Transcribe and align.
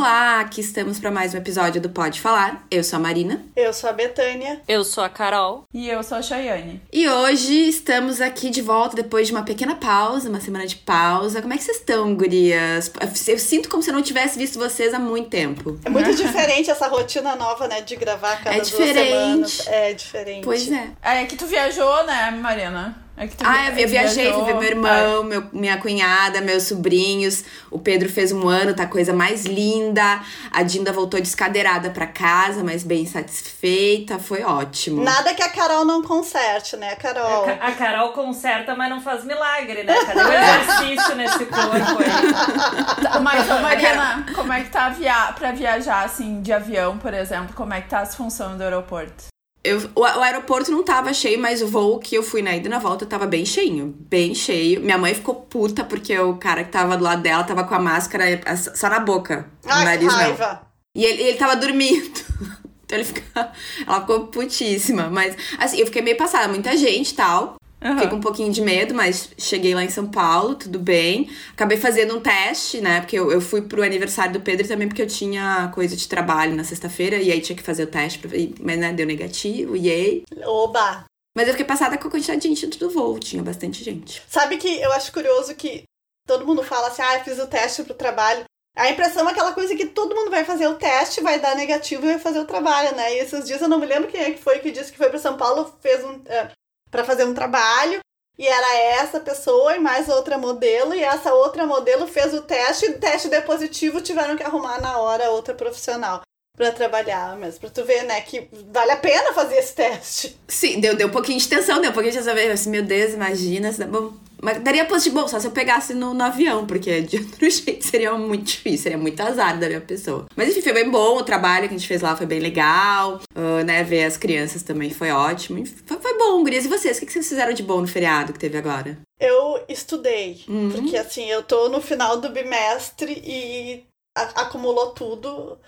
Olá, 0.00 0.40
aqui 0.40 0.62
estamos 0.62 0.98
para 0.98 1.10
mais 1.10 1.34
um 1.34 1.36
episódio 1.36 1.78
do 1.78 1.90
Pode 1.90 2.22
Falar. 2.22 2.66
Eu 2.70 2.82
sou 2.82 2.96
a 2.96 3.00
Marina. 3.00 3.44
Eu 3.54 3.70
sou 3.70 3.90
a 3.90 3.92
Betânia. 3.92 4.62
Eu 4.66 4.82
sou 4.82 5.04
a 5.04 5.10
Carol. 5.10 5.64
E 5.74 5.90
eu 5.90 6.02
sou 6.02 6.16
a 6.16 6.22
Chayane. 6.22 6.80
E 6.90 7.06
hoje 7.06 7.68
estamos 7.68 8.18
aqui 8.22 8.48
de 8.48 8.62
volta 8.62 8.96
depois 8.96 9.26
de 9.26 9.34
uma 9.34 9.42
pequena 9.42 9.74
pausa, 9.74 10.30
uma 10.30 10.40
semana 10.40 10.66
de 10.66 10.76
pausa. 10.76 11.42
Como 11.42 11.52
é 11.52 11.58
que 11.58 11.64
vocês 11.64 11.76
estão, 11.76 12.14
gurias? 12.14 12.90
Eu 13.28 13.38
sinto 13.38 13.68
como 13.68 13.82
se 13.82 13.90
eu 13.90 13.94
não 13.94 14.00
tivesse 14.00 14.38
visto 14.38 14.58
vocês 14.58 14.94
há 14.94 14.98
muito 14.98 15.28
tempo. 15.28 15.78
É 15.84 15.90
muito 15.90 16.08
diferente 16.16 16.70
essa 16.70 16.88
rotina 16.88 17.36
nova, 17.36 17.68
né, 17.68 17.82
de 17.82 17.94
gravar 17.94 18.42
cada 18.42 18.56
é 18.56 18.60
duas 18.60 18.70
diferente. 18.70 18.96
semanas. 18.96 19.66
É 19.66 19.92
diferente. 19.92 20.44
Pois 20.44 20.72
é. 20.72 20.92
É 21.02 21.26
que 21.26 21.36
tu 21.36 21.44
viajou, 21.44 22.06
né, 22.06 22.30
Marina? 22.30 22.96
É 23.20 23.26
que 23.26 23.36
Ah, 23.44 23.66
eu, 23.68 23.76
eu 23.80 23.88
viajei, 23.88 24.24
viajou, 24.24 24.44
fui 24.44 24.52
ver 24.54 24.58
meu 24.58 24.68
irmão, 24.70 25.22
meu, 25.22 25.44
minha 25.52 25.76
cunhada, 25.76 26.40
meus 26.40 26.62
sobrinhos. 26.62 27.44
O 27.70 27.78
Pedro 27.78 28.08
fez 28.08 28.32
um 28.32 28.48
ano, 28.48 28.72
tá 28.74 28.84
a 28.84 28.86
coisa 28.86 29.12
mais 29.12 29.44
linda. 29.44 30.22
A 30.50 30.62
Dinda 30.62 30.90
voltou 30.90 31.20
descadeirada 31.20 31.90
pra 31.90 32.06
casa, 32.06 32.64
mas 32.64 32.82
bem 32.82 33.04
satisfeita. 33.04 34.18
Foi 34.18 34.42
ótimo. 34.42 35.04
Nada 35.04 35.34
que 35.34 35.42
a 35.42 35.50
Carol 35.50 35.84
não 35.84 36.02
conserte, 36.02 36.78
né, 36.78 36.96
Carol? 36.96 37.44
A 37.60 37.72
Carol 37.72 38.14
conserta, 38.14 38.74
mas 38.74 38.88
não 38.88 39.02
faz 39.02 39.22
milagre, 39.22 39.82
né? 39.82 39.94
Cadê 40.02 40.20
o 40.22 40.32
exercício 40.32 41.14
nesse 41.16 41.44
corpo 41.44 41.98
aí? 42.02 43.02
Tá, 43.04 43.20
Mas, 43.20 43.50
ô, 43.50 43.58
Marina, 43.58 44.24
como 44.34 44.50
é 44.50 44.62
que 44.62 44.70
tá 44.70 44.88
via 44.88 45.30
pra 45.38 45.52
viajar, 45.52 46.04
assim, 46.06 46.40
de 46.40 46.54
avião, 46.54 46.96
por 46.96 47.12
exemplo? 47.12 47.54
Como 47.54 47.74
é 47.74 47.82
que 47.82 47.88
tá 47.90 48.00
as 48.00 48.14
funções 48.14 48.56
do 48.56 48.62
aeroporto? 48.64 49.24
Eu, 49.62 49.78
o, 49.94 50.00
o 50.00 50.22
aeroporto 50.22 50.70
não 50.70 50.82
tava 50.82 51.12
cheio, 51.12 51.38
mas 51.38 51.60
o 51.60 51.66
voo 51.66 51.98
que 51.98 52.14
eu 52.14 52.22
fui 52.22 52.40
na 52.40 52.56
ida 52.56 52.66
e 52.66 52.70
na 52.70 52.78
volta 52.78 53.04
tava 53.04 53.26
bem 53.26 53.44
cheinho. 53.44 53.94
Bem 54.08 54.34
cheio. 54.34 54.80
Minha 54.80 54.96
mãe 54.96 55.14
ficou 55.14 55.34
puta 55.34 55.84
porque 55.84 56.18
o 56.18 56.36
cara 56.36 56.64
que 56.64 56.70
tava 56.70 56.96
do 56.96 57.04
lado 57.04 57.22
dela 57.22 57.44
tava 57.44 57.64
com 57.64 57.74
a 57.74 57.78
máscara 57.78 58.24
só 58.56 58.88
na 58.88 59.00
boca. 59.00 59.50
no 59.64 59.72
Ai, 59.72 59.84
nariz 59.84 60.08
que 60.08 60.12
não. 60.12 60.14
raiva. 60.14 60.62
E 60.94 61.04
ele, 61.04 61.22
ele 61.22 61.38
tava 61.38 61.56
dormindo. 61.56 62.10
Então 62.90 62.98
ele 62.98 63.06
fica, 63.06 63.52
ela 63.86 64.00
ficou 64.00 64.26
putíssima. 64.26 65.08
Mas, 65.08 65.36
assim, 65.58 65.78
eu 65.78 65.86
fiquei 65.86 66.02
meio 66.02 66.16
passada. 66.16 66.48
Muita 66.48 66.76
gente 66.76 67.10
e 67.10 67.14
tal. 67.14 67.54
Fiquei 67.80 68.08
com 68.08 68.16
um 68.16 68.20
pouquinho 68.20 68.52
de 68.52 68.60
medo, 68.60 68.94
mas 68.94 69.30
cheguei 69.38 69.74
lá 69.74 69.82
em 69.82 69.88
São 69.88 70.06
Paulo, 70.06 70.54
tudo 70.54 70.78
bem. 70.78 71.30
Acabei 71.52 71.78
fazendo 71.78 72.14
um 72.16 72.20
teste, 72.20 72.80
né? 72.80 73.00
Porque 73.00 73.18
eu, 73.18 73.32
eu 73.32 73.40
fui 73.40 73.62
pro 73.62 73.82
aniversário 73.82 74.34
do 74.34 74.40
Pedro 74.40 74.68
também, 74.68 74.86
porque 74.86 75.00
eu 75.02 75.06
tinha 75.06 75.70
coisa 75.74 75.96
de 75.96 76.06
trabalho 76.06 76.54
na 76.54 76.62
sexta-feira. 76.64 77.16
E 77.16 77.32
aí 77.32 77.40
tinha 77.40 77.56
que 77.56 77.62
fazer 77.62 77.84
o 77.84 77.86
teste, 77.86 78.18
pra, 78.18 78.36
e- 78.36 78.54
mas 78.60 78.78
né, 78.78 78.92
deu 78.92 79.06
negativo, 79.06 79.76
yay. 79.76 80.22
Oba! 80.44 81.04
Mas 81.36 81.46
eu 81.46 81.54
fiquei 81.54 81.64
passada 81.66 81.96
com 81.96 82.08
a 82.08 82.10
quantidade 82.10 82.40
de 82.42 82.48
gente 82.48 82.66
dentro 82.66 82.80
do 82.80 82.90
voo. 82.90 83.18
Tinha 83.18 83.42
bastante 83.42 83.82
gente. 83.82 84.22
Sabe 84.28 84.58
que 84.58 84.68
eu 84.80 84.92
acho 84.92 85.12
curioso 85.12 85.54
que 85.54 85.84
todo 86.26 86.46
mundo 86.46 86.62
fala 86.62 86.88
assim, 86.88 87.02
ah, 87.02 87.16
eu 87.18 87.24
fiz 87.24 87.38
o 87.38 87.46
teste 87.46 87.82
pro 87.84 87.94
trabalho. 87.94 88.44
A 88.76 88.90
impressão 88.90 89.26
é 89.28 89.32
aquela 89.32 89.52
coisa 89.52 89.74
que 89.74 89.86
todo 89.86 90.14
mundo 90.14 90.30
vai 90.30 90.44
fazer 90.44 90.66
o 90.68 90.74
teste, 90.74 91.20
vai 91.22 91.40
dar 91.40 91.56
negativo 91.56 92.04
e 92.04 92.10
vai 92.10 92.18
fazer 92.18 92.40
o 92.40 92.46
trabalho, 92.46 92.94
né? 92.94 93.14
E 93.14 93.18
esses 93.20 93.46
dias 93.46 93.60
eu 93.60 93.68
não 93.68 93.78
me 93.80 93.86
lembro 93.86 94.08
quem 94.10 94.20
é 94.20 94.30
que 94.30 94.38
foi 94.42 94.58
que 94.58 94.70
disse 94.70 94.92
que 94.92 94.98
foi 94.98 95.08
pra 95.08 95.18
São 95.18 95.36
Paulo, 95.36 95.74
fez 95.80 96.04
um. 96.04 96.20
É, 96.26 96.50
para 96.90 97.04
fazer 97.04 97.24
um 97.24 97.34
trabalho. 97.34 98.00
E 98.38 98.46
era 98.46 98.76
essa 98.78 99.20
pessoa 99.20 99.76
e 99.76 99.78
mais 99.78 100.08
outra 100.08 100.38
modelo, 100.38 100.94
e 100.94 101.04
essa 101.04 101.34
outra 101.34 101.66
modelo 101.66 102.06
fez 102.06 102.32
o 102.32 102.40
teste, 102.40 102.86
e 102.86 102.90
o 102.90 102.98
teste 102.98 103.28
deu 103.28 103.42
positivo, 103.42 104.00
tiveram 104.00 104.34
que 104.34 104.42
arrumar 104.42 104.80
na 104.80 104.96
hora 104.96 105.30
outra 105.30 105.52
profissional 105.52 106.22
pra 106.56 106.72
trabalhar 106.72 107.36
mesmo. 107.36 107.60
Pra 107.60 107.70
tu 107.70 107.84
ver, 107.84 108.04
né, 108.04 108.20
que 108.22 108.48
vale 108.72 108.92
a 108.92 108.96
pena 108.96 109.34
fazer 109.34 109.56
esse 109.56 109.74
teste. 109.74 110.38
Sim, 110.48 110.80
deu, 110.80 110.96
deu 110.96 111.08
um 111.08 111.10
pouquinho 111.10 111.38
de 111.38 111.48
tensão, 111.48 111.80
deu 111.80 111.90
um 111.90 111.94
pouquinho 111.94 112.12
de 112.12 112.18
tensão. 112.18 112.52
Assim, 112.52 112.70
meu 112.70 112.82
Deus, 112.82 113.12
imagina. 113.12 113.72
se 113.72 113.84
bom. 113.84 114.12
Mas 114.42 114.62
daria 114.62 114.84
positivo, 114.84 115.20
bom, 115.20 115.28
só 115.28 115.38
se 115.38 115.46
eu 115.46 115.50
pegasse 115.50 115.92
no, 115.94 116.14
no 116.14 116.24
avião, 116.24 116.66
porque 116.66 117.00
de 117.02 117.18
outro 117.20 117.50
jeito 117.50 117.84
seria 117.84 118.12
muito 118.14 118.44
difícil, 118.44 118.78
seria 118.84 118.98
muito 118.98 119.20
azar 119.20 119.58
da 119.58 119.66
minha 119.68 119.80
pessoa. 119.80 120.26
Mas 120.36 120.48
enfim, 120.48 120.62
foi 120.62 120.72
bem 120.72 120.90
bom, 120.90 121.18
o 121.18 121.22
trabalho 121.22 121.68
que 121.68 121.74
a 121.74 121.78
gente 121.78 121.86
fez 121.88 122.00
lá 122.02 122.16
foi 122.16 122.26
bem 122.26 122.40
legal, 122.40 123.20
ah, 123.34 123.64
né, 123.64 123.82
ver 123.84 124.04
as 124.04 124.16
crianças 124.16 124.62
também 124.62 124.90
foi 124.90 125.10
ótimo. 125.10 125.64
Foi, 125.86 125.98
foi 125.98 126.18
bom, 126.18 126.42
gurias. 126.42 126.64
E 126.64 126.68
vocês, 126.68 126.96
o 126.96 127.00
que 127.00 127.06
que 127.06 127.12
vocês 127.12 127.28
fizeram 127.28 127.52
de 127.52 127.62
bom 127.62 127.80
no 127.80 127.86
feriado 127.88 128.32
que 128.32 128.38
teve 128.38 128.56
agora? 128.58 128.98
Eu 129.18 129.62
estudei, 129.68 130.42
Uhum. 130.48 130.70
porque 130.70 130.96
assim, 130.96 131.26
eu 131.30 131.42
tô 131.42 131.68
no 131.68 131.80
final 131.80 132.16
do 132.18 132.30
bimestre 132.30 133.12
e 133.24 133.84
a- 134.16 134.42
acumulou 134.42 134.92
tudo. 134.92 135.58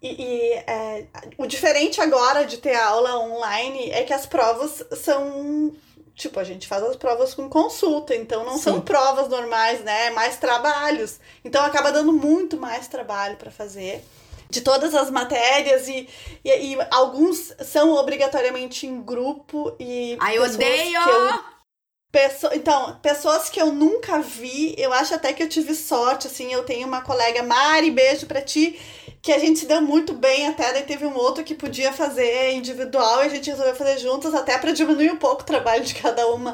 E, 0.00 0.08
e, 0.20 0.52
é, 0.66 1.06
o 1.38 1.46
diferente 1.46 2.00
agora 2.00 2.44
de 2.44 2.58
ter 2.58 2.74
aula 2.74 3.18
online 3.20 3.90
é 3.90 4.02
que 4.02 4.12
as 4.12 4.26
provas 4.26 4.84
são. 4.92 5.72
Tipo, 6.14 6.38
a 6.38 6.44
gente 6.44 6.68
faz 6.68 6.82
as 6.82 6.96
provas 6.96 7.34
com 7.34 7.48
consulta, 7.48 8.14
então 8.14 8.44
não 8.44 8.58
são 8.58 8.74
Sim. 8.74 8.80
provas 8.82 9.28
normais, 9.28 9.80
né? 9.80 10.06
É 10.06 10.10
mais 10.10 10.36
trabalhos. 10.36 11.18
Então 11.44 11.64
acaba 11.64 11.90
dando 11.90 12.12
muito 12.12 12.56
mais 12.56 12.86
trabalho 12.86 13.36
para 13.36 13.50
fazer. 13.50 14.04
De 14.50 14.60
todas 14.60 14.94
as 14.94 15.10
matérias, 15.10 15.88
e, 15.88 16.06
e, 16.44 16.74
e 16.74 16.78
alguns 16.90 17.54
são 17.64 17.94
obrigatoriamente 17.94 18.86
em 18.86 19.00
grupo 19.00 19.74
e. 19.80 20.18
Ai, 20.20 20.36
eu 20.36 20.42
odeio! 20.42 21.02
que 21.02 21.10
eu 21.10 22.52
Então, 22.52 22.98
pessoas 23.00 23.48
que 23.48 23.58
eu 23.60 23.72
nunca 23.72 24.20
vi, 24.20 24.74
eu 24.76 24.92
acho 24.92 25.14
até 25.14 25.32
que 25.32 25.42
eu 25.42 25.48
tive 25.48 25.74
sorte, 25.74 26.26
assim, 26.26 26.52
eu 26.52 26.62
tenho 26.64 26.86
uma 26.86 27.00
colega, 27.00 27.42
Mari, 27.42 27.90
beijo 27.90 28.26
pra 28.26 28.42
ti, 28.42 28.78
que 29.22 29.32
a 29.32 29.38
gente 29.38 29.60
se 29.60 29.66
deu 29.66 29.80
muito 29.80 30.12
bem 30.12 30.48
até, 30.48 30.72
daí 30.72 30.82
teve 30.82 31.06
um 31.06 31.14
outro 31.16 31.44
que 31.44 31.54
podia 31.54 31.92
fazer 31.92 32.52
individual 32.52 33.22
e 33.22 33.26
a 33.26 33.28
gente 33.28 33.48
resolveu 33.48 33.74
fazer 33.76 33.98
juntas, 33.98 34.34
até 34.34 34.58
pra 34.58 34.72
diminuir 34.72 35.12
um 35.12 35.16
pouco 35.16 35.42
o 35.42 35.46
trabalho 35.46 35.84
de 35.84 35.94
cada 35.94 36.26
uma. 36.26 36.52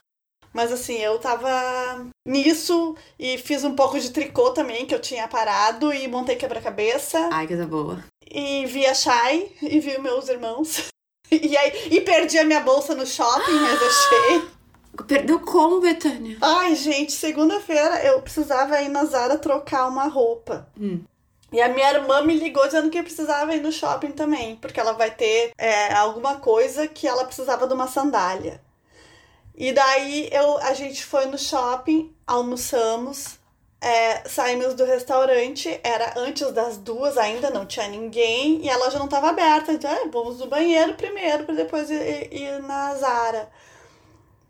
Mas 0.52 0.70
assim, 0.72 0.98
eu 0.98 1.18
tava 1.18 1.48
nisso 2.26 2.94
e 3.18 3.38
fiz 3.38 3.64
um 3.64 3.74
pouco 3.74 3.98
de 3.98 4.10
tricô 4.10 4.50
também, 4.50 4.86
que 4.86 4.94
eu 4.94 5.00
tinha 5.00 5.26
parado, 5.28 5.92
e 5.92 6.06
montei 6.08 6.36
quebra-cabeça, 6.36 7.30
Ai, 7.32 7.46
coisa 7.46 7.66
boa. 7.66 8.04
e 8.30 8.66
vi 8.66 8.84
a 8.84 8.94
Shai, 8.94 9.50
e 9.62 9.80
vi 9.80 9.98
meus 9.98 10.28
irmãos. 10.28 10.88
E 11.30 11.54
aí, 11.58 11.88
e 11.90 12.00
perdi 12.00 12.38
a 12.38 12.44
minha 12.44 12.60
bolsa 12.60 12.94
no 12.94 13.06
shopping, 13.06 13.52
mas 13.52 13.78
achei. 13.82 14.48
Perdeu 15.06 15.38
como, 15.40 15.78
Betânia? 15.78 16.38
Ai, 16.40 16.74
gente, 16.74 17.12
segunda-feira 17.12 18.02
eu 18.02 18.22
precisava 18.22 18.80
ir 18.80 18.88
na 18.88 19.04
Zara 19.04 19.36
trocar 19.36 19.88
uma 19.88 20.06
roupa. 20.06 20.66
Hum. 20.80 21.02
E 21.52 21.60
a 21.62 21.68
minha 21.68 21.90
irmã 21.92 22.22
me 22.22 22.34
ligou 22.38 22.64
dizendo 22.66 22.90
que 22.90 23.02
precisava 23.02 23.54
ir 23.54 23.62
no 23.62 23.72
shopping 23.72 24.12
também, 24.12 24.56
porque 24.56 24.78
ela 24.80 24.92
vai 24.92 25.10
ter 25.10 25.52
é, 25.56 25.92
alguma 25.94 26.36
coisa 26.40 26.86
que 26.86 27.06
ela 27.06 27.24
precisava 27.24 27.66
de 27.66 27.74
uma 27.74 27.86
sandália. 27.88 28.60
E 29.56 29.72
daí 29.72 30.28
eu, 30.32 30.58
a 30.58 30.72
gente 30.74 31.04
foi 31.04 31.26
no 31.26 31.38
shopping, 31.38 32.14
almoçamos, 32.26 33.38
é, 33.80 34.28
saímos 34.28 34.74
do 34.74 34.84
restaurante, 34.84 35.80
era 35.82 36.14
antes 36.18 36.50
das 36.52 36.76
duas, 36.76 37.16
ainda 37.18 37.50
não 37.50 37.66
tinha 37.66 37.88
ninguém, 37.88 38.64
e 38.64 38.70
a 38.70 38.76
loja 38.76 38.98
não 38.98 39.06
estava 39.06 39.30
aberta. 39.30 39.72
Então, 39.72 39.90
ah, 39.90 40.08
vamos 40.12 40.38
no 40.38 40.46
banheiro 40.46 40.94
primeiro, 40.94 41.44
para 41.44 41.54
depois 41.54 41.90
ir- 41.90 42.32
ir 42.32 42.62
na 42.62 42.94
Zara. 42.94 43.50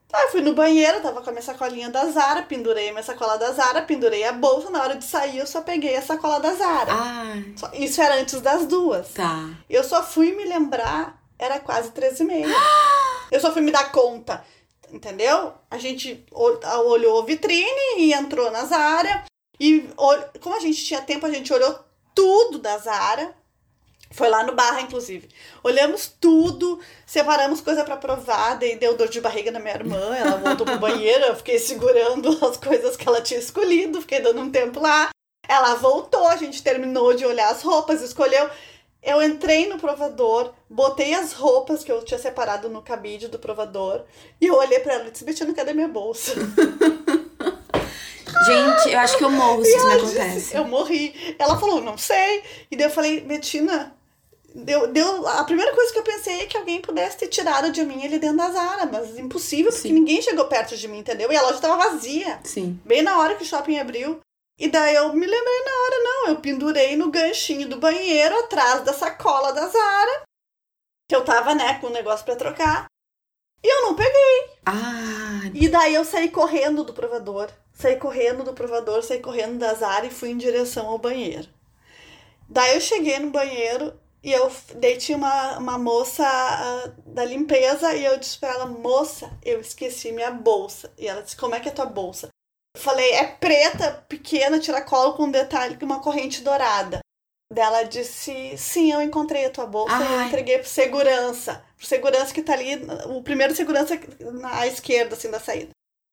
Tá, 0.09 0.23
eu 0.23 0.31
fui 0.31 0.41
no 0.41 0.55
banheiro, 0.55 1.03
tava 1.03 1.21
com 1.21 1.29
a 1.29 1.33
minha 1.33 1.43
sacolinha 1.43 1.91
da 1.91 2.07
Zara, 2.07 2.43
pendurei 2.43 2.89
a 2.89 2.93
minha 2.93 3.03
sacola 3.03 3.37
da 3.37 3.53
Zara, 3.53 3.83
pendurei 3.83 4.25
a 4.25 4.33
bolsa, 4.33 4.71
na 4.71 4.81
hora 4.83 4.97
de 4.97 5.05
sair 5.05 5.37
eu 5.39 5.47
só 5.47 5.61
peguei 5.61 5.95
a 5.97 6.03
sacola 6.03 6.41
da 6.41 6.55
Zara. 6.55 6.93
Ai, 6.95 7.53
Só- 7.57 7.71
Isso 7.75 8.01
era 8.01 8.15
antes 8.19 8.41
das 8.41 8.65
duas. 8.67 9.09
tá. 9.13 9.51
Eu 9.69 9.85
só 9.85 10.03
fui 10.03 10.33
me 10.35 10.45
lembrar, 10.47 11.23
era 11.39 11.61
quase 11.61 11.91
13 11.91 12.23
e 12.23 12.27
meia. 12.27 12.47
Eu 13.31 13.39
só 13.41 13.53
fui 13.53 13.61
me 13.61 13.71
dar 13.71 13.93
conta, 13.93 14.43
entendeu? 14.91 15.53
A 15.71 15.77
gente 15.77 16.25
ol- 16.33 16.59
olhou 16.87 17.21
a 17.21 17.25
vitrine 17.27 17.99
e 17.99 18.15
entrou 18.15 18.51
na 18.51 18.65
Zara. 18.65 19.25
E 19.61 19.87
como 20.41 20.57
a 20.57 20.61
gente 20.61 20.83
tinha 20.83 21.03
tempo, 21.03 21.27
a 21.27 21.31
gente 21.31 21.53
olhou 21.53 21.79
tudo 22.15 22.59
da 22.59 22.79
Zara. 22.79 23.35
Foi 24.11 24.29
lá 24.29 24.43
no 24.43 24.55
Barra, 24.55 24.81
inclusive. 24.81 25.29
Olhamos 25.63 26.13
tudo, 26.21 26.81
separamos 27.07 27.61
coisa 27.61 27.85
pra 27.85 27.97
provar, 27.97 28.55
daí 28.55 28.77
deu 28.77 28.97
dor 28.97 29.09
de 29.09 29.21
barriga 29.21 29.51
na 29.51 29.61
minha 29.61 29.75
irmã, 29.75 30.17
ela 30.17 30.37
voltou 30.37 30.65
pro 30.65 30.79
banheiro, 30.79 31.25
eu 31.27 31.37
fiquei 31.37 31.59
segurando 31.59 32.29
as 32.45 32.57
coisas 32.57 32.97
que 32.97 33.07
ela 33.07 33.21
tinha 33.21 33.39
escolhido, 33.39 34.01
fiquei 34.01 34.21
dando 34.21 34.41
um 34.41 34.51
tempo 34.51 34.81
lá. 34.81 35.11
Ela 35.47 35.75
voltou, 35.75 36.27
a 36.27 36.37
gente 36.37 36.63
terminou 36.63 37.15
de 37.15 37.25
olhar 37.25 37.51
as 37.51 37.63
roupas, 37.63 38.03
escolheu. 38.03 38.49
Eu 39.03 39.23
entrei 39.23 39.69
no 39.69 39.79
provador, 39.79 40.53
botei 40.69 41.15
as 41.15 41.33
roupas 41.33 41.85
que 41.85 41.93
eu 41.93 42.05
tinha 42.05 42.19
separado 42.19 42.69
no 42.69 42.83
cabide 42.83 43.29
do 43.29 43.39
provador 43.39 44.05
e 44.41 44.47
eu 44.47 44.57
olhei 44.57 44.81
pra 44.81 44.95
ela 44.95 45.07
e 45.07 45.11
disse: 45.11 45.25
Betina, 45.25 45.55
cadê 45.55 45.73
minha 45.73 45.89
bolsa? 45.89 46.35
Gente, 48.47 48.93
eu 48.93 48.99
acho 48.99 49.19
que 49.19 49.25
eu 49.25 49.31
morro 49.31 49.63
se 49.65 49.71
isso 49.71 49.87
me 49.87 49.93
Ela 49.93 50.01
disse, 50.01 50.19
acontece. 50.19 50.57
Eu 50.57 50.65
morri. 50.65 51.35
Ela 51.39 51.59
falou, 51.59 51.81
não 51.81 51.99
sei. 51.99 52.43
E 52.71 52.77
daí 52.77 52.87
eu 52.87 52.91
falei, 52.91 53.21
Betina, 53.21 53.95
deu, 54.65 54.87
deu, 54.89 55.27
a 55.27 55.45
primeira 55.45 55.75
coisa 55.75 55.93
que 55.93 55.99
eu 55.99 56.03
pensei 56.03 56.41
é 56.41 56.47
que 56.47 56.57
alguém 56.57 56.81
pudesse 56.81 57.19
ter 57.19 57.29
tirado 57.29 57.71
de 57.71 57.85
mim 57.85 58.03
ele 58.05 58.19
dentro 58.19 58.37
da 58.39 58.51
Zara, 58.51 58.87
mas 58.87 59.19
impossível, 59.19 59.71
porque 59.73 59.89
Sim. 59.89 59.95
ninguém 59.95 60.21
chegou 60.21 60.47
perto 60.47 60.77
de 60.77 60.89
mim, 60.89 60.99
entendeu? 60.99 61.31
E 61.31 61.37
a 61.37 61.43
loja 61.43 61.61
tava 61.61 61.91
vazia, 61.91 62.41
Sim. 62.45 62.81
bem 62.85 63.03
na 63.03 63.19
hora 63.19 63.35
que 63.35 63.43
o 63.43 63.47
shopping 63.47 63.79
abriu. 63.79 64.21
E 64.59 64.69
daí 64.69 64.97
eu 64.97 65.13
me 65.13 65.27
lembrei 65.27 65.65
na 65.65 65.71
hora, 65.71 66.05
não, 66.05 66.29
eu 66.29 66.37
pendurei 66.41 66.97
no 66.97 67.11
ganchinho 67.11 67.69
do 67.69 67.79
banheiro, 67.79 68.37
atrás 68.41 68.83
da 68.83 68.93
sacola 68.93 69.53
da 69.53 69.69
Zara, 69.69 70.23
que 71.09 71.15
eu 71.15 71.25
tava, 71.25 71.55
né, 71.55 71.79
com 71.81 71.87
o 71.87 71.93
negócio 71.93 72.25
pra 72.25 72.35
trocar. 72.35 72.87
E 73.63 73.69
eu 73.69 73.83
não 73.83 73.95
peguei. 73.95 74.51
Ah, 74.67 75.41
E 75.55 75.69
daí 75.69 75.95
eu 75.95 76.05
saí 76.05 76.29
correndo 76.31 76.85
do 76.85 76.93
provador. 76.93 77.51
Saí 77.73 77.97
correndo 77.97 78.43
do 78.45 78.53
provador, 78.53 79.03
saí 79.03 79.21
correndo 79.21 79.59
da 79.59 79.75
Zara 79.75 80.07
e 80.07 80.11
fui 80.11 80.31
em 80.31 80.37
direção 80.37 80.87
ao 80.87 80.99
banheiro. 80.99 81.49
Daí 82.49 82.75
eu 82.75 82.81
cheguei 82.81 83.19
no 83.19 83.31
banheiro 83.31 83.93
e 84.29 84.33
eu 84.33 84.51
tinha 84.99 85.17
uma, 85.17 85.59
uma 85.59 85.79
moça 85.79 86.23
uh, 86.23 87.13
da 87.13 87.25
limpeza 87.25 87.95
e 87.95 88.05
eu 88.05 88.19
disse 88.19 88.39
pra 88.39 88.51
ela, 88.51 88.67
moça, 88.67 89.31
eu 89.43 89.59
esqueci 89.61 90.13
minha 90.13 90.31
bolsa. 90.31 90.93
E 90.99 91.09
ela 91.09 91.23
disse, 91.23 91.37
como 91.37 91.55
é 91.55 91.61
que 91.61 91.69
é 91.69 91.73
tua 91.73 91.87
bolsa? 91.87 92.29
Eu 92.77 92.83
falei, 92.83 93.11
é 93.13 93.25
preta, 93.25 94.05
pequena, 94.07 94.61
tiracolo 94.61 95.15
com 95.15 95.31
detalhe 95.31 95.77
de 95.77 95.85
uma 95.85 96.01
corrente 96.01 96.43
dourada. 96.43 97.01
Dela 97.51 97.85
disse, 97.85 98.59
sim, 98.59 98.93
eu 98.93 99.01
encontrei 99.01 99.47
a 99.47 99.51
tua 99.51 99.65
bolsa 99.65 99.95
Ai. 99.95 100.07
e 100.07 100.13
eu 100.13 100.23
entreguei 100.27 100.59
pro 100.59 100.69
segurança. 100.69 101.65
Pro 101.79 101.87
segurança 101.87 102.35
que 102.35 102.43
tá 102.43 102.53
ali, 102.53 102.75
o 103.07 103.23
primeiro 103.23 103.55
segurança 103.55 103.99
na 104.35 104.67
esquerda, 104.67 105.17
assim, 105.17 105.31
da 105.31 105.41
saída. 105.41 105.71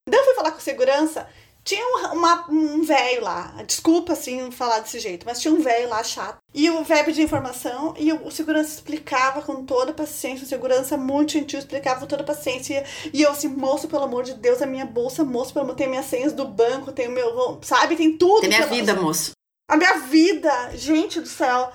Daí 0.08 0.18
eu 0.18 0.24
fui 0.24 0.34
falar 0.34 0.52
com 0.52 0.58
o 0.58 0.62
segurança, 0.62 1.28
tinha 1.66 1.84
um, 1.84 2.16
uma, 2.16 2.48
um 2.48 2.82
velho 2.82 3.24
lá, 3.24 3.52
desculpa 3.66 4.12
assim 4.12 4.52
falar 4.52 4.78
desse 4.78 5.00
jeito, 5.00 5.26
mas 5.26 5.40
tinha 5.40 5.52
um 5.52 5.60
velho 5.60 5.88
lá 5.88 6.02
chato. 6.04 6.38
E 6.54 6.70
o 6.70 6.84
velho 6.84 7.04
pedia 7.04 7.24
informação 7.24 7.92
e 7.98 8.12
o, 8.12 8.24
o 8.28 8.30
segurança 8.30 8.74
explicava 8.74 9.42
com 9.42 9.64
toda 9.64 9.90
a 9.90 9.94
paciência, 9.94 10.44
o 10.44 10.48
segurança 10.48 10.96
muito 10.96 11.32
gentil 11.32 11.58
explicava 11.58 11.98
com 11.98 12.06
toda 12.06 12.22
a 12.22 12.26
paciência. 12.26 12.84
E 13.12 13.20
eu 13.20 13.32
assim, 13.32 13.48
moço, 13.48 13.88
pelo 13.88 14.04
amor 14.04 14.22
de 14.22 14.34
Deus, 14.34 14.62
a 14.62 14.66
minha 14.66 14.86
bolsa, 14.86 15.24
moço, 15.24 15.52
pelo 15.52 15.64
amor, 15.64 15.74
tem 15.74 15.88
minhas 15.88 16.06
senhas 16.06 16.32
do 16.32 16.46
banco, 16.46 16.92
tem 16.92 17.08
o 17.08 17.10
meu, 17.10 17.58
sabe, 17.62 17.96
tem 17.96 18.16
tudo. 18.16 18.42
Tem 18.42 18.48
minha 18.48 18.66
vida, 18.68 18.94
moço. 18.94 19.32
a 19.68 19.76
minha 19.76 19.98
vida, 19.98 20.70
gente 20.76 21.20
do 21.20 21.28
céu. 21.28 21.72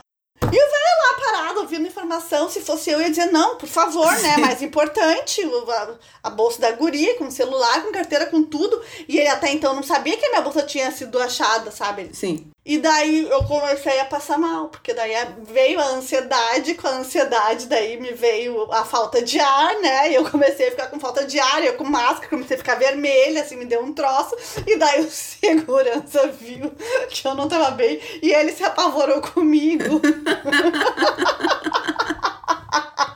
E 0.52 0.56
o 0.56 0.70
velho 0.70 1.02
lá 1.02 1.32
parado, 1.32 1.60
ouvindo 1.62 1.88
informação, 1.88 2.50
se 2.50 2.60
fosse 2.60 2.90
eu, 2.90 3.00
ia 3.00 3.10
dizer, 3.10 3.28
não, 3.28 3.56
por 3.56 3.70
favor, 3.70 4.12
né? 4.22 4.36
Mais 4.42 4.62
importante, 4.62 5.42
a, 5.44 5.90
a 6.24 6.30
bolsa 6.30 6.60
da 6.60 6.72
guria, 6.72 7.18
com 7.18 7.32
celular, 7.32 7.82
com 7.84 7.92
carteira, 7.92 8.26
com 8.26 8.44
tudo. 8.44 8.82
E 9.08 9.18
ele 9.18 9.30
até 9.30 9.52
então 9.52 9.74
não 9.74 9.84
sabia 9.84 10.18
que 10.18 10.26
a 10.26 10.30
minha 10.30 10.42
bolsa 10.42 10.64
tinha 10.64 10.92
sido 10.92 11.18
achada, 11.20 11.72
sabe? 11.72 12.10
Sim. 12.14 12.52
E 12.64 12.78
daí 12.78 13.28
eu 13.28 13.44
comecei 13.46 14.00
a 14.00 14.06
passar 14.06 14.38
mal, 14.38 14.70
porque 14.70 14.94
daí 14.94 15.14
veio 15.52 15.80
a 15.80 15.96
ansiedade, 15.96 16.76
com 16.76 16.88
a 16.88 16.98
ansiedade 16.98 17.66
daí 17.66 18.00
me 18.00 18.14
veio 18.14 18.72
a 18.72 18.86
falta 18.86 19.20
de 19.20 19.40
ar, 19.40 19.80
né? 19.82 20.12
E 20.12 20.16
eu 20.16 20.30
comecei 20.30 20.68
a 20.68 20.72
ficar 20.72 20.88
com 20.88 21.00
falta 21.00 21.26
de 21.26 21.40
ar, 21.40 21.64
eu 21.64 21.74
com 21.74 21.86
máscara, 21.86 22.30
comecei 22.30 22.56
a 22.56 22.60
ficar 22.60 22.76
vermelha, 22.76 23.42
assim, 23.42 23.56
me 23.56 23.66
deu 23.66 23.82
um 23.82 23.92
troço. 23.94 24.36
E 24.68 24.78
daí 24.78 25.02
o 25.02 25.10
segurança 25.10 26.28
viu 26.28 26.72
que 27.10 27.28
eu 27.28 27.34
não 27.34 27.48
tava 27.48 27.72
bem 27.72 28.00
e 28.22 28.32
ele 28.32 28.52
se 28.52 28.64
apavorou 28.64 29.22
comigo. 29.22 30.00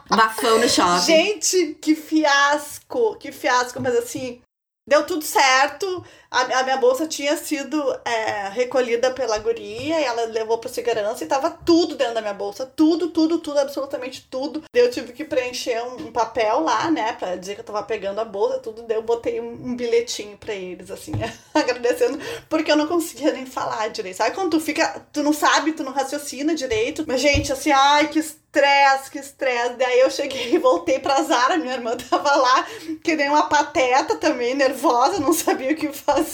Bafão 0.09 0.57
no 0.57 0.67
shopping. 0.67 1.05
Gente, 1.05 1.77
que 1.81 1.93
fiasco, 1.95 3.15
que 3.17 3.31
fiasco, 3.31 3.79
mas 3.79 3.95
assim, 3.95 4.41
deu 4.87 5.05
tudo 5.05 5.23
certo. 5.23 6.03
A, 6.35 6.59
a 6.59 6.63
minha 6.63 6.75
bolsa 6.75 7.07
tinha 7.07 7.37
sido 7.37 7.81
é, 8.03 8.49
recolhida 8.49 9.09
pela 9.11 9.37
guria 9.37 10.01
e 10.01 10.03
ela 10.03 10.25
levou 10.25 10.57
pra 10.57 10.69
segurança 10.69 11.23
e 11.23 11.27
tava 11.27 11.49
tudo 11.49 11.95
dentro 11.95 12.13
da 12.13 12.21
minha 12.21 12.33
bolsa. 12.33 12.65
Tudo, 12.65 13.09
tudo, 13.11 13.39
tudo, 13.39 13.57
absolutamente 13.57 14.27
tudo. 14.29 14.63
Eu 14.73 14.91
tive 14.91 15.13
que 15.13 15.23
preencher 15.23 15.81
um, 15.83 16.07
um 16.07 16.11
papel 16.11 16.59
lá, 16.59 16.91
né, 16.91 17.13
pra 17.13 17.37
dizer 17.37 17.55
que 17.55 17.61
eu 17.61 17.65
tava 17.65 17.83
pegando 17.83 18.19
a 18.19 18.25
bolsa, 18.25 18.59
tudo. 18.59 18.83
Daí 18.83 18.97
eu 18.97 19.01
botei 19.01 19.39
um, 19.39 19.51
um 19.51 19.75
bilhetinho 19.77 20.37
pra 20.37 20.53
eles, 20.53 20.91
assim, 20.91 21.13
agradecendo, 21.55 22.19
porque 22.49 22.69
eu 22.69 22.75
não 22.75 22.87
conseguia 22.87 23.31
nem 23.31 23.45
falar 23.45 23.87
direito. 23.87 24.17
Sabe 24.17 24.35
quando 24.35 24.51
tu 24.51 24.59
fica, 24.59 25.05
tu 25.13 25.23
não 25.23 25.31
sabe, 25.31 25.71
tu 25.71 25.83
não 25.83 25.93
raciocina 25.93 26.53
direito? 26.53 27.05
Mas, 27.07 27.21
gente, 27.21 27.53
assim, 27.53 27.71
ai, 27.71 28.09
que 28.09 28.19
estresse, 28.19 29.11
que 29.11 29.19
estresse. 29.19 29.75
Daí 29.75 29.99
eu 29.99 30.09
cheguei 30.09 30.53
e 30.53 30.57
voltei 30.57 30.99
pra 30.99 31.21
Zara, 31.23 31.57
minha 31.57 31.73
irmã 31.73 31.95
tava 31.95 32.35
lá, 32.35 32.65
que 33.03 33.15
nem 33.15 33.29
uma 33.29 33.47
pateta 33.47 34.15
também, 34.15 34.53
nervosa, 34.53 35.19
não 35.19 35.33
sabia 35.33 35.71
o 35.71 35.75
que 35.75 35.91
fazer. 35.93 36.24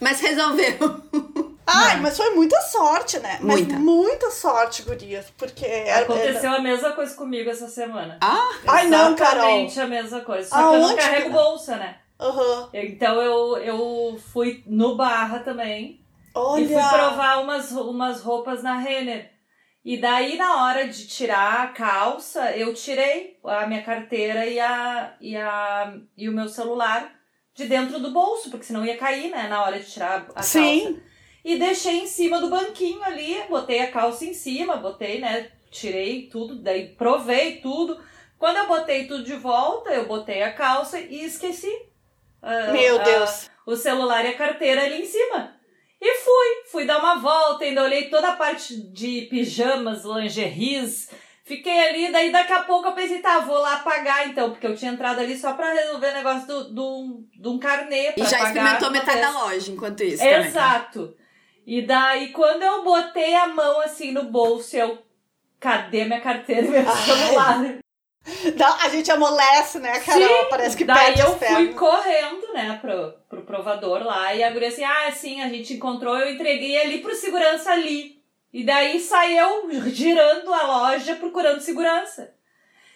Mas 0.00 0.20
resolveu. 0.20 0.76
Ai, 1.66 2.00
mas 2.00 2.16
foi 2.16 2.30
muita 2.30 2.60
sorte, 2.62 3.18
né? 3.20 3.38
Mas 3.40 3.60
Muita. 3.60 3.78
muita 3.78 4.30
sorte, 4.30 4.82
gurias, 4.82 5.32
porque 5.38 5.64
era, 5.64 6.02
Aconteceu 6.02 6.50
a 6.52 6.60
mesma 6.60 6.92
coisa 6.92 7.14
comigo 7.14 7.48
essa 7.48 7.68
semana. 7.68 8.18
Ah, 8.20 8.50
Ai, 8.68 8.88
não, 8.88 9.14
Carol. 9.14 9.44
Exatamente 9.44 9.80
a 9.80 9.86
mesma 9.86 10.20
coisa. 10.20 10.48
Só 10.48 10.56
que 10.56 10.62
eu 10.62 10.80
não 10.80 10.88
Aonde, 10.88 10.96
carrego 11.00 11.30
Carol? 11.30 11.44
bolsa, 11.44 11.76
né? 11.76 11.98
Aham. 12.20 12.68
Então 12.74 13.22
eu, 13.22 13.56
eu 13.58 14.20
fui 14.32 14.62
no 14.66 14.96
Barra 14.96 15.38
também. 15.38 16.04
Olha. 16.34 16.62
E 16.62 16.66
fui 16.66 16.82
provar 16.82 17.42
umas, 17.42 17.70
umas 17.72 18.20
roupas 18.20 18.62
na 18.62 18.76
Renner. 18.78 19.30
E 19.84 19.96
daí, 20.00 20.36
na 20.36 20.64
hora 20.64 20.86
de 20.86 21.06
tirar 21.08 21.62
a 21.62 21.66
calça, 21.68 22.52
eu 22.56 22.72
tirei 22.72 23.38
a 23.44 23.66
minha 23.66 23.82
carteira 23.82 24.46
e, 24.46 24.60
a, 24.60 25.14
e, 25.20 25.36
a, 25.36 25.94
e 26.16 26.28
o 26.28 26.32
meu 26.32 26.48
celular 26.48 27.10
de 27.54 27.66
dentro 27.66 28.00
do 28.00 28.10
bolso, 28.10 28.50
porque 28.50 28.64
senão 28.64 28.84
ia 28.84 28.96
cair, 28.96 29.30
né, 29.30 29.48
na 29.48 29.62
hora 29.62 29.78
de 29.78 29.90
tirar 29.90 30.18
a 30.18 30.20
calça. 30.20 30.58
Sim. 30.58 31.00
E 31.44 31.58
deixei 31.58 32.00
em 32.00 32.06
cima 32.06 32.40
do 32.40 32.48
banquinho 32.48 33.02
ali, 33.02 33.36
botei 33.48 33.80
a 33.80 33.90
calça 33.90 34.24
em 34.24 34.32
cima, 34.32 34.76
botei, 34.76 35.20
né, 35.20 35.50
tirei 35.70 36.28
tudo, 36.28 36.56
daí 36.56 36.88
provei 36.90 37.56
tudo. 37.60 38.00
Quando 38.38 38.58
eu 38.58 38.66
botei 38.66 39.06
tudo 39.06 39.24
de 39.24 39.34
volta, 39.34 39.90
eu 39.90 40.06
botei 40.06 40.42
a 40.42 40.52
calça 40.52 41.00
e 41.00 41.24
esqueci. 41.24 41.72
ah, 42.40 42.72
Meu 42.72 43.00
ah, 43.00 43.04
Deus. 43.04 43.50
o 43.66 43.76
celular 43.76 44.24
e 44.24 44.28
a 44.28 44.36
carteira 44.36 44.84
ali 44.84 45.02
em 45.02 45.06
cima. 45.06 45.56
E 46.00 46.14
fui, 46.18 46.70
fui 46.70 46.84
dar 46.84 46.98
uma 46.98 47.16
volta, 47.16 47.64
ainda 47.64 47.84
olhei 47.84 48.08
toda 48.10 48.30
a 48.30 48.36
parte 48.36 48.76
de 48.76 49.22
pijamas, 49.30 50.04
lingeries. 50.04 51.08
Fiquei 51.44 51.88
ali, 51.88 52.12
daí 52.12 52.30
daqui 52.30 52.52
a 52.52 52.62
pouco 52.62 52.88
eu 52.88 52.92
pensei, 52.92 53.18
tá, 53.18 53.40
vou 53.40 53.58
lá 53.58 53.78
pagar 53.78 54.28
então, 54.28 54.50
porque 54.50 54.66
eu 54.66 54.76
tinha 54.76 54.92
entrado 54.92 55.18
ali 55.20 55.36
só 55.36 55.54
pra 55.54 55.72
resolver 55.72 56.10
o 56.10 56.14
negócio 56.14 56.46
do, 56.46 56.64
do, 56.72 57.24
de 57.34 57.48
um 57.48 57.58
carnê. 57.58 58.10
e 58.10 58.12
pra 58.12 58.24
já 58.26 58.38
pagar 58.38 58.48
experimentou 58.48 58.88
de 58.88 58.98
metade 58.98 59.20
da 59.20 59.30
loja 59.30 59.72
enquanto 59.72 60.02
isso. 60.04 60.22
também. 60.22 60.46
Exato. 60.46 61.16
E 61.66 61.82
daí, 61.82 62.28
quando 62.28 62.62
eu 62.62 62.84
botei 62.84 63.34
a 63.34 63.48
mão 63.48 63.80
assim 63.80 64.12
no 64.12 64.24
bolso, 64.24 64.76
eu. 64.76 64.98
Cadê 65.58 66.04
minha 66.04 66.20
carteira 66.20 66.66
e 66.66 66.70
meu 66.70 66.84
Ai. 66.88 66.96
celular? 66.96 67.78
Dá- 68.56 68.78
A 68.82 68.88
gente 68.88 69.10
amolece, 69.12 69.78
né, 69.78 70.00
Carol? 70.00 70.22
Sim, 70.28 70.46
Parece 70.50 70.76
que 70.76 70.84
Daí 70.84 71.18
eu 71.18 71.38
fui 71.38 71.74
correndo, 71.74 72.52
né, 72.52 72.78
pro, 72.80 73.12
pro 73.28 73.42
provador 73.42 74.02
lá, 74.02 74.34
e 74.34 74.42
a 74.42 74.50
guria 74.50 74.68
assim, 74.68 74.84
ah, 74.84 75.10
sim, 75.12 75.40
a 75.40 75.48
gente 75.48 75.74
encontrou, 75.74 76.16
eu 76.18 76.32
entreguei 76.34 76.80
ali 76.80 76.98
pro 76.98 77.14
segurança 77.14 77.70
ali. 77.72 78.21
E 78.52 78.64
daí 78.64 79.00
saiu 79.00 79.70
girando 79.90 80.52
a 80.52 80.62
loja 80.62 81.16
procurando 81.16 81.60
segurança. 81.60 82.34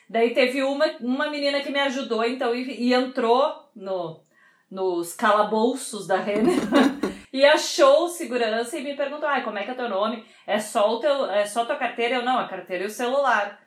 Daí 0.08 0.34
teve 0.34 0.62
uma, 0.62 0.86
uma 1.00 1.30
menina 1.30 1.60
que 1.60 1.70
me 1.70 1.80
ajudou, 1.80 2.24
então, 2.24 2.54
e, 2.54 2.88
e 2.88 2.94
entrou 2.94 3.70
no, 3.74 4.22
nos 4.70 5.12
calabouços 5.14 6.06
da 6.06 6.16
Renner 6.16 6.54
e 7.32 7.44
achou 7.44 8.08
segurança 8.08 8.78
e 8.78 8.84
me 8.84 8.94
perguntou, 8.94 9.28
ai, 9.28 9.42
como 9.42 9.58
é 9.58 9.64
que 9.64 9.70
é 9.70 9.74
teu 9.74 9.88
nome? 9.88 10.24
É 10.46 10.58
só, 10.58 10.92
o 10.92 11.00
teu, 11.00 11.30
é 11.30 11.44
só 11.44 11.64
tua 11.64 11.76
carteira? 11.76 12.16
Eu, 12.16 12.24
não, 12.24 12.38
a 12.38 12.46
carteira 12.46 12.84
e 12.84 12.86
o 12.86 12.90
celular. 12.90 13.60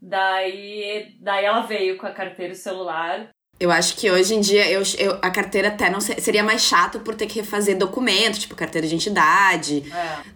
Daí, 0.00 1.16
daí 1.20 1.44
ela 1.44 1.62
veio 1.62 1.96
com 1.96 2.06
a 2.06 2.12
carteira 2.12 2.52
e 2.52 2.56
o 2.56 2.58
celular. 2.58 3.34
Eu 3.58 3.70
acho 3.70 3.96
que 3.96 4.10
hoje 4.10 4.34
em 4.34 4.40
dia 4.40 4.68
eu, 4.68 4.82
eu- 4.98 5.18
a 5.22 5.30
carteira 5.30 5.68
até 5.68 5.88
não 5.88 6.00
se- 6.00 6.20
seria 6.20 6.42
mais 6.42 6.60
chato 6.62 6.98
por 7.00 7.14
ter 7.14 7.26
que 7.26 7.38
refazer 7.40 7.78
documento, 7.78 8.38
tipo 8.38 8.54
carteira 8.56 8.84
de 8.86 8.92
identidade, 8.92 9.84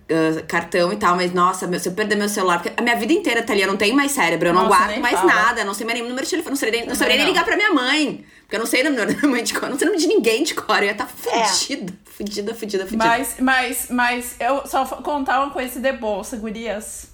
É. 0.08 0.14
ah, 0.38 0.42
cartão 0.46 0.92
e 0.92 0.96
tal, 0.96 1.16
mas 1.16 1.32
nossa, 1.34 1.66
meu- 1.66 1.80
se 1.80 1.88
eu 1.88 1.92
perder 1.92 2.14
meu 2.14 2.28
celular, 2.28 2.62
porque 2.62 2.72
a 2.76 2.82
minha 2.82 2.94
vida 2.96 3.12
inteira 3.12 3.42
tá 3.42 3.52
ali, 3.52 3.62
eu 3.62 3.68
não 3.68 3.76
tenho 3.76 3.94
mais 3.94 4.12
cérebro, 4.12 4.48
eu 4.48 4.54
não 4.54 4.62
Nossa, 4.64 4.76
guardo 4.76 4.90
nem 4.92 5.00
mais 5.00 5.18
fala. 5.18 5.32
nada, 5.34 5.64
não 5.64 5.75
sei 5.75 5.84
mais 5.84 5.98
nem 5.98 6.08
número 6.08 6.25
de 6.25 6.30
telefone, 6.30 6.50
não 6.52 6.56
saberia, 6.60 6.87
não 6.87 6.94
saberia 6.94 7.16
nem 7.18 7.26
não. 7.26 7.32
ligar 7.32 7.44
pra 7.44 7.56
minha 7.56 7.72
mãe, 7.72 8.25
porque 8.42 8.54
eu 8.54 8.60
não 8.60 8.66
sei 8.66 8.82
o 8.82 8.90
número 8.90 9.06
da 9.12 9.18
minha 9.18 9.28
mãe 9.30 9.42
de 9.42 9.52
cor, 9.52 9.68
não 9.68 9.78
sei 9.78 9.88
o 9.88 9.90
nome 9.90 10.00
de 10.00 10.06
ninguém 10.08 10.42
de 10.44 10.54
cor, 10.54 10.78
eu 10.78 10.84
ia 10.84 10.92
estar 10.92 11.04
É. 11.26 11.44
fudida, 11.44 11.92
fudida, 12.04 12.54
fudida, 12.54 12.84
fudida. 12.84 13.04
Mas, 13.04 13.34
mas, 13.40 13.87
mas 13.90 14.37
eu 14.38 14.64
só 14.64 14.84
vou 14.84 14.98
contar 15.02 15.42
uma 15.42 15.52
coisa 15.52 15.80
de 15.80 15.92
bolsa, 15.92 16.37
gurias. 16.37 17.08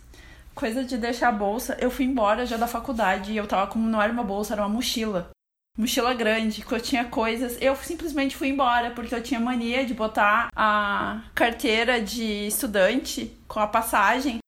Coisa 0.55 0.85
de 0.85 0.97
deixar 0.97 1.31
a 1.31 1.33
bolsa. 1.33 1.77
Eu 1.81 1.91
fui 1.91 2.05
embora 2.05 2.47
já 2.47 2.57
da 2.57 2.69
faculdade 2.69 3.33
e 3.33 3.37
eu 3.37 3.45
tava 3.45 3.67
com. 3.67 3.79
Não 3.81 4.01
era 4.01 4.13
uma 4.13 4.23
bolsa, 4.23 4.53
era 4.55 4.63
uma 4.63 4.69
mochila. 4.69 5.31
Mochila 5.77 6.15
grande, 6.15 6.65
que 6.65 6.73
eu 6.73 6.81
tinha 6.81 7.05
coisas. 7.05 7.59
Eu 7.61 7.75
simplesmente 7.75 8.37
fui 8.37 8.49
embora, 8.49 8.93
porque 8.93 9.15
eu 9.15 9.23
tinha 9.23 9.41
mania 9.41 9.85
de 9.85 9.93
botar 9.93 10.49
a 10.55 11.21
carteira 11.35 12.01
de 12.01 12.47
estudante 12.47 13.37
com 13.49 13.59
a 13.59 13.67
passagem 13.67 14.39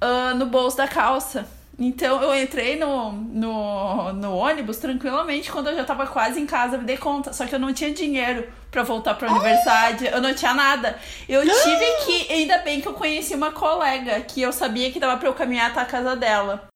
ah, 0.00 0.32
no 0.34 0.46
bolso 0.46 0.76
da 0.76 0.86
calça. 0.86 1.48
Então 1.76 2.22
eu 2.22 2.40
entrei 2.40 2.76
no, 2.78 3.10
no, 3.10 4.12
no 4.12 4.36
ônibus 4.36 4.76
tranquilamente 4.76 5.50
quando 5.50 5.70
eu 5.70 5.76
já 5.76 5.82
tava 5.82 6.06
quase 6.06 6.40
em 6.40 6.46
casa, 6.46 6.78
me 6.78 6.84
dei 6.84 6.96
conta. 6.96 7.32
Só 7.32 7.46
que 7.46 7.54
eu 7.54 7.58
não 7.58 7.74
tinha 7.74 7.92
dinheiro 7.92 8.48
pra 8.70 8.84
voltar 8.84 9.14
pra 9.14 9.32
universidade, 9.32 10.06
eu 10.06 10.20
não 10.20 10.32
tinha 10.34 10.54
nada. 10.54 10.96
Eu 11.28 11.42
tive 11.42 11.86
que. 12.04 12.32
Ainda 12.32 12.58
bem 12.58 12.80
que 12.80 12.86
eu 12.86 12.94
conheci 12.94 13.34
uma 13.34 13.50
colega 13.50 14.20
que 14.20 14.40
eu 14.40 14.52
sabia 14.52 14.92
que 14.92 15.00
dava 15.00 15.18
pra 15.18 15.28
eu 15.28 15.34
caminhar 15.34 15.72
até 15.72 15.80
a 15.80 15.84
casa 15.84 16.14
dela. 16.14 16.68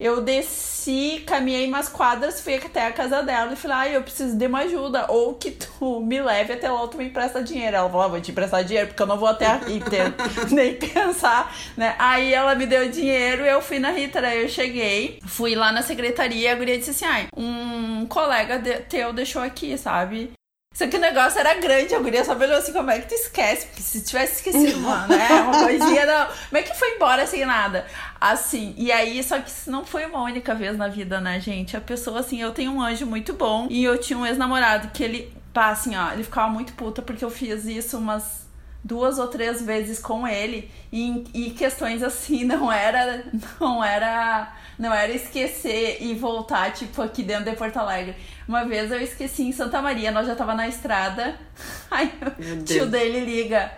Eu 0.00 0.20
desci, 0.22 1.22
caminhei 1.24 1.68
umas 1.68 1.88
quadras, 1.88 2.40
fui 2.40 2.56
até 2.56 2.84
a 2.86 2.92
casa 2.92 3.22
dela 3.22 3.52
e 3.52 3.56
falei, 3.56 3.76
ai, 3.76 3.96
eu 3.96 4.02
preciso 4.02 4.36
de 4.36 4.46
uma 4.46 4.60
ajuda. 4.62 5.06
Ou 5.08 5.34
que 5.34 5.52
tu 5.52 6.00
me 6.00 6.20
leve 6.20 6.52
até 6.52 6.68
lá 6.68 6.82
ou 6.82 6.88
tu 6.88 6.96
me 6.98 7.04
empresta 7.04 7.40
dinheiro. 7.42 7.76
Ela 7.76 7.88
falou, 7.88 8.04
ah, 8.04 8.08
vou 8.08 8.20
te 8.20 8.32
emprestar 8.32 8.64
dinheiro, 8.64 8.88
porque 8.88 9.00
eu 9.02 9.06
não 9.06 9.16
vou 9.18 9.28
até 9.28 9.46
a 9.46 9.54
Ritter 9.56 10.12
nem 10.50 10.74
pensar, 10.74 11.54
né? 11.76 11.94
Aí 11.96 12.34
ela 12.34 12.56
me 12.56 12.66
deu 12.66 12.90
dinheiro, 12.90 13.44
eu 13.46 13.62
fui 13.62 13.78
na 13.78 13.90
Ritter, 13.90 14.24
aí 14.24 14.42
eu 14.42 14.48
cheguei, 14.48 15.20
fui 15.26 15.54
lá 15.54 15.70
na 15.70 15.80
secretaria, 15.82 16.52
a 16.52 16.56
guria 16.56 16.76
disse 16.76 16.90
assim, 16.90 17.04
ai, 17.04 17.28
um 17.36 18.04
colega 18.06 18.58
de- 18.58 18.80
teu 18.80 19.12
deixou 19.12 19.42
aqui, 19.42 19.78
sabe? 19.78 20.32
Só 20.74 20.88
que 20.88 20.96
o 20.96 21.00
negócio 21.00 21.38
era 21.38 21.54
grande, 21.54 21.94
a 21.94 22.00
guria 22.00 22.24
só 22.24 22.32
olhou 22.34 22.56
assim, 22.56 22.72
como 22.72 22.90
é 22.90 22.98
que 22.98 23.06
tu 23.08 23.14
esquece? 23.14 23.66
Porque 23.68 23.80
se 23.80 24.02
tivesse 24.02 24.34
esquecido, 24.44 24.80
mano, 24.80 25.06
né? 25.16 25.40
Uma 25.42 25.64
coisinha, 25.64 26.04
não. 26.04 26.26
Como 26.26 26.56
é 26.58 26.62
que 26.62 26.76
foi 26.76 26.96
embora 26.96 27.24
sem 27.28 27.46
nada? 27.46 27.86
Assim, 28.24 28.74
e 28.78 28.90
aí, 28.90 29.22
só 29.22 29.38
que 29.38 29.50
isso 29.50 29.70
não 29.70 29.84
foi 29.84 30.06
uma 30.06 30.22
única 30.22 30.54
vez 30.54 30.78
na 30.78 30.88
vida, 30.88 31.20
né, 31.20 31.38
gente? 31.38 31.76
A 31.76 31.80
pessoa, 31.80 32.20
assim, 32.20 32.40
eu 32.40 32.52
tenho 32.52 32.72
um 32.72 32.80
anjo 32.80 33.04
muito 33.04 33.34
bom 33.34 33.66
e 33.68 33.84
eu 33.84 33.98
tinha 33.98 34.18
um 34.18 34.24
ex-namorado 34.24 34.88
que 34.94 35.04
ele, 35.04 35.30
pá, 35.52 35.68
assim, 35.68 35.94
ó, 35.94 36.10
ele 36.10 36.24
ficava 36.24 36.50
muito 36.50 36.72
puta 36.72 37.02
porque 37.02 37.22
eu 37.22 37.28
fiz 37.28 37.66
isso 37.66 37.98
umas 37.98 38.46
duas 38.82 39.18
ou 39.18 39.28
três 39.28 39.60
vezes 39.60 39.98
com 39.98 40.26
ele 40.26 40.70
e, 40.90 41.22
e 41.34 41.50
questões 41.50 42.02
assim 42.02 42.44
não 42.48 42.72
era 42.72 43.24
não 43.60 43.84
era 43.84 44.54
não 44.78 44.92
era 44.92 45.12
esquecer 45.12 45.98
e 46.00 46.14
voltar 46.14 46.72
tipo 46.72 47.00
aqui 47.00 47.22
dentro 47.22 47.50
de 47.50 47.56
Porto 47.56 47.78
Alegre 47.78 48.14
uma 48.46 48.64
vez 48.66 48.90
eu 48.90 49.00
esqueci 49.00 49.42
em 49.42 49.52
Santa 49.52 49.80
Maria 49.80 50.10
nós 50.10 50.26
já 50.26 50.34
tava 50.34 50.54
na 50.54 50.68
estrada 50.68 51.34
aí 51.90 52.12
o 52.58 52.62
tio 52.62 52.84
dele 52.84 53.20
liga 53.20 53.72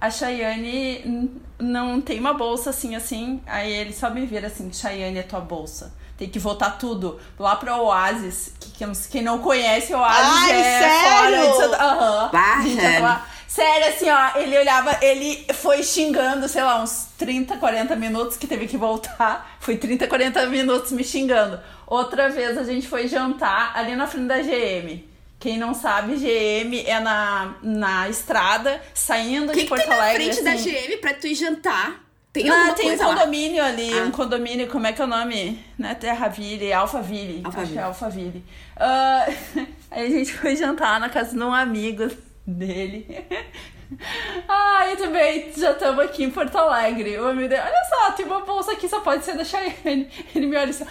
a 0.00 0.10
Chayane 0.10 1.30
não 1.58 2.00
tem 2.00 2.18
uma 2.18 2.32
bolsa 2.34 2.70
assim 2.70 2.94
assim 2.94 3.40
aí 3.46 3.70
ele 3.72 3.92
só 3.92 4.08
me 4.10 4.24
vira 4.26 4.46
assim 4.46 4.72
Chayane 4.72 5.18
é 5.18 5.22
tua 5.22 5.40
bolsa 5.40 5.92
tem 6.16 6.28
que 6.28 6.38
voltar 6.38 6.72
tudo 6.78 7.18
lá 7.38 7.56
pro 7.56 7.72
Oasis 7.84 8.54
que 8.60 8.84
quem 9.10 9.22
não 9.22 9.38
conhece 9.38 9.94
o 9.94 9.98
Oasis 9.98 10.42
Ai, 10.42 10.50
é 10.50 10.62
sério? 10.80 11.08
fora 11.10 11.36
de 11.50 11.56
Santa... 11.56 11.76
Aham. 11.84 12.30
Bah, 12.32 12.60
Gente, 12.62 12.80
sério? 12.80 12.96
ela- 12.96 13.26
Sério, 13.50 13.88
assim, 13.88 14.08
ó, 14.08 14.38
ele 14.38 14.56
olhava, 14.56 14.96
ele 15.02 15.44
foi 15.54 15.82
xingando, 15.82 16.46
sei 16.48 16.62
lá, 16.62 16.80
uns 16.80 17.08
30, 17.18 17.56
40 17.56 17.96
minutos 17.96 18.36
que 18.36 18.46
teve 18.46 18.68
que 18.68 18.76
voltar. 18.76 19.56
Foi 19.58 19.76
30, 19.76 20.06
40 20.06 20.46
minutos 20.46 20.92
me 20.92 21.02
xingando. 21.02 21.58
Outra 21.84 22.28
vez 22.30 22.56
a 22.56 22.62
gente 22.62 22.86
foi 22.86 23.08
jantar 23.08 23.72
ali 23.76 23.96
na 23.96 24.06
frente 24.06 24.28
da 24.28 24.38
GM. 24.38 25.04
Quem 25.40 25.56
não 25.58 25.72
sabe, 25.74 26.14
GM 26.16 26.84
é 26.86 27.00
na, 27.00 27.54
na 27.62 28.08
estrada, 28.08 28.80
saindo 28.94 29.50
que, 29.52 29.60
de 29.60 29.62
que 29.64 29.68
Porto 29.70 29.80
tem 29.80 29.88
na 29.90 29.96
Alegre. 29.96 30.24
frente 30.24 30.42
da 30.44 30.52
assim. 30.52 30.70
GM 30.70 30.96
pra 31.00 31.14
tu 31.14 31.26
ir 31.26 31.34
jantar? 31.34 32.04
Tem 32.32 32.48
Ah, 32.48 32.72
tem 32.74 32.84
um 32.86 32.88
coisa 32.90 33.06
lá? 33.08 33.14
condomínio 33.16 33.64
ali, 33.64 33.90
Ah. 33.98 34.04
um 34.04 34.10
condomínio, 34.12 34.68
como 34.68 34.86
é 34.86 34.92
que 34.92 35.00
é 35.00 35.04
o 35.04 35.08
nome? 35.08 35.64
Não 35.78 35.88
é 35.88 35.94
Terraville, 35.96 36.72
Alphaville. 36.72 37.40
Alphaville. 37.44 37.62
Acho 37.64 37.72
que 37.72 37.78
é 37.78 37.82
Alphaville. 37.82 38.44
Ah, 38.76 39.26
aí 39.90 40.06
a 40.06 40.10
gente 40.10 40.32
foi 40.34 40.54
jantar 40.54 41.00
na 41.00 41.08
casa 41.08 41.34
de 41.36 41.42
um 41.42 41.52
amigo 41.52 42.08
dele. 42.46 43.06
Ah, 44.48 44.86
e 44.92 44.96
também 44.96 45.52
já 45.56 45.72
estamos 45.72 46.04
aqui 46.04 46.24
em 46.24 46.30
Porto 46.30 46.56
Alegre. 46.56 47.18
O 47.18 47.28
amigo 47.28 47.48
dele, 47.48 47.60
olha 47.62 47.84
só, 47.88 48.12
tem 48.12 48.26
uma 48.26 48.40
bolsa 48.40 48.72
aqui, 48.72 48.88
só 48.88 49.00
pode 49.00 49.24
ser 49.24 49.36
da 49.36 49.44
Cheyenne. 49.44 50.08
Ele 50.34 50.46
me 50.46 50.56
olha 50.56 50.70
assim, 50.70 50.84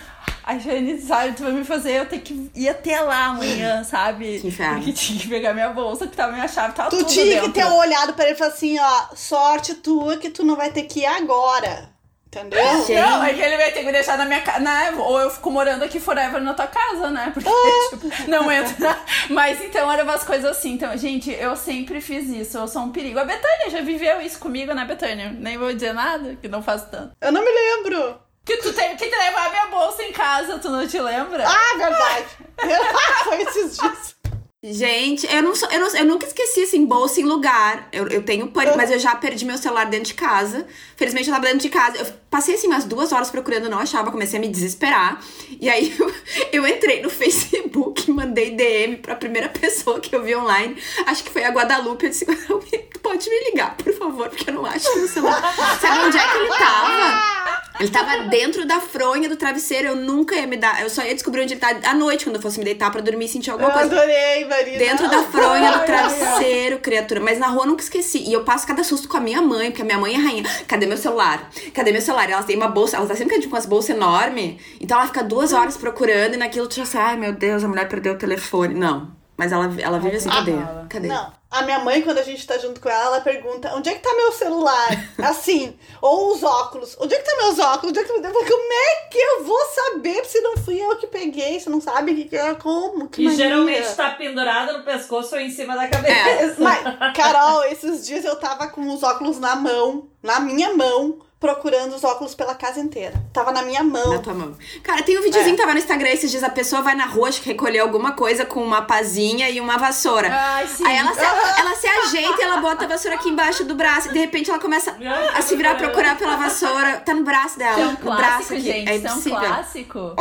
a 0.43 0.59
Cheyenne, 0.59 0.99
sabe, 0.99 1.33
tu 1.33 1.43
vai 1.43 1.51
me 1.51 1.63
fazer 1.63 1.93
eu 1.93 2.05
ter 2.05 2.19
que 2.19 2.49
ir 2.55 2.69
até 2.69 2.99
lá 3.01 3.27
amanhã, 3.27 3.83
sabe? 3.83 4.39
Que. 4.39 4.51
Porque 4.51 4.93
tinha 4.93 5.19
que 5.19 5.27
pegar 5.27 5.53
minha 5.53 5.69
bolsa, 5.69 6.07
que 6.07 6.15
tava 6.15 6.33
minha 6.33 6.47
chave, 6.47 6.73
tava 6.73 6.89
Tu 6.89 6.97
tudo 6.97 7.07
tinha 7.09 7.25
que 7.41 7.47
dentro. 7.47 7.53
ter 7.53 7.65
olhado 7.65 8.13
pra 8.13 8.25
ele 8.25 8.33
e 8.33 8.37
falado 8.37 8.53
assim, 8.53 8.77
ó, 8.79 9.01
sorte 9.15 9.75
tua 9.75 10.17
que 10.17 10.29
tu 10.29 10.43
não 10.43 10.55
vai 10.55 10.71
ter 10.71 10.83
que 10.83 11.01
ir 11.01 11.05
agora. 11.05 11.89
Entendeu? 12.31 12.85
Gente. 12.85 12.93
Não, 12.93 13.23
é 13.23 13.33
que 13.33 13.41
ele 13.41 13.57
vai 13.57 13.71
ter 13.71 13.79
que 13.79 13.85
me 13.87 13.91
deixar 13.91 14.15
na 14.15 14.23
minha 14.25 14.41
casa, 14.41 14.59
né? 14.59 14.93
Ou 14.97 15.19
eu 15.19 15.31
fico 15.31 15.49
morando 15.49 15.83
aqui 15.83 15.99
forever 15.99 16.39
na 16.39 16.53
tua 16.53 16.67
casa, 16.67 17.09
né? 17.09 17.31
Porque, 17.33 17.49
Ah. 17.49 17.89
tipo, 17.89 18.29
não 18.29 18.51
entra. 18.51 18.97
Mas 19.31 19.59
então 19.63 19.91
eram 19.91 20.03
umas 20.03 20.23
coisas 20.23 20.45
assim. 20.57 20.73
Então, 20.73 20.95
gente, 20.95 21.31
eu 21.31 21.55
sempre 21.55 21.99
fiz 21.99 22.29
isso. 22.29 22.55
Eu 22.55 22.67
sou 22.67 22.83
um 22.83 22.91
perigo. 22.91 23.17
A 23.17 23.25
Betânia 23.25 23.71
já 23.71 23.81
viveu 23.81 24.21
isso 24.21 24.37
comigo, 24.37 24.71
né, 24.75 24.85
Betânia? 24.85 25.31
Nem 25.39 25.57
vou 25.57 25.73
dizer 25.73 25.91
nada, 25.93 26.35
que 26.39 26.47
não 26.47 26.61
faço 26.61 26.85
tanto. 26.91 27.13
Eu 27.19 27.31
não 27.31 27.43
me 27.43 27.49
lembro. 27.51 28.19
Que 28.45 28.57
tu 28.57 28.73
teve 28.73 28.95
que 28.95 29.05
levar 29.05 29.49
minha 29.49 29.65
bolsa 29.67 30.03
em 30.03 30.11
casa, 30.11 30.59
tu 30.59 30.69
não 30.69 30.87
te 30.87 30.99
lembra? 30.99 31.45
Ah, 31.47 31.77
verdade. 31.77 32.25
Foi 33.23 33.41
esses 33.41 33.77
dias. 33.77 34.15
Gente, 34.61 35.25
eu, 35.33 35.41
não 35.41 35.55
sou, 35.55 35.69
eu, 35.71 35.79
não, 35.79 35.95
eu 35.95 36.03
nunca 36.03 36.25
esqueci, 36.25 36.63
assim, 36.63 36.85
bolsa 36.85 37.21
em 37.21 37.23
lugar. 37.23 37.87
Eu, 37.93 38.09
eu 38.09 38.21
tenho 38.21 38.45
pânico, 38.47 38.75
mas 38.75 38.91
eu 38.91 38.99
já 38.99 39.15
perdi 39.15 39.45
meu 39.45 39.57
celular 39.57 39.85
dentro 39.85 40.07
de 40.07 40.13
casa. 40.15 40.67
Felizmente 40.97 41.29
eu 41.29 41.33
tava 41.33 41.45
dentro 41.45 41.61
de 41.61 41.69
casa. 41.69 41.97
Eu 41.97 42.05
passei, 42.29 42.55
assim, 42.55 42.67
umas 42.67 42.83
duas 42.83 43.13
horas 43.13 43.31
procurando, 43.31 43.69
não 43.69 43.79
achava, 43.79 44.11
comecei 44.11 44.37
a 44.37 44.41
me 44.41 44.49
desesperar. 44.49 45.23
E 45.61 45.69
aí 45.69 45.95
eu, 45.97 46.13
eu 46.51 46.67
entrei 46.67 47.01
no 47.01 47.09
Facebook 47.09 48.11
mandei 48.11 48.51
DM 48.51 48.97
pra 48.97 49.15
primeira 49.15 49.47
pessoa 49.47 50.01
que 50.01 50.13
eu 50.13 50.21
vi 50.23 50.35
online. 50.35 50.75
Acho 51.05 51.23
que 51.23 51.31
foi 51.31 51.45
a 51.45 51.51
Guadalupe. 51.51 52.05
Eu 52.05 52.09
disse, 52.09 52.25
Guadalupe, 52.25 52.89
pode 53.01 53.29
me 53.29 53.51
ligar, 53.51 53.77
por 53.77 53.93
favor, 53.93 54.27
porque 54.27 54.49
eu 54.49 54.55
não 54.55 54.65
acho 54.65 54.93
meu 54.93 55.07
celular. 55.07 55.41
Sabe 55.79 55.99
onde 55.99 56.17
é 56.17 56.27
que 56.27 56.37
ele 56.37 56.49
tava? 56.49 57.58
Ele 57.79 57.89
tava 57.89 58.23
dentro 58.23 58.65
da 58.65 58.79
fronha 58.81 59.29
do 59.29 59.37
travesseiro. 59.37 59.87
Eu 59.89 59.95
nunca 59.95 60.35
ia 60.35 60.45
me 60.45 60.57
dar. 60.57 60.81
Eu 60.81 60.89
só 60.89 61.01
ia 61.03 61.13
descobrir 61.13 61.41
onde 61.43 61.53
ele 61.53 61.61
tá 61.61 61.79
à 61.83 61.93
noite, 61.93 62.25
quando 62.25 62.35
eu 62.35 62.41
fosse 62.41 62.59
me 62.59 62.65
deitar 62.65 62.91
pra 62.91 63.01
dormir 63.01 63.25
e 63.25 63.29
sentir 63.29 63.51
alguma 63.51 63.69
Eu 63.69 63.73
coisa. 63.73 63.95
adorei, 63.95 64.45
Marina. 64.45 64.77
Dentro 64.77 65.09
da 65.09 65.23
fronha 65.23 65.71
do 65.71 65.85
travesseiro, 65.85 66.79
criatura. 66.79 67.19
Mas 67.21 67.39
na 67.39 67.47
rua 67.47 67.63
eu 67.63 67.67
nunca 67.67 67.81
esqueci. 67.81 68.19
E 68.19 68.33
eu 68.33 68.43
passo 68.43 68.67
cada 68.67 68.83
susto 68.83 69.07
com 69.07 69.17
a 69.17 69.21
minha 69.21 69.41
mãe, 69.41 69.69
porque 69.71 69.81
a 69.81 69.85
minha 69.85 69.97
mãe 69.97 70.13
é 70.13 70.17
rainha. 70.17 70.43
Cadê 70.67 70.85
meu 70.85 70.97
celular? 70.97 71.49
Cadê 71.73 71.91
meu 71.91 72.01
celular? 72.01 72.29
Ela 72.29 72.43
tem 72.43 72.55
uma 72.57 72.67
bolsa, 72.67 72.97
ela 72.97 73.07
tá 73.07 73.15
sempre 73.15 73.41
com 73.41 73.47
umas 73.47 73.65
bolsas 73.65 73.95
enormes. 73.95 74.61
Então 74.81 74.97
ela 74.97 75.07
fica 75.07 75.23
duas 75.23 75.53
horas 75.53 75.77
procurando 75.77 76.33
e 76.33 76.37
naquilo 76.37 76.67
tu 76.67 76.75
já 76.75 76.85
sabe, 76.85 77.05
ai 77.05 77.17
meu 77.17 77.31
Deus, 77.33 77.63
a 77.63 77.67
mulher 77.67 77.87
perdeu 77.87 78.13
o 78.13 78.17
telefone. 78.17 78.73
Não. 78.73 79.11
Mas 79.37 79.53
ela, 79.53 79.73
ela 79.79 79.99
vive 79.99 80.17
assim, 80.17 80.29
cadê? 80.29 80.51
Cadê? 80.89 81.07
Não, 81.07 81.31
a 81.51 81.63
minha 81.63 81.79
mãe, 81.79 82.01
quando 82.01 82.19
a 82.19 82.23
gente 82.23 82.45
tá 82.45 82.57
junto 82.57 82.79
com 82.79 82.87
ela, 82.89 83.05
ela 83.05 83.21
pergunta: 83.21 83.73
onde 83.75 83.89
é 83.89 83.93
que 83.95 84.01
tá 84.01 84.13
meu 84.13 84.31
celular? 84.31 84.87
Assim, 85.17 85.77
ou 86.01 86.31
os 86.33 86.43
óculos. 86.43 86.95
Onde 86.99 87.15
é 87.15 87.17
que 87.19 87.25
tá 87.25 87.37
meus 87.37 87.57
óculos? 87.59 87.89
Onde 87.89 87.99
é 87.99 88.03
que 88.03 88.11
eu 88.11 88.21
falei, 88.21 88.31
Como 88.31 88.73
é 88.73 89.07
que 89.09 89.17
eu 89.17 89.43
vou 89.43 89.59
saber 89.65 90.25
se 90.25 90.39
não 90.41 90.57
fui 90.57 90.79
eu 90.79 90.95
que 90.97 91.07
peguei? 91.07 91.59
Você 91.59 91.69
não 91.69 91.81
sabe 91.81 92.13
que, 92.13 92.25
que 92.25 92.37
é 92.37 92.53
como? 92.55 93.09
Que 93.09 93.21
E 93.23 93.25
mania. 93.25 93.37
geralmente 93.37 93.95
tá 93.95 94.11
pendurado 94.11 94.77
no 94.77 94.83
pescoço 94.83 95.35
ou 95.35 95.41
em 95.41 95.49
cima 95.49 95.75
da 95.75 95.87
cabeça. 95.87 96.13
É. 96.13 96.55
Mas, 96.59 96.83
Carol, 97.15 97.63
esses 97.65 98.05
dias 98.05 98.23
eu 98.25 98.35
tava 98.35 98.67
com 98.67 98.87
os 98.93 99.01
óculos 99.01 99.39
na 99.39 99.55
mão, 99.55 100.07
na 100.21 100.39
minha 100.39 100.73
mão, 100.75 101.19
procurando 101.39 101.95
os 101.95 102.03
óculos 102.03 102.35
pela 102.35 102.53
casa 102.53 102.79
inteira. 102.81 103.13
Tava 103.31 103.51
na 103.53 103.61
minha 103.61 103.81
mão. 103.81 104.09
Na 104.13 104.19
tua 104.19 104.33
mão. 104.33 104.53
Cara, 104.83 105.01
tem 105.03 105.17
um 105.17 105.21
videozinho 105.21 105.53
É. 105.53 105.55
que 105.55 105.61
tava 105.61 105.71
no 105.73 105.79
Instagram 105.79 106.09
esses 106.09 106.29
dias. 106.29 106.43
A 106.43 106.49
pessoa 106.49 106.81
vai 106.81 106.95
na 106.95 107.05
rua, 107.05 107.29
acho 107.29 107.41
que 107.41 107.47
recolher 107.49 107.79
alguma 107.79 108.11
coisa 108.11 108.45
com 108.45 108.61
uma 108.61 108.81
pazinha 108.81 109.49
e 109.49 109.61
uma 109.61 109.77
vassoura. 109.77 110.27
Ai, 110.29 110.67
sim. 110.67 110.85
Aí 110.85 110.97
ela 110.97 111.13
se, 111.13 111.21
ela 111.59 111.75
se 111.75 111.87
ajeita 111.87 112.41
e 112.41 112.43
ela 112.43 112.57
bota 112.57 112.83
a 112.83 112.87
vassoura 112.87 113.15
aqui 113.15 113.29
embaixo 113.29 113.63
do 113.63 113.73
braço. 113.73 114.09
E 114.09 114.13
de 114.13 114.19
repente 114.19 114.49
ela 114.49 114.59
começa 114.59 114.95
a 115.33 115.41
se 115.41 115.55
virar 115.55 115.75
procurar 115.75 116.17
pela 116.17 116.35
vassoura. 116.35 116.97
Tá 117.05 117.13
no 117.13 117.23
braço 117.23 117.57
dela. 117.57 117.79
É 117.79 117.85
um 117.85 117.91
no 117.91 117.97
braço 117.97 118.17
clássico, 118.17 118.53
aqui. 118.55 118.61
gente. 118.61 118.89
É 118.89 118.95
Isso 118.97 119.07
é 119.07 119.09
um 119.09 119.13
impossível. 119.13 119.39
clássico. 119.39 120.13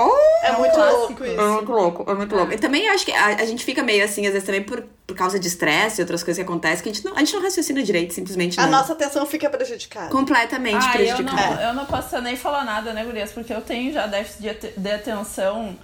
É 0.44 0.52
muito 0.52 0.74
clássico. 0.74 0.98
louco 0.98 1.24
É 1.24 1.28
isso. 1.34 1.42
muito 1.52 1.72
louco, 1.72 2.10
é 2.10 2.14
muito 2.14 2.36
louco. 2.36 2.52
Eu 2.52 2.60
também 2.60 2.88
acho 2.90 3.04
que 3.04 3.12
a, 3.12 3.26
a 3.26 3.44
gente 3.44 3.64
fica 3.64 3.82
meio 3.82 4.04
assim, 4.04 4.24
às 4.24 4.32
vezes 4.32 4.46
também 4.46 4.62
por, 4.62 4.84
por 5.06 5.16
causa 5.16 5.38
de 5.38 5.48
estresse 5.48 6.00
e 6.00 6.02
outras 6.02 6.22
coisas 6.22 6.42
que 6.42 6.48
acontecem, 6.48 6.82
que 6.84 6.90
a 6.90 6.92
gente 6.92 7.04
não, 7.04 7.16
a 7.16 7.18
gente 7.18 7.34
não 7.34 7.42
raciocina 7.42 7.82
direito, 7.82 8.14
simplesmente 8.14 8.58
A 8.60 8.64
não. 8.64 8.70
nossa 8.78 8.92
atenção 8.92 9.26
fica 9.26 9.50
prejudicada. 9.50 10.08
Completamente 10.10 10.86
Ah, 11.10 11.18
eu 11.18 11.22
não, 11.22 11.34
prejudicada. 11.34 11.62
eu 11.62 11.74
não 11.74 11.86
posso 11.86 12.20
nem 12.20 12.36
falar 12.36 12.64
nada, 12.64 12.92
né, 12.92 13.04
Gurias? 13.04 13.32
Porque 13.32 13.52
eu 13.52 13.60
tenho 13.60 13.92
já 13.92 14.06
déficit 14.06 14.40
de, 14.42 14.48
ate- 14.50 14.74
de 14.80 14.90
atenção 14.90 15.78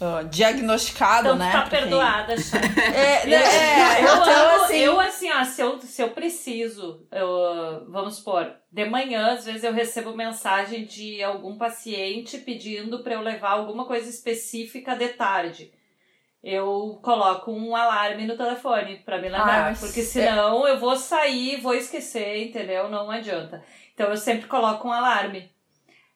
ah, 0.00 0.22
diagnosticado, 0.22 1.28
Então 1.28 1.36
né? 1.36 1.52
tá 1.52 1.62
pra 1.62 1.70
quem- 1.70 1.80
perdoada, 1.80 2.36
Chay. 2.40 2.60
É, 2.94 3.26
Eu, 3.26 3.38
é, 3.38 4.00
eu, 4.00 4.02
então, 4.16 4.22
amo- 4.54 4.64
assim, 4.64 4.76
eu, 4.78 5.00
assim, 5.00 5.30
ó, 5.32 5.44
se 5.44 5.60
eu, 5.60 5.80
se 5.80 6.02
eu 6.02 6.10
preciso, 6.10 7.06
eu, 7.12 7.86
vamos 7.90 8.16
supor, 8.16 8.50
de 8.72 8.84
manhã, 8.86 9.32
às 9.34 9.44
vezes 9.44 9.64
eu 9.64 9.72
recebo 9.72 10.16
mensagem 10.16 10.84
de 10.84 11.22
algum 11.22 11.56
paciente 11.58 12.38
pedindo 12.38 13.02
pra 13.02 13.14
eu 13.14 13.20
levar 13.20 13.50
alguma 13.50 13.84
coisa 13.84 14.08
específica 14.08 14.94
de 14.96 15.08
tarde. 15.08 15.72
Eu 16.42 16.98
coloco 17.02 17.52
um 17.52 17.76
alarme 17.76 18.26
no 18.26 18.34
telefone 18.34 19.02
pra 19.04 19.18
me 19.18 19.28
lembrar, 19.28 19.58
Ah, 19.58 19.62
mas 19.70 19.80
porque 19.80 20.00
é- 20.00 20.04
senão 20.04 20.66
eu 20.66 20.78
vou 20.80 20.96
sair, 20.96 21.60
vou 21.60 21.74
esquecer, 21.74 22.44
entendeu? 22.48 22.88
Não 22.88 23.10
adianta. 23.10 23.62
Então 24.00 24.10
eu 24.10 24.16
sempre 24.16 24.48
coloco 24.48 24.88
um 24.88 24.92
alarme. 24.92 25.50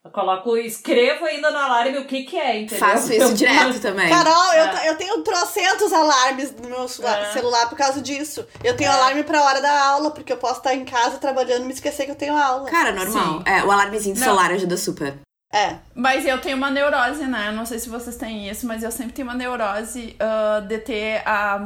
Eu 0.02 0.10
coloco, 0.10 0.56
escrevo 0.56 1.26
ainda 1.26 1.50
no 1.50 1.58
alarme 1.58 1.98
o 1.98 2.06
que 2.06 2.22
que 2.24 2.34
é, 2.38 2.60
entendeu? 2.62 2.78
Faço 2.78 3.12
isso 3.12 3.22
Eu- 3.22 3.34
direto 3.34 3.78
também. 3.80 4.08
Carol, 4.08 4.52
eu, 4.54 4.64
É. 4.64 4.68
ta- 4.68 4.86
eu 4.86 4.96
tenho 4.96 5.22
trocentos 5.22 5.92
alarmes 5.92 6.54
no 6.56 6.66
meu 6.68 6.84
É. 6.84 7.32
celular 7.32 7.68
por 7.68 7.76
causa 7.76 8.00
disso. 8.00 8.46
Eu 8.62 8.74
tenho 8.74 8.90
É. 8.90 8.94
alarme 8.94 9.22
pra 9.22 9.42
hora 9.42 9.60
da 9.60 9.84
aula, 9.86 10.10
porque 10.12 10.32
eu 10.32 10.38
posso 10.38 10.58
estar 10.60 10.74
em 10.74 10.84
casa 10.86 11.18
trabalhando 11.18 11.64
e 11.64 11.66
me 11.66 11.74
esquecer 11.74 12.06
que 12.06 12.10
eu 12.12 12.16
tenho 12.16 12.34
aula. 12.34 12.70
Cara, 12.70 12.90
normal. 12.92 13.38
Sim. 13.38 13.42
É, 13.44 13.62
o 13.64 13.70
alarmezinho 13.70 14.14
do 14.14 14.18
Não. 14.18 14.24
celular 14.26 14.50
ajuda 14.50 14.78
super. 14.78 15.18
É. 15.52 15.76
Mas 15.94 16.24
eu 16.24 16.40
tenho 16.40 16.56
uma 16.56 16.70
neurose, 16.70 17.26
né? 17.26 17.48
Eu 17.48 17.52
não 17.52 17.66
sei 17.66 17.78
se 17.78 17.88
vocês 17.90 18.16
têm 18.16 18.48
isso, 18.48 18.66
mas 18.66 18.82
eu 18.82 18.90
sempre 18.90 19.12
tenho 19.12 19.28
uma 19.28 19.34
neurose 19.36 20.16
ah, 20.18 20.60
de 20.60 20.78
ter 20.78 21.22
a. 21.26 21.60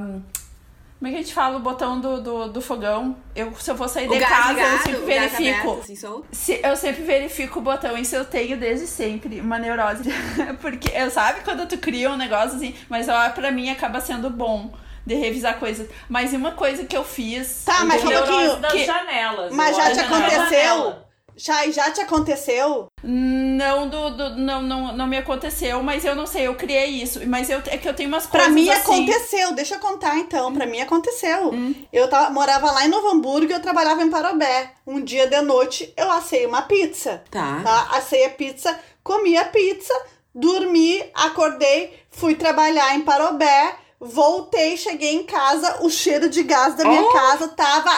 Como 0.98 1.08
é 1.08 1.10
que 1.10 1.16
a 1.18 1.22
gente 1.22 1.32
fala? 1.34 1.56
O 1.56 1.60
botão 1.60 2.00
do, 2.00 2.20
do, 2.20 2.48
do 2.48 2.60
fogão. 2.60 3.16
Eu, 3.34 3.54
se 3.54 3.70
eu 3.70 3.76
vou 3.76 3.88
sair 3.88 4.08
O 4.08 4.12
de 4.12 4.18
casa, 4.18 4.48
eu 4.50 4.54
ligado, 4.56 4.82
sempre 4.82 5.00
o 5.00 5.06
gás 5.06 5.32
verifico. 5.32 5.70
aberto, 5.70 5.80
assim. 5.84 6.24
Se- 6.32 6.60
eu 6.62 6.76
sempre 6.76 7.02
verifico 7.04 7.58
o 7.60 7.62
botão, 7.62 7.96
isso 7.96 8.16
eu 8.16 8.24
tenho 8.24 8.56
desde 8.58 8.86
sempre, 8.88 9.40
uma 9.40 9.58
neurose. 9.60 10.02
Porque, 10.60 10.90
eu 10.96 11.08
sabe 11.10 11.40
quando 11.44 11.66
tu 11.68 11.78
cria 11.78 12.10
um 12.10 12.16
negócio 12.16 12.56
assim, 12.56 12.74
mas 12.88 13.08
ó, 13.08 13.28
pra 13.30 13.52
mim 13.52 13.70
acaba 13.70 14.00
sendo 14.00 14.28
bom 14.28 14.72
de 15.06 15.14
revisar 15.14 15.58
coisas. 15.60 15.88
Mas 16.08 16.32
uma 16.32 16.50
coisa 16.52 16.84
que 16.84 16.96
eu 16.96 17.04
fiz. 17.04 17.62
Tá, 17.64 17.84
mas 17.84 18.02
um 18.02 18.08
pouquinho. 18.10 18.36
neurose 18.40 18.60
das 18.60 18.72
que- 18.72 18.84
janelas. 18.84 19.52
Mas 19.54 19.78
Eu 19.78 19.84
já 19.84 19.90
te 19.92 19.96
na 19.96 20.02
aconteceu? 20.26 20.96
Já, 21.38 21.70
já 21.70 21.90
te 21.92 22.00
aconteceu? 22.00 22.88
Hum, 23.04 23.56
Não, 23.56 23.88
do, 23.88 24.10
do, 24.10 24.30
não, 24.36 24.60
não, 24.60 24.92
não 24.96 25.06
me 25.06 25.16
aconteceu, 25.16 25.82
mas 25.82 26.04
eu 26.04 26.14
não 26.16 26.26
sei, 26.26 26.48
eu 26.48 26.54
criei 26.56 26.86
isso. 26.86 27.20
Mas 27.26 27.48
eu, 27.48 27.62
é 27.66 27.78
que 27.78 27.88
eu 27.88 27.94
tenho 27.94 28.08
umas 28.08 28.26
coisas 28.26 28.46
Pra 28.48 28.54
mim 28.54 28.68
assim. 28.68 28.80
aconteceu, 28.80 29.52
deixa 29.52 29.76
eu 29.76 29.78
contar 29.80 30.16
então. 30.18 30.52
Pra 30.52 30.66
mim 30.66 30.80
aconteceu. 30.80 31.52
Eu 31.92 32.08
tava, 32.10 32.30
morava 32.30 32.70
lá 32.72 32.84
em 32.84 32.88
Novo 32.88 33.08
Hamburgo 33.08 33.50
e 33.50 33.54
eu 33.54 33.62
trabalhava 33.62 34.02
em 34.02 34.10
Parobé. 34.10 34.72
Um 34.86 35.00
dia 35.00 35.26
de 35.28 35.40
noite 35.40 35.92
eu 35.96 36.10
assei 36.10 36.44
uma 36.44 36.62
pizza. 36.62 37.22
Tá. 37.30 37.60
Tá? 37.62 37.88
Assei 37.92 38.24
a 38.24 38.30
pizza, 38.30 38.78
comi 39.04 39.36
a 39.36 39.44
pizza, 39.44 39.94
dormi, 40.34 41.02
acordei, 41.14 41.98
fui 42.10 42.34
trabalhar 42.34 42.94
em 42.96 43.02
Parobé, 43.02 43.74
voltei, 44.00 44.76
cheguei 44.76 45.14
em 45.14 45.24
casa, 45.24 45.78
o 45.82 45.90
cheiro 45.90 46.28
de 46.28 46.42
gás 46.42 46.74
da 46.74 46.84
minha 46.84 47.02
Oh! 47.02 47.12
casa 47.12 47.48
tava 47.48 47.90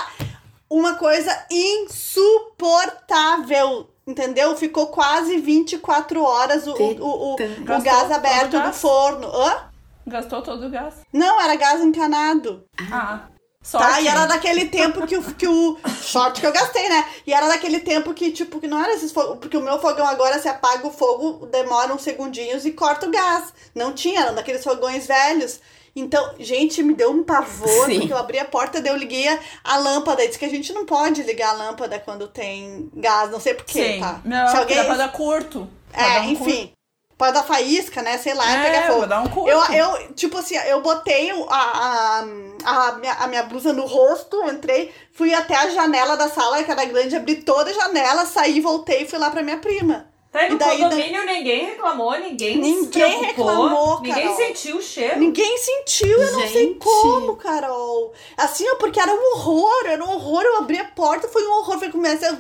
uma 0.70 0.94
coisa 0.94 1.36
insuportável. 1.50 3.90
Entendeu? 4.06 4.56
Ficou 4.56 4.86
quase 4.86 5.36
24 5.38 6.22
horas 6.22 6.66
o, 6.66 6.72
o, 6.72 7.00
o, 7.00 7.32
o, 7.32 7.34
o 7.34 7.82
gás 7.82 8.10
aberto 8.10 8.58
do 8.58 8.72
forno. 8.72 9.28
Hã? 9.28 9.68
Gastou 10.06 10.40
todo 10.42 10.66
o 10.66 10.70
gás. 10.70 10.94
Não, 11.12 11.38
era 11.40 11.54
gás 11.54 11.80
encanado. 11.80 12.64
Ah, 12.90 13.28
sorte. 13.62 13.86
Tá? 13.86 14.00
E 14.00 14.08
era 14.08 14.26
daquele 14.26 14.64
tempo 14.66 15.06
que 15.06 15.16
o, 15.16 15.22
que 15.34 15.46
o. 15.46 15.78
Sorte 15.88 16.40
que 16.40 16.46
eu 16.46 16.52
gastei, 16.52 16.88
né? 16.88 17.06
E 17.26 17.32
era 17.32 17.46
daquele 17.46 17.78
tempo 17.80 18.14
que, 18.14 18.32
tipo, 18.32 18.58
que 18.58 18.66
não 18.66 18.82
era 18.82 18.94
esses 18.94 19.12
fogos. 19.12 19.38
Porque 19.38 19.56
o 19.56 19.62
meu 19.62 19.78
fogão 19.78 20.06
agora, 20.06 20.40
se 20.40 20.48
apaga 20.48 20.84
o 20.86 20.90
fogo, 20.90 21.46
demora 21.46 21.94
uns 21.94 22.02
segundinhos 22.02 22.64
e 22.64 22.72
corta 22.72 23.06
o 23.06 23.10
gás. 23.10 23.52
Não 23.74 23.92
tinha, 23.92 24.22
eram 24.22 24.34
daqueles 24.34 24.64
fogões 24.64 25.06
velhos. 25.06 25.60
Então, 25.94 26.34
gente, 26.38 26.82
me 26.82 26.94
deu 26.94 27.10
um 27.10 27.22
pavor, 27.24 27.86
Sim. 27.86 27.98
porque 28.00 28.12
eu 28.12 28.16
abri 28.18 28.38
a 28.38 28.44
porta, 28.44 28.80
daí 28.80 28.92
eu 28.92 28.96
liguei 28.96 29.26
a, 29.28 29.38
a 29.64 29.76
lâmpada. 29.78 30.26
Diz 30.26 30.36
que 30.36 30.44
a 30.44 30.48
gente 30.50 30.72
não 30.72 30.86
pode 30.86 31.22
ligar 31.22 31.50
a 31.50 31.52
lâmpada 31.54 31.98
quando 31.98 32.28
tem 32.28 32.90
gás, 32.94 33.30
não 33.30 33.40
sei 33.40 33.54
porquê, 33.54 33.98
tá? 34.00 34.20
Não, 34.24 34.48
se 34.48 34.56
alguém. 34.56 34.76
dá 34.76 34.84
pra 34.84 34.96
dar 34.96 35.12
curto. 35.12 35.68
Pra 35.92 36.02
É, 36.02 36.14
dar 36.14 36.20
um 36.20 36.30
enfim. 36.30 36.72
Pode 37.18 37.34
dar 37.34 37.42
faísca, 37.42 38.00
né? 38.00 38.16
Sei 38.16 38.32
lá, 38.32 38.44
curto. 38.44 38.58
e 38.58 38.62
pegar 38.62 38.78
É, 38.78 38.86
fogo. 38.86 38.98
vou 39.00 39.06
dar 39.08 39.20
um 39.20 39.28
curto. 39.28 39.50
Eu, 39.50 39.62
eu, 39.74 40.12
tipo 40.14 40.38
assim, 40.38 40.56
eu 40.56 40.80
botei 40.80 41.30
a, 41.30 41.54
a, 41.54 42.18
a, 42.64 42.92
minha, 42.92 43.12
a 43.12 43.26
minha 43.26 43.42
blusa 43.42 43.74
no 43.74 43.84
rosto, 43.84 44.42
entrei, 44.48 44.90
fui 45.12 45.34
até 45.34 45.54
a 45.54 45.68
janela 45.68 46.16
da 46.16 46.28
sala, 46.30 46.64
que 46.64 46.70
era 46.70 46.84
grande, 46.86 47.14
abri 47.16 47.36
toda 47.42 47.68
a 47.70 47.74
janela, 47.74 48.24
saí, 48.24 48.58
voltei 48.60 49.02
e 49.02 49.06
fui 49.08 49.18
lá 49.18 49.30
pra 49.30 49.42
minha 49.42 49.58
prima. 49.58 50.08
Tá, 50.32 50.46
e 50.46 50.50
no 50.50 50.58
daí- 50.58 50.78
condomínio 50.80 51.26
ninguém 51.26 51.64
reclamou, 51.66 52.12
ninguém, 52.20 52.54
se 52.54 52.60
Ninguém 52.60 53.18
preocupou, 53.18 53.46
reclamou, 53.46 54.00
Ninguém 54.00 54.22
Carol. 54.22 54.36
sentiu 54.36 54.76
o 54.76 54.82
cheiro. 54.82 55.18
Ninguém 55.18 55.58
sentiu, 55.58 56.22
eu 56.22 56.32
não 56.32 56.40
sei 56.40 56.48
Gente. 56.66 56.78
como, 56.78 57.34
Carol. 57.36 58.12
Assim, 58.36 58.64
ó, 58.70 58.76
porque 58.76 59.00
era 59.00 59.12
um 59.12 59.32
horror, 59.34 59.86
era 59.86 60.04
um 60.04 60.10
horror. 60.12 60.42
Eu 60.42 60.58
abri 60.58 60.78
a 60.78 60.84
porta, 60.84 61.26
foi 61.26 61.44
um 61.48 61.52
horror, 61.58 61.78
foi 61.80 61.90
começar. 61.90 62.30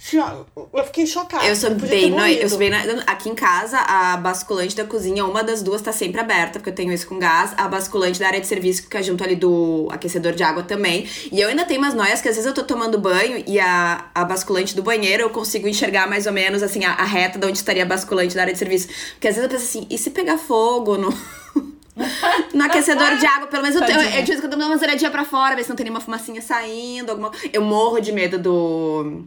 Assim, 0.00 0.16
eu 0.18 0.84
fiquei 0.84 1.06
chocada. 1.06 1.44
Eu 1.44 1.56
sou 1.56 1.70
bem, 1.74 2.10
no, 2.10 2.24
eu 2.24 2.48
sou 2.48 2.56
bem 2.56 2.70
na- 2.70 3.02
aqui 3.06 3.28
em 3.28 3.34
casa, 3.34 3.78
a 3.78 4.16
basculante 4.16 4.74
da 4.76 4.84
cozinha, 4.84 5.24
uma 5.24 5.42
das 5.42 5.60
duas 5.60 5.82
tá 5.82 5.92
sempre 5.92 6.20
aberta, 6.20 6.60
porque 6.60 6.70
eu 6.70 6.74
tenho 6.74 6.92
isso 6.92 7.06
com 7.06 7.18
gás. 7.18 7.52
A 7.56 7.66
basculante 7.66 8.18
da 8.18 8.28
área 8.28 8.40
de 8.40 8.46
serviço 8.46 8.82
que 8.82 8.86
fica 8.86 9.02
junto 9.02 9.24
ali 9.24 9.34
do 9.34 9.88
aquecedor 9.90 10.32
de 10.32 10.42
água 10.42 10.62
também. 10.62 11.06
E 11.32 11.40
eu 11.40 11.48
ainda 11.48 11.64
tenho 11.64 11.80
umas 11.80 11.94
noias 11.94 12.22
que 12.22 12.28
às 12.28 12.36
vezes 12.36 12.46
eu 12.46 12.54
tô 12.54 12.62
tomando 12.62 12.96
banho 12.98 13.42
e 13.46 13.58
a, 13.58 14.06
a 14.14 14.24
basculante 14.24 14.74
do 14.76 14.82
banheiro 14.82 15.24
eu 15.24 15.30
consigo 15.30 15.66
enxergar 15.66 16.08
mais 16.08 16.26
ou 16.26 16.32
menos 16.32 16.62
assim 16.62 16.84
a, 16.84 16.92
a 16.92 17.04
reta 17.04 17.38
de 17.38 17.46
onde 17.46 17.58
estaria 17.58 17.82
a 17.82 17.86
basculante 17.86 18.34
da 18.36 18.42
área 18.42 18.52
de 18.52 18.58
serviço. 18.58 18.88
Porque 19.14 19.26
às 19.28 19.34
vezes 19.34 19.50
eu 19.50 19.58
penso 19.58 19.68
assim, 19.68 19.86
e 19.90 19.98
se 19.98 20.10
pegar 20.10 20.38
fogo 20.38 20.96
no 20.96 21.10
no 22.54 22.64
aquecedor 22.64 23.16
de 23.16 23.26
água, 23.26 23.48
pelo 23.48 23.62
menos 23.64 23.76
eu, 23.76 23.82
eu 23.86 24.20
em 24.22 24.40
quando 24.40 24.52
eu 24.52 24.58
dou 24.58 24.68
uma 24.68 24.76
zeradinha 24.76 25.10
pra 25.10 25.24
fora, 25.24 25.56
ver 25.56 25.64
se 25.64 25.68
não 25.68 25.76
tem 25.76 25.84
nenhuma 25.84 26.00
fumacinha 26.00 26.40
saindo, 26.40 27.10
alguma 27.10 27.32
Eu 27.52 27.62
morro 27.62 27.98
de 28.00 28.12
medo 28.12 28.38
do 28.38 29.24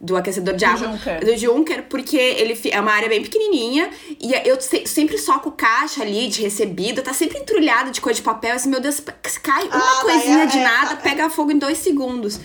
do 0.00 0.16
aquecedor 0.16 0.54
de 0.54 0.64
Do 0.64 0.70
água 0.70 0.88
Junker. 0.92 1.24
do 1.24 1.36
Junker, 1.36 1.82
porque 1.88 2.16
ele 2.16 2.58
é 2.70 2.80
uma 2.80 2.92
área 2.92 3.08
bem 3.08 3.20
pequenininha 3.20 3.90
e 4.20 4.32
eu 4.48 4.60
se- 4.60 4.86
sempre 4.86 5.18
soco 5.18 5.50
caixa 5.50 6.02
ali 6.02 6.28
de 6.28 6.40
recebido, 6.40 7.02
tá 7.02 7.12
sempre 7.12 7.38
entrulhado 7.38 7.90
de 7.90 8.00
coisa 8.00 8.16
de 8.18 8.22
papel, 8.22 8.54
assim, 8.54 8.68
meu 8.68 8.80
Deus, 8.80 9.00
cai 9.42 9.64
uma 9.64 9.76
Ah, 9.76 10.00
coisinha 10.02 10.44
é, 10.44 10.46
de 10.46 10.58
é, 10.58 10.62
nada, 10.62 10.92
é. 10.92 10.96
pega 10.96 11.28
fogo 11.28 11.50
em 11.50 11.58
dois 11.58 11.78
segundos. 11.78 12.38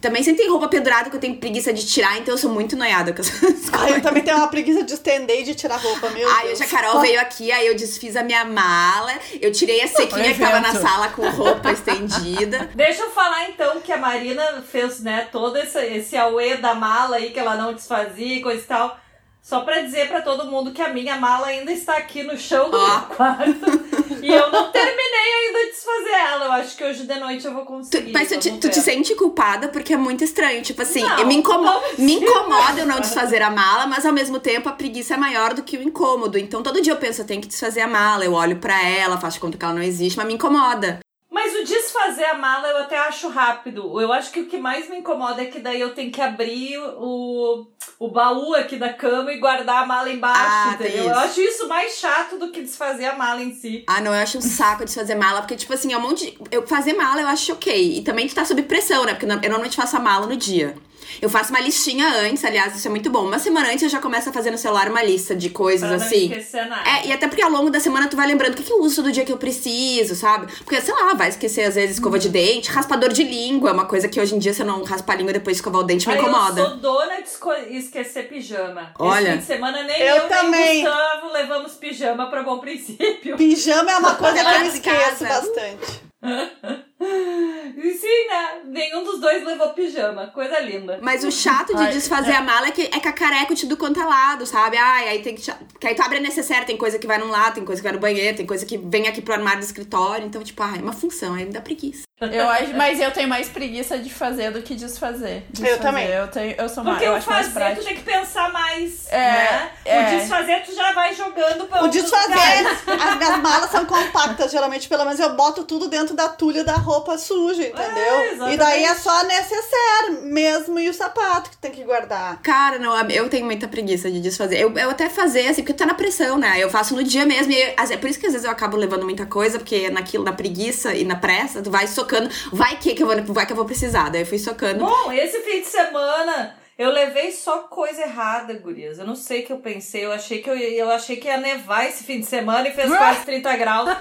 Também 0.00 0.22
sempre 0.24 0.42
tem 0.42 0.50
roupa 0.50 0.66
pendurada 0.68 1.08
que 1.08 1.14
eu 1.14 1.20
tenho 1.20 1.36
preguiça 1.36 1.72
de 1.72 1.86
tirar, 1.86 2.18
então 2.18 2.34
eu 2.34 2.38
sou 2.38 2.50
muito 2.50 2.74
noiada 2.76 3.12
com 3.12 3.20
essas 3.20 3.38
coisas. 3.38 3.68
Ai, 3.72 3.94
eu 3.96 4.02
também 4.02 4.24
tenho 4.24 4.38
uma 4.38 4.48
preguiça 4.48 4.82
de 4.82 4.92
estender 4.92 5.42
e 5.42 5.44
de 5.44 5.54
tirar 5.54 5.76
roupa, 5.76 6.10
meu 6.10 6.28
Aí 6.28 6.48
Deus. 6.48 6.60
hoje 6.60 6.64
a 6.64 6.66
Carol 6.76 7.00
veio 7.00 7.20
aqui, 7.20 7.52
aí 7.52 7.68
eu 7.68 7.76
desfiz 7.76 8.16
a 8.16 8.24
minha 8.24 8.44
mala, 8.44 9.12
eu 9.40 9.52
tirei 9.52 9.80
a 9.80 9.86
sequinha 9.86 10.34
que 10.34 10.40
tava 10.40 10.58
na 10.60 10.74
sala 10.74 11.08
com 11.10 11.28
roupa 11.30 11.70
estendida. 11.70 12.68
Deixa 12.74 13.02
eu 13.02 13.10
falar 13.10 13.48
então 13.48 13.80
que 13.80 13.92
a 13.92 13.96
Marina 13.96 14.64
fez, 14.68 14.98
né, 15.00 15.28
todo 15.30 15.56
esse, 15.56 15.78
esse 15.78 16.16
auê 16.16 16.56
da 16.56 16.74
mala 16.74 16.95
aí 17.04 17.30
que 17.30 17.38
ela 17.38 17.56
não 17.56 17.74
desfazia 17.74 18.36
e 18.36 18.40
coisa 18.42 18.62
e 18.62 18.66
tal. 18.66 18.98
Só 19.42 19.60
pra 19.60 19.78
dizer 19.80 20.08
pra 20.08 20.22
todo 20.22 20.50
mundo 20.50 20.72
que 20.72 20.82
a 20.82 20.88
minha 20.88 21.16
mala 21.20 21.46
ainda 21.46 21.70
está 21.70 21.96
aqui 21.96 22.24
no 22.24 22.36
chão 22.36 22.68
do 22.68 22.76
Ó. 22.76 22.84
meu 22.88 23.00
quarto. 23.02 24.20
e 24.20 24.28
eu 24.28 24.50
não 24.50 24.72
terminei 24.72 25.32
ainda 25.46 25.58
de 25.60 25.70
desfazer 25.70 26.10
ela. 26.32 26.44
Eu 26.46 26.52
acho 26.52 26.76
que 26.76 26.82
hoje 26.82 27.04
de 27.04 27.14
noite 27.20 27.46
eu 27.46 27.52
vou 27.52 27.62
Tu, 27.62 27.66
conseguir. 27.68 28.12
mas 28.12 28.28
tu 28.28 28.38
te, 28.40 28.50
tu 28.58 28.68
te 28.68 28.80
sente 28.80 29.14
culpada 29.14 29.68
porque 29.68 29.92
é 29.94 29.96
muito 29.96 30.24
estranho. 30.24 30.62
Tipo 30.62 30.82
assim, 30.82 31.00
Não, 31.04 31.24
me, 31.24 31.36
incomo 31.36 31.70
me 31.96 32.14
incomoda 32.14 32.80
eu 32.80 32.86
não 32.86 32.98
desfazer 32.98 33.40
a 33.40 33.48
mala, 33.50 33.86
mas 33.86 34.04
ao 34.04 34.12
mesmo 34.12 34.40
tempo 34.40 34.68
a 34.68 34.72
preguiça 34.72 35.14
é 35.14 35.16
maior 35.16 35.54
do 35.54 35.62
que 35.62 35.76
o 35.76 35.82
incômodo. 35.82 36.36
Então 36.38 36.60
todo 36.60 36.80
dia 36.82 36.92
eu 36.92 36.96
penso, 36.96 37.20
eu 37.22 37.26
tenho 37.26 37.40
que 37.40 37.46
desfazer 37.46 37.82
a 37.82 37.86
mala, 37.88 38.24
eu 38.24 38.32
olho 38.32 38.56
pra 38.56 38.82
ela, 38.84 39.16
faço 39.16 39.34
de 39.34 39.40
conta 39.42 39.56
que 39.56 39.64
ela 39.64 39.74
não 39.74 39.82
existe, 39.82 40.16
mas 40.16 40.26
me 40.26 40.34
incomoda. 40.34 40.98
Mas 41.36 41.54
o 41.54 41.64
desfazer 41.64 42.24
a 42.24 42.34
mala 42.34 42.66
eu 42.66 42.78
até 42.78 42.96
acho 42.96 43.28
rápido. 43.28 44.00
Eu 44.00 44.10
acho 44.10 44.30
que 44.30 44.40
o 44.40 44.46
que 44.46 44.56
mais 44.56 44.88
me 44.88 44.96
incomoda 44.96 45.42
é 45.42 45.44
que 45.44 45.58
daí 45.58 45.78
eu 45.78 45.94
tenho 45.94 46.10
que 46.10 46.22
abrir 46.22 46.78
o, 46.78 47.66
o 47.98 48.08
baú 48.08 48.54
aqui 48.54 48.76
da 48.78 48.90
cama 48.90 49.30
e 49.30 49.38
guardar 49.38 49.82
a 49.82 49.86
mala 49.86 50.10
embaixo, 50.10 50.40
Ah, 50.42 50.70
entendeu? 50.80 51.04
Eu 51.04 51.18
acho 51.18 51.38
isso 51.42 51.68
mais 51.68 51.98
chato 51.98 52.38
do 52.38 52.50
que 52.50 52.62
desfazer 52.62 53.04
a 53.04 53.16
mala 53.16 53.42
em 53.42 53.52
si. 53.52 53.84
Ah, 53.86 54.00
não, 54.00 54.14
eu 54.14 54.22
acho 54.22 54.38
um 54.38 54.40
saco 54.40 54.86
desfazer 54.86 55.14
mala, 55.14 55.42
porque, 55.42 55.56
tipo 55.56 55.74
assim, 55.74 55.92
é 55.92 55.98
um 55.98 56.00
monte 56.00 56.24
de... 56.24 56.38
Eu 56.50 56.66
fazer 56.66 56.94
mala 56.94 57.20
eu 57.20 57.28
acho 57.28 57.52
ok. 57.52 57.98
E 57.98 58.00
também 58.00 58.26
tu 58.26 58.34
tá 58.34 58.42
sob 58.46 58.62
pressão, 58.62 59.04
né? 59.04 59.12
Porque 59.12 59.26
eu 59.26 59.28
normalmente 59.28 59.76
faço 59.76 59.94
a 59.94 60.00
mala 60.00 60.26
no 60.26 60.38
dia. 60.38 60.74
Eu 61.20 61.28
faço 61.30 61.50
uma 61.50 61.60
listinha 61.60 62.08
antes, 62.20 62.44
aliás, 62.44 62.76
isso 62.76 62.86
é 62.86 62.90
muito 62.90 63.10
bom. 63.10 63.24
Uma 63.26 63.38
semana 63.38 63.68
antes 63.70 63.82
eu 63.82 63.88
já 63.88 64.00
começo 64.00 64.28
a 64.28 64.32
fazer 64.32 64.50
no 64.50 64.58
celular 64.58 64.88
uma 64.90 65.02
lista 65.02 65.34
de 65.34 65.50
coisas 65.50 65.88
Pra 65.88 65.98
não 65.98 66.04
assim. 66.04 66.24
esquecer 66.30 66.66
nada. 66.66 66.88
É, 66.88 67.06
e 67.06 67.12
até 67.12 67.26
porque 67.28 67.42
ao 67.42 67.50
longo 67.50 67.70
da 67.70 67.80
semana 67.80 68.08
tu 68.08 68.16
vai 68.16 68.26
lembrando 68.26 68.52
o 68.52 68.56
que, 68.56 68.62
que 68.62 68.72
eu 68.72 68.80
uso 68.80 68.96
todo 69.02 69.12
dia 69.12 69.24
que 69.24 69.32
eu 69.32 69.38
preciso, 69.38 70.14
sabe? 70.14 70.52
Porque, 70.64 70.80
sei 70.80 70.94
lá, 70.94 71.14
vai 71.14 71.28
esquecer 71.28 71.62
às 71.62 71.74
vezes 71.74 71.96
escova 71.96 72.18
de 72.18 72.28
dente, 72.28 72.70
raspador 72.70 73.12
de 73.12 73.22
língua, 73.24 73.70
é 73.70 73.72
uma 73.72 73.86
coisa 73.86 74.08
que 74.08 74.20
hoje 74.20 74.34
em 74.34 74.38
dia 74.38 74.52
se 74.52 74.62
eu 74.62 74.66
não 74.66 74.82
raspar 74.84 75.14
a 75.14 75.16
língua 75.16 75.30
e 75.30 75.34
depois 75.34 75.56
escovar 75.56 75.80
o 75.80 75.84
dente 75.84 76.06
me 76.08 76.14
Aí 76.14 76.20
incomoda. 76.20 76.60
Eu 76.60 76.66
sou 76.68 76.76
dona 76.78 77.16
de 77.20 77.76
esquecer 77.76 78.28
pijama. 78.28 78.92
Olha. 78.98 79.28
Esse 79.28 79.32
fim 79.32 79.38
de 79.38 79.44
semana 79.46 79.82
nem 79.82 80.00
Eu 80.00 80.16
eu, 80.16 80.28
também. 80.28 80.82
nem 80.82 80.84
Gustavo 80.84 81.32
levamos 81.32 81.72
pijama 81.72 82.26
pra 82.28 82.42
bom 82.42 82.58
princípio. 82.58 83.36
Pijama 83.36 83.90
é 83.90 83.96
uma 83.98 84.14
coisa 84.14 84.44
que 84.44 84.50
eu 84.50 84.62
de 84.62 84.68
esqueço 84.76 85.24
bastante. 85.24 86.06
E 86.98 87.92
sim, 87.92 88.26
né? 88.28 88.60
Nenhum 88.64 89.04
dos 89.04 89.20
dois 89.20 89.44
levou 89.44 89.68
pijama. 89.70 90.28
Coisa 90.28 90.58
linda. 90.60 90.98
Mas 91.02 91.24
o 91.24 91.30
chato 91.30 91.74
de 91.74 91.82
Ai, 91.82 91.92
desfazer 91.92 92.32
é. 92.32 92.36
a 92.36 92.42
mala 92.42 92.68
é 92.68 92.70
que 92.70 92.82
é 92.82 93.00
cacareco 93.00 93.54
de 93.54 93.62
tudo 93.62 93.76
quanto 93.76 94.00
é 94.00 94.04
lado, 94.04 94.46
sabe? 94.46 94.78
Ai, 94.78 95.08
aí 95.10 95.22
tem 95.22 95.34
que. 95.34 95.42
Que 95.78 95.86
aí 95.88 95.94
tu 95.94 96.02
abre 96.02 96.18
a 96.18 96.20
necessaire, 96.20 96.64
tem 96.64 96.76
coisa 96.76 96.98
que 96.98 97.06
vai 97.06 97.18
num 97.18 97.28
lado, 97.28 97.54
tem 97.56 97.64
coisa 97.64 97.80
que 97.80 97.84
vai 97.84 97.92
no 97.92 98.00
banheiro, 98.00 98.36
tem 98.36 98.46
coisa 98.46 98.64
que 98.64 98.78
vem 98.78 99.06
aqui 99.06 99.20
pro 99.20 99.34
armário 99.34 99.60
do 99.60 99.64
escritório. 99.64 100.26
Então, 100.26 100.42
tipo, 100.42 100.62
ai, 100.62 100.78
é 100.78 100.82
uma 100.82 100.92
função, 100.92 101.34
aí 101.34 101.44
me 101.44 101.52
dá 101.52 101.60
preguiça. 101.60 102.04
Eu 102.18 102.48
acho, 102.48 102.72
mas 102.74 102.98
eu 102.98 103.10
tenho 103.10 103.28
mais 103.28 103.46
preguiça 103.50 103.98
de 103.98 104.08
fazer 104.08 104.50
do 104.50 104.62
que 104.62 104.74
desfazer. 104.74 105.44
Desfazer, 105.50 105.82
também. 105.82 106.06
Eu, 106.08 106.26
tenho, 106.28 106.54
eu 106.56 106.66
sou 106.66 106.82
mais, 106.82 106.96
Porque 106.96 107.08
eu 107.08 107.12
o 107.12 107.16
acho 107.16 107.28
mais 107.28 107.48
fazer 107.48 107.76
tu 107.76 107.84
tem 107.84 107.94
que 107.94 108.02
pensar 108.02 108.50
mais, 108.50 109.06
É, 109.12 109.18
né? 109.18 109.70
é. 109.84 110.00
O 110.00 110.18
desfazer 110.18 110.62
tu 110.64 110.74
já 110.74 110.92
vai 110.92 111.14
jogando 111.14 111.66
pra 111.66 111.84
O 111.84 111.88
desfazer, 111.88 112.66
as 112.86 113.16
minhas 113.18 113.38
malas 113.42 113.70
são 113.70 113.84
compactas, 113.84 114.50
geralmente, 114.50 114.88
pelo 114.88 115.04
menos 115.04 115.20
eu 115.20 115.34
boto 115.36 115.64
tudo 115.64 115.88
dentro 115.88 116.16
da 116.16 116.26
tulha 116.30 116.64
da 116.64 116.76
roupa 116.86 117.18
suja, 117.18 117.64
entendeu? 117.64 118.46
É, 118.46 118.54
e 118.54 118.56
daí 118.56 118.84
é 118.84 118.94
só 118.94 119.24
necessaire 119.24 120.22
mesmo 120.22 120.78
e 120.78 120.88
o 120.88 120.94
sapato 120.94 121.50
que 121.50 121.56
tem 121.56 121.72
que 121.72 121.82
guardar. 121.82 122.40
Cara, 122.42 122.78
não, 122.78 122.96
eu 123.10 123.28
tenho 123.28 123.44
muita 123.44 123.66
preguiça 123.66 124.10
de 124.10 124.20
desfazer. 124.20 124.60
Eu, 124.60 124.72
eu 124.78 124.90
até 124.90 125.10
fazer, 125.10 125.48
assim, 125.48 125.62
porque 125.62 125.74
tá 125.74 125.84
na 125.84 125.94
pressão, 125.94 126.38
né? 126.38 126.54
Eu 126.58 126.70
faço 126.70 126.94
no 126.94 127.02
dia 127.02 127.26
mesmo. 127.26 127.52
E 127.52 127.60
é 127.60 127.96
por 127.96 128.08
isso 128.08 128.20
que 128.20 128.26
às 128.26 128.32
vezes 128.32 128.44
eu 128.44 128.52
acabo 128.52 128.76
levando 128.76 129.02
muita 129.02 129.26
coisa, 129.26 129.58
porque 129.58 129.90
naquilo, 129.90 130.24
na 130.24 130.32
preguiça 130.32 130.94
e 130.94 131.04
na 131.04 131.16
pressa, 131.16 131.60
tu 131.60 131.70
vai 131.70 131.86
socando. 131.88 132.30
Vai 132.52 132.76
que, 132.76 132.94
que 132.94 133.02
eu 133.02 133.06
vou, 133.06 133.34
vai 133.34 133.44
que 133.44 133.52
eu 133.52 133.56
vou 133.56 133.64
precisar. 133.64 134.08
Daí 134.08 134.22
eu 134.22 134.26
fui 134.26 134.38
socando. 134.38 134.84
Bom, 134.84 135.12
esse 135.12 135.40
fim 135.40 135.60
de 135.60 135.66
semana 135.66 136.54
eu 136.78 136.90
levei 136.90 137.32
só 137.32 137.60
coisa 137.60 138.02
errada, 138.02 138.52
gurias. 138.54 138.98
Eu 138.98 139.06
não 139.06 139.16
sei 139.16 139.42
o 139.42 139.46
que 139.46 139.52
eu 139.52 139.58
pensei. 139.58 140.04
Eu 140.04 140.12
achei 140.12 140.42
que 140.42 140.50
eu, 140.50 140.56
eu 140.56 140.90
achei 140.90 141.16
que 141.16 141.26
ia 141.26 141.38
nevar 141.38 141.86
esse 141.86 142.04
fim 142.04 142.20
de 142.20 142.26
semana 142.26 142.68
e 142.68 142.72
fez 142.72 142.88
quase 142.94 143.24
30 143.24 143.56
graus. 143.56 143.96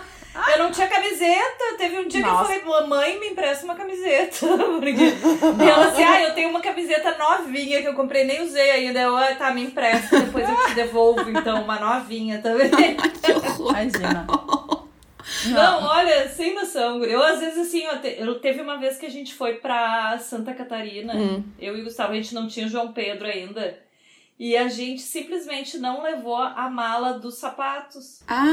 Eu 0.54 0.60
não 0.64 0.72
tinha 0.72 0.88
camiseta. 0.88 1.64
Teve 1.78 2.00
um 2.00 2.08
dia 2.08 2.22
Nossa. 2.22 2.52
que 2.54 2.60
eu 2.60 2.62
falei, 2.64 2.82
mamãe, 2.82 3.20
me 3.20 3.28
empresta 3.30 3.66
uma 3.66 3.76
camiseta. 3.76 4.46
Porque... 4.80 4.92
E 5.04 5.70
ela 5.70 5.88
assim, 5.88 6.04
ah, 6.04 6.22
eu 6.24 6.34
tenho 6.34 6.50
uma 6.50 6.62
camiseta 6.62 7.16
novinha 7.18 7.82
que 7.82 7.88
eu 7.88 7.94
comprei, 7.94 8.24
nem 8.26 8.42
usei 8.42 8.72
ainda. 8.72 9.00
Eu, 9.00 9.16
ah, 9.16 9.34
tá, 9.36 9.52
me 9.52 9.64
empresta, 9.64 10.20
depois 10.20 10.48
eu 10.48 10.56
te 10.68 10.74
devolvo, 10.76 11.30
então, 11.30 11.64
uma 11.64 11.80
novinha 11.80 12.40
também. 12.42 12.70
que 13.22 13.32
horror. 13.32 13.72
Imagina. 13.72 14.28
Não, 15.48 15.84
olha, 15.84 16.28
sem 16.30 16.54
noção. 16.54 17.04
Eu, 17.04 17.22
às 17.24 17.40
vezes, 17.40 17.68
assim, 17.68 17.84
eu, 17.84 18.00
te- 18.02 18.16
eu 18.20 18.40
teve 18.40 18.62
uma 18.62 18.78
vez 18.78 18.98
que 18.98 19.06
a 19.06 19.10
gente 19.12 19.34
foi 19.34 19.56
pra 19.56 20.18
Santa 20.20 20.54
Catarina. 20.54 21.14
Hum. 21.16 21.44
Eu 21.60 21.78
e 21.78 21.82
o 21.82 21.84
Gustavo, 21.84 22.14
a 22.14 22.16
gente 22.16 22.34
não 22.34 22.48
tinha 22.48 22.68
João 22.68 22.92
Pedro 22.94 23.28
ainda. 23.28 23.78
E 24.38 24.58
a 24.58 24.68
gente 24.68 25.02
simplesmente 25.02 25.78
não 25.78 26.02
levou 26.04 26.36
a 26.38 26.70
mala 26.70 27.14
dos 27.14 27.38
sapatos. 27.38 28.20
Ah. 28.28 28.44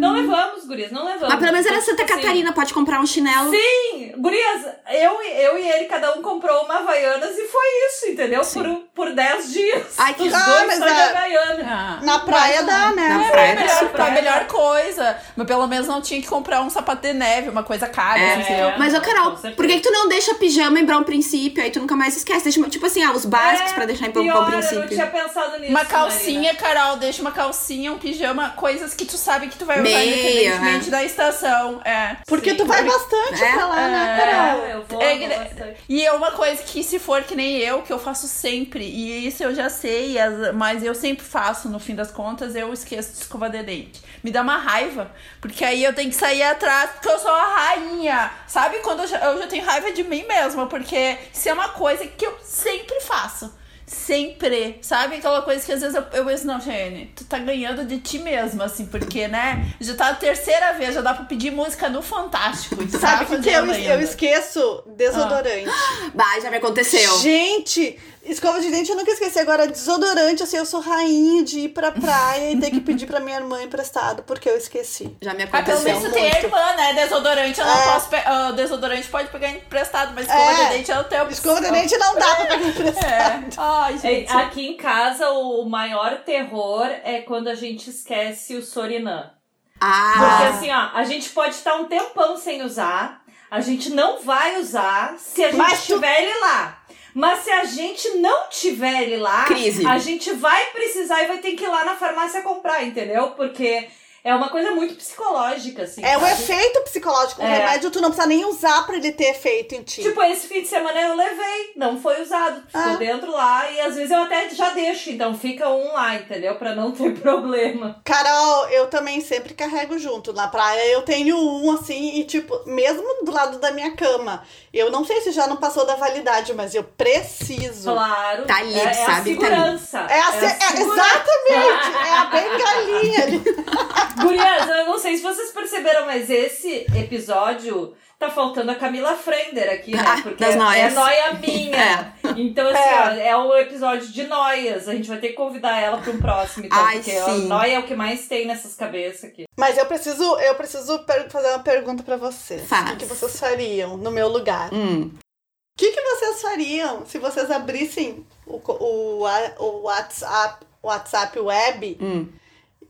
Não 0.00 0.14
levamos, 0.14 0.64
gurias, 0.64 0.90
não 0.92 1.04
levamos. 1.04 1.28
Mas 1.28 1.38
pelo 1.38 1.52
menos 1.52 1.66
era 1.66 1.76
Então, 1.76 1.86
Santa 1.86 2.02
tipo 2.02 2.12
assim, 2.14 2.22
Catarina, 2.22 2.52
pode 2.52 2.72
comprar 2.72 3.00
um 3.00 3.06
chinelo. 3.06 3.50
Sim, 3.50 4.12
gurias, 4.16 4.62
eu, 4.90 5.20
eu 5.22 5.58
e 5.58 5.68
ele, 5.68 5.84
cada 5.86 6.14
um 6.14 6.22
comprou 6.22 6.64
uma 6.64 6.76
Havaianas 6.78 7.36
e 7.36 7.46
foi 7.46 7.66
isso, 7.88 8.06
entendeu? 8.12 8.40
Por, 8.42 8.76
por 8.94 9.12
10 9.14 9.52
dias. 9.52 9.94
Ai, 9.98 10.14
que 10.14 10.22
Os 10.28 10.32
Ah, 10.34 10.44
dois 10.44 10.66
mas 10.68 10.78
só 10.78 10.84
de 10.86 10.90
a- 10.92 11.08
Havaiana. 11.10 11.64
Ah. 11.68 12.04
Na 12.04 12.18
praia 12.20 12.62
dá, 12.62 12.90
né? 12.92 13.08
Na 13.08 13.24
É, 13.26 13.30
praia 13.30 13.52
a 13.52 13.54
dá 13.54 13.60
melhor, 13.60 13.78
super. 13.80 14.00
a 14.00 14.10
melhor 14.10 14.46
coisa. 14.46 15.18
Mas 15.36 15.46
pelo 15.46 15.66
menos 15.66 15.86
não 15.88 16.00
tinha 16.00 16.20
que 16.22 16.28
comprar 16.28 16.62
um 16.62 16.70
sapato 16.70 17.02
de 17.02 17.12
neve, 17.12 17.48
uma 17.50 17.62
coisa 17.64 17.86
cara, 17.88 18.18
É. 18.20 18.36
entendeu? 18.40 18.72
Mas, 18.78 18.94
ô, 18.94 19.00
Carol, 19.00 19.32
por 19.32 19.66
que, 19.66 19.74
que 19.74 19.80
tu 19.82 19.90
não 19.90 20.08
deixa 20.08 20.34
pijama 20.36 20.78
em 20.78 20.84
bom 20.86 21.02
princípio? 21.02 21.62
Aí 21.62 21.70
tu 21.70 21.80
nunca 21.80 21.96
mais 21.96 22.16
esquece. 22.16 22.44
Deixa, 22.44 22.62
tipo 22.70 22.86
assim, 22.86 23.02
ah, 23.02 23.12
os 23.12 23.24
básicos 23.24 23.72
É, 23.72 23.74
pra 23.74 23.84
deixar 23.84 24.06
em 24.06 24.10
bom, 24.10 24.22
pior, 24.22 24.34
bom 24.34 24.46
Eu 24.46 24.50
não 24.52 24.58
princípio. 24.60 24.88
tinha 24.88 25.06
pensado 25.22 25.58
nisso. 25.58 25.70
Uma 25.70 25.84
calcinha, 25.84 26.52
Marina. 26.52 26.54
Carol, 26.54 26.96
deixa 26.96 27.20
uma 27.22 27.32
calcinha, 27.32 27.92
um 27.92 27.98
pijama, 27.98 28.50
coisas 28.50 28.94
que 28.94 29.04
tu 29.04 29.16
sabe 29.16 29.48
que 29.48 29.56
tu 29.56 29.64
vai 29.64 29.76
usar 29.76 29.82
Meia, 29.84 30.04
independentemente 30.14 30.84
né? 30.86 30.90
da 30.90 31.04
estação. 31.04 31.80
É. 31.84 32.16
Porque 32.26 32.50
Sim, 32.50 32.56
tu 32.56 32.64
vai 32.66 32.82
bastante 32.84 33.42
É. 33.44 33.52
pra 33.52 33.66
lá, 33.66 33.88
né, 33.88 34.18
É. 34.20 34.26
Carol? 34.32 34.64
É, 34.64 34.74
eu 34.74 34.84
vou, 34.88 35.02
É, 35.02 35.18
vou 35.18 35.28
que- 35.28 35.34
bastante. 35.36 35.76
E 35.88 36.04
é 36.04 36.12
uma 36.12 36.32
coisa 36.32 36.62
que, 36.62 36.82
se 36.82 36.98
for 36.98 37.22
que 37.22 37.34
nem 37.34 37.58
eu, 37.58 37.82
que 37.82 37.92
eu 37.92 37.98
faço 37.98 38.26
sempre, 38.28 38.84
e 38.84 39.26
isso 39.26 39.42
eu 39.42 39.54
já 39.54 39.68
sei, 39.68 40.18
as- 40.18 40.54
mas 40.54 40.82
eu 40.82 40.94
sempre 40.94 41.24
faço, 41.24 41.68
no 41.68 41.78
fim 41.78 41.94
das 41.94 42.10
contas, 42.10 42.54
eu 42.54 42.72
esqueço 42.72 43.12
de 43.12 43.18
escovar 43.18 43.50
de 43.50 43.62
dente. 43.62 44.02
Me 44.22 44.30
dá 44.30 44.42
uma 44.42 44.56
raiva, 44.56 45.10
porque 45.40 45.64
aí 45.64 45.82
eu 45.84 45.94
tenho 45.94 46.10
que 46.10 46.16
sair 46.16 46.42
atrás, 46.42 46.90
porque 46.92 47.08
eu 47.08 47.18
sou 47.18 47.30
a 47.30 47.56
rainha. 47.56 48.30
Sabe 48.46 48.78
quando 48.78 49.00
eu 49.02 49.06
já, 49.06 49.18
eu 49.18 49.38
já 49.38 49.46
tenho 49.46 49.64
raiva 49.64 49.92
de 49.92 50.02
mim 50.04 50.24
mesma, 50.26 50.66
porque 50.66 51.16
isso 51.32 51.48
é 51.48 51.52
uma 51.52 51.68
coisa 51.68 52.06
que 52.06 52.26
eu 52.26 52.36
sempre 52.42 53.00
faço. 53.00 53.56
Sempre, 53.88 54.78
sabe? 54.82 55.16
Aquela 55.16 55.40
coisa 55.40 55.64
que 55.64 55.72
às 55.72 55.80
vezes 55.80 55.96
eu, 55.96 56.04
eu 56.12 56.24
penso, 56.26 56.46
não, 56.46 56.60
Jane, 56.60 57.10
tu 57.16 57.24
tá 57.24 57.38
ganhando 57.38 57.86
de 57.86 57.98
ti 57.98 58.18
mesma, 58.18 58.64
assim, 58.64 58.84
porque, 58.84 59.26
né? 59.26 59.74
Já 59.80 59.94
tá 59.94 60.08
a 60.10 60.14
terceira 60.14 60.72
vez, 60.72 60.94
já 60.94 61.00
dá 61.00 61.14
pra 61.14 61.24
pedir 61.24 61.50
música 61.50 61.88
no 61.88 62.02
Fantástico. 62.02 62.82
e 62.82 62.90
Sabe 62.90 63.24
o 63.24 63.26
que, 63.40 63.42
que 63.42 63.48
eu, 63.48 63.64
eu 63.64 64.00
esqueço? 64.00 64.82
Desodorante. 64.94 65.70
Bah, 66.14 66.38
já 66.42 66.50
me 66.50 66.58
aconteceu. 66.58 67.18
Gente, 67.20 67.98
escova 68.28 68.60
de 68.60 68.70
dente 68.70 68.90
eu 68.90 68.96
nunca 68.96 69.10
esqueci. 69.10 69.38
Agora, 69.38 69.66
desodorante, 69.66 70.42
assim, 70.42 70.56
eu 70.56 70.66
sou 70.66 70.80
rainha 70.80 71.42
de 71.42 71.60
ir 71.60 71.68
pra 71.70 71.90
praia 71.92 72.52
e 72.52 72.60
ter 72.60 72.70
que 72.70 72.80
pedir 72.80 73.06
pra 73.06 73.20
minha 73.20 73.36
irmã 73.38 73.62
emprestado, 73.62 74.22
porque 74.22 74.48
eu 74.48 74.56
esqueci. 74.56 75.16
Já 75.20 75.34
me 75.34 75.44
Ah, 75.44 75.46
pelo 75.46 75.62
aconteceu. 75.62 75.84
menos 75.84 76.02
tu 76.04 76.10
tem 76.12 76.30
a 76.32 76.38
irmã, 76.40 76.72
né? 76.76 76.92
Desodorante 76.94 77.60
eu 77.60 77.66
não 77.66 77.78
É. 77.78 77.84
posso 77.92 78.08
pe- 78.08 78.22
ah, 78.24 78.52
Desodorante 78.52 79.08
pode 79.08 79.28
pegar 79.28 79.50
emprestado, 79.50 80.12
mas 80.14 80.26
escova 80.26 80.50
É. 80.52 80.64
de 80.64 80.70
dente 80.76 80.90
eu 80.90 81.04
tenho. 81.04 81.28
Escova 81.30 81.60
de 81.60 81.70
dente 81.70 81.96
não 81.96 82.14
dá 82.14 82.34
pra 82.34 82.46
pegar 82.46 82.66
emprestado. 82.68 83.06
É. 83.08 83.48
Ai, 83.56 83.94
É, 83.94 83.98
gente. 83.98 84.32
Aqui 84.32 84.66
em 84.66 84.76
casa, 84.76 85.30
o 85.30 85.64
maior 85.68 86.18
terror 86.24 86.86
é 87.04 87.20
quando 87.22 87.48
a 87.48 87.54
gente 87.54 87.90
esquece 87.90 88.54
o 88.56 88.62
Sorinã. 88.62 89.30
Porque 89.78 89.84
Ah, 89.86 90.48
assim, 90.48 90.70
ó, 90.72 90.90
a 90.92 91.04
gente 91.04 91.28
pode 91.30 91.54
estar 91.54 91.76
um 91.76 91.84
tempão 91.84 92.36
sem 92.36 92.62
usar, 92.62 93.22
a 93.48 93.60
gente 93.60 93.90
não 93.90 94.20
vai 94.20 94.58
usar 94.58 95.14
se 95.18 95.42
a 95.44 95.46
gente 95.50 95.56
Mas 95.56 95.86
tu- 95.86 95.94
tiver 95.94 96.22
ele 96.22 96.40
lá. 96.40 96.82
Mas 97.14 97.40
se 97.40 97.50
a 97.50 97.64
gente 97.64 98.08
não 98.18 98.48
tiver 98.48 99.02
ele 99.02 99.16
lá, 99.16 99.44
Crise. 99.44 99.86
a 99.86 99.98
gente 99.98 100.32
vai 100.32 100.66
precisar 100.66 101.22
e 101.22 101.28
vai 101.28 101.38
ter 101.38 101.52
que 101.52 101.64
ir 101.64 101.68
lá 101.68 101.84
na 101.84 101.96
farmácia 101.96 102.42
comprar, 102.42 102.84
entendeu? 102.84 103.30
Porque 103.30 103.88
é 104.28 104.34
uma 104.34 104.48
coisa 104.48 104.70
muito 104.72 104.94
psicológica, 104.94 105.82
assim. 105.82 106.04
É 106.04 106.16
o 106.16 106.20
sabe? 106.20 106.32
efeito 106.32 106.80
psicológico. 106.82 107.40
O 107.40 107.44
É. 107.44 107.48
remédio 107.58 107.90
tu 107.90 108.00
não 108.00 108.10
precisa 108.10 108.26
nem 108.28 108.44
usar 108.44 108.84
pra 108.86 108.96
ele 108.96 109.12
ter 109.12 109.30
efeito 109.30 109.74
em 109.74 109.82
ti. 109.82 110.02
Tipo, 110.02 110.22
esse 110.22 110.46
fim 110.48 110.62
de 110.62 110.68
semana 110.68 111.00
eu 111.00 111.14
levei, 111.16 111.72
não 111.76 112.00
foi 112.00 112.20
usado, 112.22 112.62
ficou 112.66 112.80
Ah. 112.92 112.96
dentro 112.96 113.30
lá 113.32 113.70
e 113.70 113.80
às 113.80 113.94
vezes 113.96 114.10
eu 114.10 114.22
até 114.22 114.48
já 114.50 114.70
deixo, 114.70 115.10
então 115.10 115.34
fica 115.36 115.68
um 115.68 115.92
lá, 115.92 116.14
entendeu? 116.14 116.54
Pra 116.56 116.74
não 116.74 116.92
ter 116.92 117.14
problema. 117.20 118.00
Carol, 118.04 118.68
eu 118.68 118.86
também 118.88 119.20
sempre 119.20 119.54
carrego 119.54 119.98
junto. 119.98 120.32
Na 120.32 120.48
praia 120.48 120.86
eu 120.92 121.02
tenho 121.02 121.36
um, 121.38 121.72
assim, 121.72 122.18
e 122.18 122.24
tipo, 122.24 122.60
mesmo 122.66 123.24
do 123.24 123.32
lado 123.32 123.58
da 123.58 123.70
minha 123.70 123.92
cama. 123.96 124.42
Eu 124.72 124.90
não 124.90 125.04
sei 125.04 125.20
se 125.22 125.32
já 125.32 125.46
não 125.46 125.56
passou 125.56 125.86
da 125.86 125.96
validade, 125.96 126.52
mas 126.54 126.74
eu 126.74 126.84
preciso. 126.84 127.90
Claro. 127.92 128.44
Tá 128.44 128.56
ali, 128.58 128.78
é, 128.78 128.84
é 128.84 128.92
sabe? 128.92 129.02
a 129.02 129.06
Tá 129.06 129.14
ali. 129.16 129.24
segurança. 129.30 129.98
É, 130.10 130.20
a, 130.20 130.32
se- 130.32 130.44
é 130.44 130.48
segurança. 130.48 131.00
exatamente, 131.00 131.96
é 132.06 132.12
a 132.12 132.24
bengalinha 132.26 133.22
ali. 133.22 133.42
Gurias, 134.18 134.68
eu 134.68 134.86
não 134.86 134.98
sei 134.98 135.16
se 135.16 135.22
vocês 135.22 135.50
perceberam, 135.50 136.06
mas 136.06 136.28
esse 136.30 136.86
episódio 136.96 137.94
tá 138.18 138.28
faltando 138.28 138.70
a 138.72 138.74
Camila 138.74 139.14
Frender 139.16 139.70
aqui, 139.72 139.92
né? 139.92 140.02
Ah, 140.04 140.20
Porque 140.22 140.42
das 140.44 140.54
é, 140.54 140.58
noias. 140.58 140.92
é 140.92 140.94
noia 140.94 141.32
minha. 141.34 142.14
Então, 142.36 142.68
assim, 142.68 142.78
É. 142.78 143.00
ó, 143.00 143.10
é 143.10 143.36
um 143.36 143.56
episódio 143.56 144.08
de 144.08 144.24
noias. 144.26 144.88
A 144.88 144.92
gente 144.94 145.08
vai 145.08 145.18
ter 145.18 145.28
que 145.28 145.34
convidar 145.34 145.78
ela 145.80 145.98
para 145.98 146.10
um 146.10 146.18
próximo, 146.18 146.66
então, 146.66 146.78
Ai, 146.78 146.96
porque 146.96 147.12
a 147.12 147.24
sim. 147.24 147.46
noia 147.46 147.72
é 147.74 147.78
o 147.78 147.86
que 147.86 147.94
mais 147.94 148.26
tem 148.26 148.46
nessas 148.46 148.74
cabeças 148.74 149.30
aqui. 149.30 149.44
Mas 149.56 149.78
eu 149.78 149.86
preciso, 149.86 150.22
eu 150.40 150.54
preciso 150.56 151.04
fazer 151.30 151.48
uma 151.48 151.60
pergunta 151.60 152.02
pra 152.02 152.16
vocês. 152.16 152.66
Faz. 152.66 152.90
O 152.92 152.96
que 152.96 153.04
vocês 153.04 153.38
fariam 153.38 153.96
no 153.96 154.10
meu 154.10 154.28
lugar? 154.28 154.72
hum. 154.72 155.10
O 155.14 155.78
que, 155.78 155.92
que 155.92 156.00
vocês 156.02 156.42
fariam 156.42 157.06
se 157.06 157.18
vocês 157.18 157.48
abrissem 157.52 158.26
o, 158.44 158.56
o, 158.56 159.24
o 159.60 159.82
WhatsApp, 159.82 160.66
WhatsApp 160.82 161.38
web 161.38 161.96
Hum. 162.00 162.26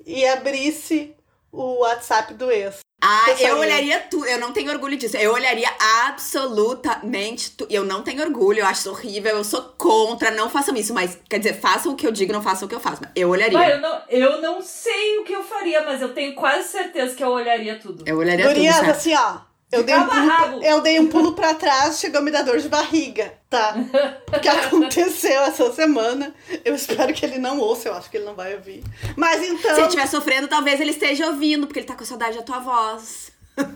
e 0.07 0.27
abrisse 0.27 1.15
o 1.53 1.81
WhatsApp 1.81 2.35
do 2.35 2.51
ex? 2.51 2.81
Ah, 3.01 3.27
Eu 3.31 3.49
eu 3.51 3.59
olharia 3.59 4.01
tudo. 4.11 4.27
Eu 4.27 4.41
não 4.41 4.53
tenho 4.53 4.73
orgulho 4.73 4.97
disso. 4.97 5.17
Eu 5.17 5.33
olharia 5.33 5.69
absolutamente 6.09 7.53
tudo. 7.53 7.73
Eu 7.73 7.85
não 7.85 8.03
tenho 8.03 8.23
orgulho, 8.23 8.61
eu 8.61 8.67
acho 8.67 8.81
isso 8.81 8.91
horrível, 8.91 9.37
eu 9.37 9.45
sou 9.45 9.63
contra, 9.79 10.31
não 10.33 10.51
façam 10.51 10.75
isso. 10.75 10.93
Mas, 10.93 11.17
quer 11.29 11.39
dizer, 11.39 11.61
façam 11.61 11.93
o 11.93 11.97
que 11.97 12.07
eu 12.07 12.11
digo, 12.11 12.33
não 12.33 12.43
façam 12.43 12.67
o 12.67 12.69
que 12.69 12.75
eu 12.75 12.81
faço. 12.81 13.01
Mas 13.03 13.13
eu 13.15 13.29
olharia. 13.29 13.57
Eu 13.71 13.81
não, 13.81 14.03
eu 14.09 14.43
não 14.43 14.61
sei 14.61 15.19
o 15.19 15.25
que 15.25 15.33
eu 15.33 15.45
faria, 15.45 15.83
mas 15.85 16.03
eu 16.03 16.13
tenho 16.13 16.35
quase 16.35 16.69
certeza 16.69 17.15
que 17.15 17.23
eu 17.23 17.29
olharia 17.29 17.79
tudo. 17.79 18.03
Eu 18.05 18.19
olharia 18.19 18.47
Gurias, 18.47 18.75
tudo, 18.77 18.87
sabe? 18.87 18.99
assim, 18.99 19.15
ó. 19.15 19.49
Eu 19.71 19.83
dei, 19.83 19.95
um 19.95 20.07
pulo, 20.09 20.65
eu 20.65 20.81
dei 20.81 20.99
um 20.99 21.09
pulo 21.09 21.33
pra 21.35 21.53
trás, 21.53 22.01
chegou 22.01 22.21
a 22.21 22.25
me 22.25 22.31
dar 22.31 22.43
dor 22.43 22.57
de 22.59 22.71
barriga, 22.71 23.38
tá? 23.49 23.75
O 24.35 24.41
que 24.41 24.49
aconteceu 24.49 25.43
essa 25.43 25.73
semana. 25.73 26.35
Eu 26.65 26.75
espero 26.75 27.13
que 27.15 27.25
ele 27.25 27.39
não 27.39 27.59
ouça, 27.59 27.89
eu 27.89 27.95
acho 27.95 28.11
que 28.11 28.17
ele 28.17 28.27
não 28.27 28.35
vai 28.35 28.55
ouvir. 28.55 28.83
Mas 29.17 29.43
então. 29.43 29.75
Se 29.75 29.81
ele 29.81 29.87
estiver 29.87 30.07
sofrendo, 30.07 30.49
talvez 30.49 30.81
ele 30.81 30.91
esteja 30.91 31.27
ouvindo, 31.27 31.67
porque 31.67 31.81
ele 31.81 31.87
tá 31.87 31.95
com 31.95 32.05
saudade 32.05 32.37
da 32.37 32.43
tua 32.43 32.59
voz. 32.59 33.33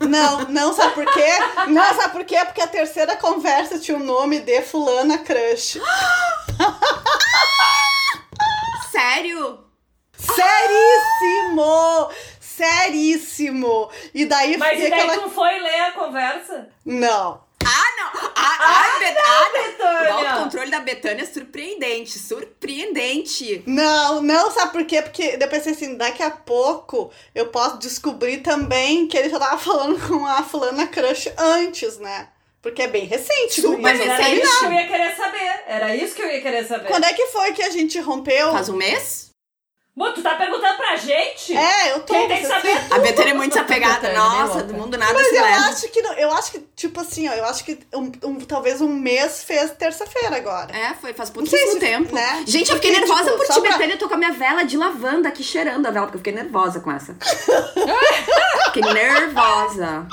Não, 0.08 0.42
não 0.42 0.72
sabe 0.72 0.94
por 0.94 1.12
quê? 1.12 1.28
Não 1.68 1.94
sabe 1.94 2.12
por 2.12 2.24
quê? 2.24 2.36
Porque 2.44 2.60
a 2.60 2.68
terceira 2.68 3.16
conversa 3.16 3.80
tinha 3.80 3.96
o 3.96 4.04
nome 4.04 4.38
de 4.40 4.62
Fulana 4.62 5.18
Crush. 5.18 5.80
Sério? 8.92 9.64
Seríssimo! 10.16 12.10
Seríssimo! 12.38 13.90
E 14.14 14.24
daí 14.24 14.56
Mas 14.56 14.78
e 14.78 14.82
daí 14.88 14.92
aquela. 14.92 15.18
tu 15.18 15.30
foi 15.30 15.58
ler 15.58 15.80
a 15.80 15.92
conversa? 15.92 16.68
Não. 16.84 17.40
Ah, 17.66 17.96
não! 17.96 18.30
Ah, 18.34 18.56
ah, 18.60 18.98
Bet- 18.98 19.18
ah, 19.18 19.22
não. 19.22 19.48
O 19.48 19.52
Betânia! 19.52 20.12
autocontrole 20.12 20.70
da 20.70 20.80
Betânia 20.80 21.22
é 21.22 21.26
surpreendente, 21.26 22.18
surpreendente. 22.18 23.62
Não, 23.66 24.22
não, 24.22 24.50
sabe 24.50 24.72
por 24.72 24.84
quê? 24.84 25.02
Porque 25.02 25.38
eu 25.40 25.48
pensei 25.48 25.72
assim, 25.72 25.96
daqui 25.96 26.22
a 26.22 26.30
pouco 26.30 27.10
eu 27.34 27.46
posso 27.48 27.78
descobrir 27.78 28.38
também 28.38 29.06
que 29.06 29.16
ele 29.16 29.28
já 29.28 29.38
tava 29.38 29.58
falando 29.58 29.98
com 30.06 30.26
a 30.26 30.42
fulana 30.42 30.86
crush 30.86 31.32
antes, 31.38 31.98
né? 31.98 32.28
Porque 32.60 32.82
é 32.82 32.86
bem 32.86 33.06
recente, 33.06 33.60
Super. 33.60 33.78
Mas 33.80 33.98
Mas 33.98 34.08
era 34.08 34.28
isso 34.30 34.58
que 34.60 34.64
eu 34.66 34.72
ia 34.72 34.86
querer 34.86 35.16
saber. 35.16 35.60
Era 35.66 35.96
isso 35.96 36.14
que 36.14 36.22
eu 36.22 36.30
ia 36.30 36.40
querer 36.40 36.64
saber. 36.64 36.86
Quando 36.88 37.04
é 37.04 37.12
que 37.12 37.26
foi 37.26 37.52
que 37.52 37.62
a 37.62 37.70
gente 37.70 37.98
rompeu? 37.98 38.52
Faz 38.52 38.68
um 38.68 38.76
mês? 38.76 39.31
Bom, 39.94 40.10
tu 40.12 40.22
tá 40.22 40.36
perguntando 40.36 40.78
pra 40.78 40.96
gente? 40.96 41.54
É, 41.54 41.92
eu 41.92 42.00
tô. 42.00 42.14
Quem 42.14 42.26
tem 42.26 42.40
que 42.40 42.46
saber 42.46 42.72
sabe. 42.74 42.94
A 42.94 42.98
Betânia 42.98 43.32
é 43.32 43.34
muito 43.34 43.52
desapegada. 43.52 43.94
Betânia, 44.08 44.18
Nossa, 44.18 44.62
do 44.62 44.72
mundo 44.72 44.96
nada 44.96 45.12
Mas 45.12 45.26
se 45.28 45.36
eu 45.36 45.42
leva. 45.42 45.66
acho 45.66 45.88
que 45.90 46.00
não, 46.00 46.12
eu 46.14 46.32
acho 46.32 46.50
que, 46.52 46.58
tipo 46.74 46.98
assim, 46.98 47.28
ó, 47.28 47.32
eu 47.34 47.44
acho 47.44 47.62
que 47.62 47.78
um, 47.94 48.10
um- 48.24 48.40
talvez 48.40 48.80
um 48.80 48.88
mês 48.88 49.44
fez 49.44 49.70
terça-feira 49.72 50.34
agora. 50.36 50.74
É, 50.74 50.94
foi 50.94 51.12
faz 51.12 51.28
pouquíssimo 51.28 51.72
se- 51.72 51.78
tempo. 51.78 52.14
né? 52.14 52.42
Gente, 52.46 52.70
eu 52.70 52.76
fiquei 52.76 52.90
Porque, 52.90 53.06
nervosa 53.06 53.30
tipo, 53.32 53.36
por 53.36 53.46
ti, 53.54 53.60
pra- 53.60 53.72
Betânia. 53.72 53.94
Eu 53.94 53.98
tô 53.98 54.08
com 54.08 54.14
a 54.14 54.16
minha 54.16 54.32
vela 54.32 54.62
de 54.64 54.78
lavanda 54.78 55.28
aqui 55.28 55.44
cheirando 55.44 55.84
a 55.86 55.90
vela, 55.90 56.06
porque 56.06 56.16
eu 56.16 56.20
fiquei 56.20 56.32
nervosa 56.42 56.80
com 56.80 56.90
essa. 56.90 57.14
fiquei 58.72 58.82
nervosa. 58.94 60.06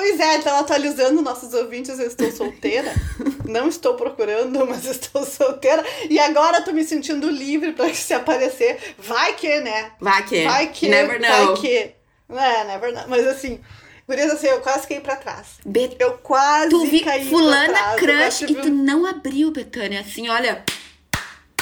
Pois 0.00 0.20
é, 0.20 0.36
então 0.36 0.56
atualizando 0.56 1.20
nossos 1.22 1.52
ouvintes, 1.54 1.98
eu 1.98 2.06
estou 2.06 2.30
solteira. 2.30 2.94
Não 3.44 3.68
estou 3.68 3.94
procurando, 3.94 4.64
mas 4.64 4.84
estou 4.84 5.24
solteira. 5.26 5.84
E 6.08 6.20
agora 6.20 6.62
tô 6.62 6.70
me 6.70 6.84
sentindo 6.84 7.28
livre 7.28 7.72
pra 7.72 7.92
se 7.92 8.14
aparecer. 8.14 8.94
Vai 8.96 9.34
que, 9.34 9.58
né? 9.60 9.90
Vai 10.00 10.24
que. 10.24 10.44
Vai 10.44 10.66
que. 10.68 10.88
Never 10.88 11.20
vai 11.20 11.44
know. 11.46 11.54
que. 11.56 11.90
É, 12.28 12.64
never 12.64 12.92
know. 12.94 13.04
Mas 13.08 13.26
assim, 13.26 13.58
gurias, 14.06 14.30
assim, 14.30 14.46
eu 14.46 14.60
quase 14.60 14.86
caí 14.86 15.00
pra 15.00 15.16
trás. 15.16 15.46
Bet- 15.66 15.96
Eu 15.98 16.12
quase 16.18 16.70
Tu 16.70 16.84
vi 16.86 17.00
caí 17.00 17.22
pra 17.22 17.30
fulana 17.30 17.66
trás. 17.74 17.92
Eu 18.00 18.08
crush 18.08 18.42
e 18.42 18.54
tu 18.54 18.68
não 18.70 19.04
abriu, 19.04 19.50
Betânia. 19.50 20.00
Assim, 20.02 20.28
olha, 20.28 20.62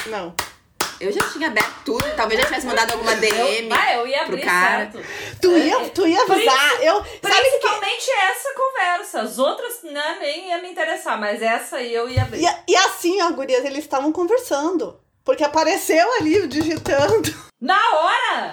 Não. 0.09 0.35
Eu 1.01 1.13
já 1.13 1.21
tinha 1.31 1.49
aberto 1.49 1.75
tudo. 1.85 2.05
Talvez 2.17 2.41
já 2.41 2.47
tivesse 2.47 2.67
mandado 2.67 2.93
alguma 2.93 3.15
DM. 3.17 3.69
Eu, 3.69 3.77
ah, 3.77 3.95
eu 3.95 4.07
ia 4.07 4.19
pro 4.19 4.35
abrir 4.35 4.45
cara. 4.45 4.91
certo. 4.93 5.09
Tu 5.41 5.57
ia, 5.57 5.91
tu 5.91 6.07
ia 6.07 6.23
avisar. 6.23 6.83
Eu, 6.83 6.95
sabe 6.97 7.11
que 7.21 7.21
Principalmente 7.23 8.11
essa 8.31 8.55
conversa. 8.55 9.21
As 9.21 9.39
outras 9.39 9.83
né, 9.83 10.17
nem 10.21 10.49
ia 10.49 10.59
me 10.63 10.71
interessar, 10.71 11.19
mas 11.19 11.43
essa 11.43 11.77
aí 11.77 11.95
eu 11.95 12.09
ia 12.09 12.23
abrir. 12.23 12.43
E, 12.43 12.73
e 12.73 12.77
assim, 12.77 13.21
ó, 13.23 13.31
gurias, 13.31 13.65
eles 13.65 13.79
estavam 13.79 14.13
conversando. 14.13 15.01
Porque 15.25 15.45
apareceu 15.45 16.13
ali 16.15 16.47
digitando. 16.47 17.35
Na 17.61 17.75
hora! 17.75 18.53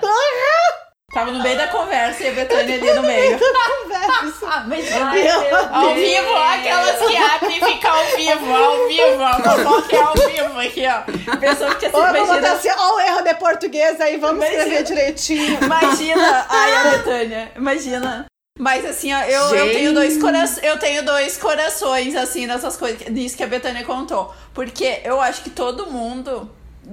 Tava 1.13 1.31
no 1.31 1.43
meio 1.43 1.55
da 1.55 1.67
conversa 1.67 2.23
e 2.23 2.29
a 2.29 2.31
Betânia 2.31 2.75
ali 2.75 2.93
no 2.93 3.03
meio. 3.03 3.37
Conversa. 3.37 4.47
Ah, 4.47 4.65
mas 4.67 4.91
Ai, 4.91 5.23
meu 5.23 5.55
ao 5.55 5.93
vivo, 5.93 6.35
aquelas 6.35 7.07
que 7.07 7.15
abrem 7.15 7.57
e 7.57 7.65
ficam 7.65 7.91
ao 7.91 8.05
vivo, 8.15 8.53
ao 8.53 8.87
vivo, 8.87 9.23
a 9.23 9.33
fofoca 9.39 9.95
é 9.95 9.99
ao 10.01 10.13
vivo 10.15 10.59
aqui, 10.59 10.85
ó. 10.87 11.37
Pessoa 11.37 11.75
que 11.75 11.85
assim, 11.85 11.95
vou 11.95 12.01
botar 12.01 12.17
imagina, 12.17 12.51
assim, 12.53 12.69
ó 12.75 12.95
o 12.95 12.99
erro 12.99 13.21
de 13.21 13.33
português 13.35 14.01
aí, 14.01 14.17
vamos 14.17 14.37
Imagina. 14.37 14.63
escrever 14.63 14.83
direitinho. 14.83 15.59
imagina, 15.63 16.45
ai, 16.49 16.75
a 16.75 16.83
Betânia, 16.97 17.51
imagina. 17.55 18.25
Mas 18.59 18.85
assim, 18.85 19.13
ó, 19.13 19.21
eu, 19.21 19.55
eu 19.55 19.71
tenho 19.71 19.93
dois 19.93 20.17
corações, 20.19 20.63
eu 20.63 20.79
tenho 20.79 21.05
dois 21.05 21.37
corações, 21.37 22.15
assim, 22.15 22.47
nessas 22.47 22.75
coisas, 22.75 23.07
nisso 23.09 23.37
que 23.37 23.43
a 23.43 23.47
Betânia 23.47 23.83
contou. 23.83 24.33
Porque 24.53 25.01
eu 25.03 25.21
acho 25.21 25.43
que 25.43 25.49
todo 25.51 25.91
mundo 25.91 26.49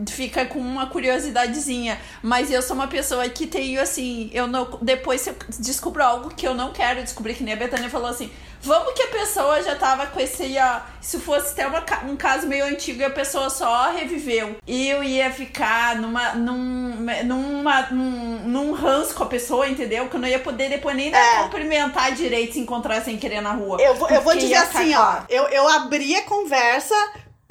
fica 0.08 0.44
com 0.46 0.58
uma 0.58 0.86
curiosidadezinha. 0.86 1.98
Mas 2.22 2.50
eu 2.50 2.62
sou 2.62 2.76
uma 2.76 2.86
pessoa 2.88 3.28
que 3.28 3.46
tenho, 3.46 3.80
assim, 3.80 4.30
eu 4.32 4.46
não. 4.46 4.78
Depois 4.82 5.20
se 5.20 5.30
eu 5.30 5.36
descubro 5.58 6.02
algo 6.02 6.30
que 6.30 6.46
eu 6.46 6.54
não 6.54 6.72
quero 6.72 7.02
descobrir, 7.02 7.34
que 7.34 7.42
nem 7.44 7.54
a 7.54 7.56
Betânia 7.56 7.90
falou 7.90 8.08
assim. 8.08 8.30
Vamos 8.62 8.92
que 8.92 9.02
a 9.02 9.06
pessoa 9.06 9.62
já 9.62 9.74
tava 9.74 10.06
com 10.06 10.20
esse, 10.20 10.54
ó. 10.58 10.80
Se 11.00 11.18
fosse 11.18 11.52
até 11.52 11.66
uma 11.66 11.82
um 12.04 12.14
caso 12.14 12.46
meio 12.46 12.66
antigo 12.66 13.00
e 13.00 13.04
a 13.04 13.08
pessoa 13.10 13.48
só 13.48 13.90
reviveu. 13.90 14.56
E 14.66 14.86
eu 14.86 15.02
ia 15.02 15.30
ficar 15.30 15.96
numa, 15.96 16.34
num, 16.34 16.94
numa, 17.24 17.82
num, 17.90 18.38
num 18.46 18.72
ranço 18.72 19.14
com 19.14 19.22
a 19.22 19.26
pessoa, 19.26 19.66
entendeu? 19.66 20.08
Que 20.10 20.16
eu 20.16 20.20
não 20.20 20.28
ia 20.28 20.38
poder 20.38 20.68
depois 20.68 20.94
nem 20.94 21.10
É. 21.14 21.42
cumprimentar 21.42 22.12
direito 22.12 22.52
se 22.52 22.60
encontrar 22.60 23.00
sem 23.00 23.16
querer 23.16 23.40
na 23.40 23.52
rua. 23.52 23.80
Eu 23.80 23.94
vou, 23.94 24.10
eu 24.10 24.20
vou 24.20 24.36
dizer 24.36 24.56
assim, 24.56 24.94
ó. 24.94 25.22
Eu, 25.30 25.44
eu 25.44 25.66
abri 25.66 26.14
a 26.16 26.22
conversa 26.22 26.94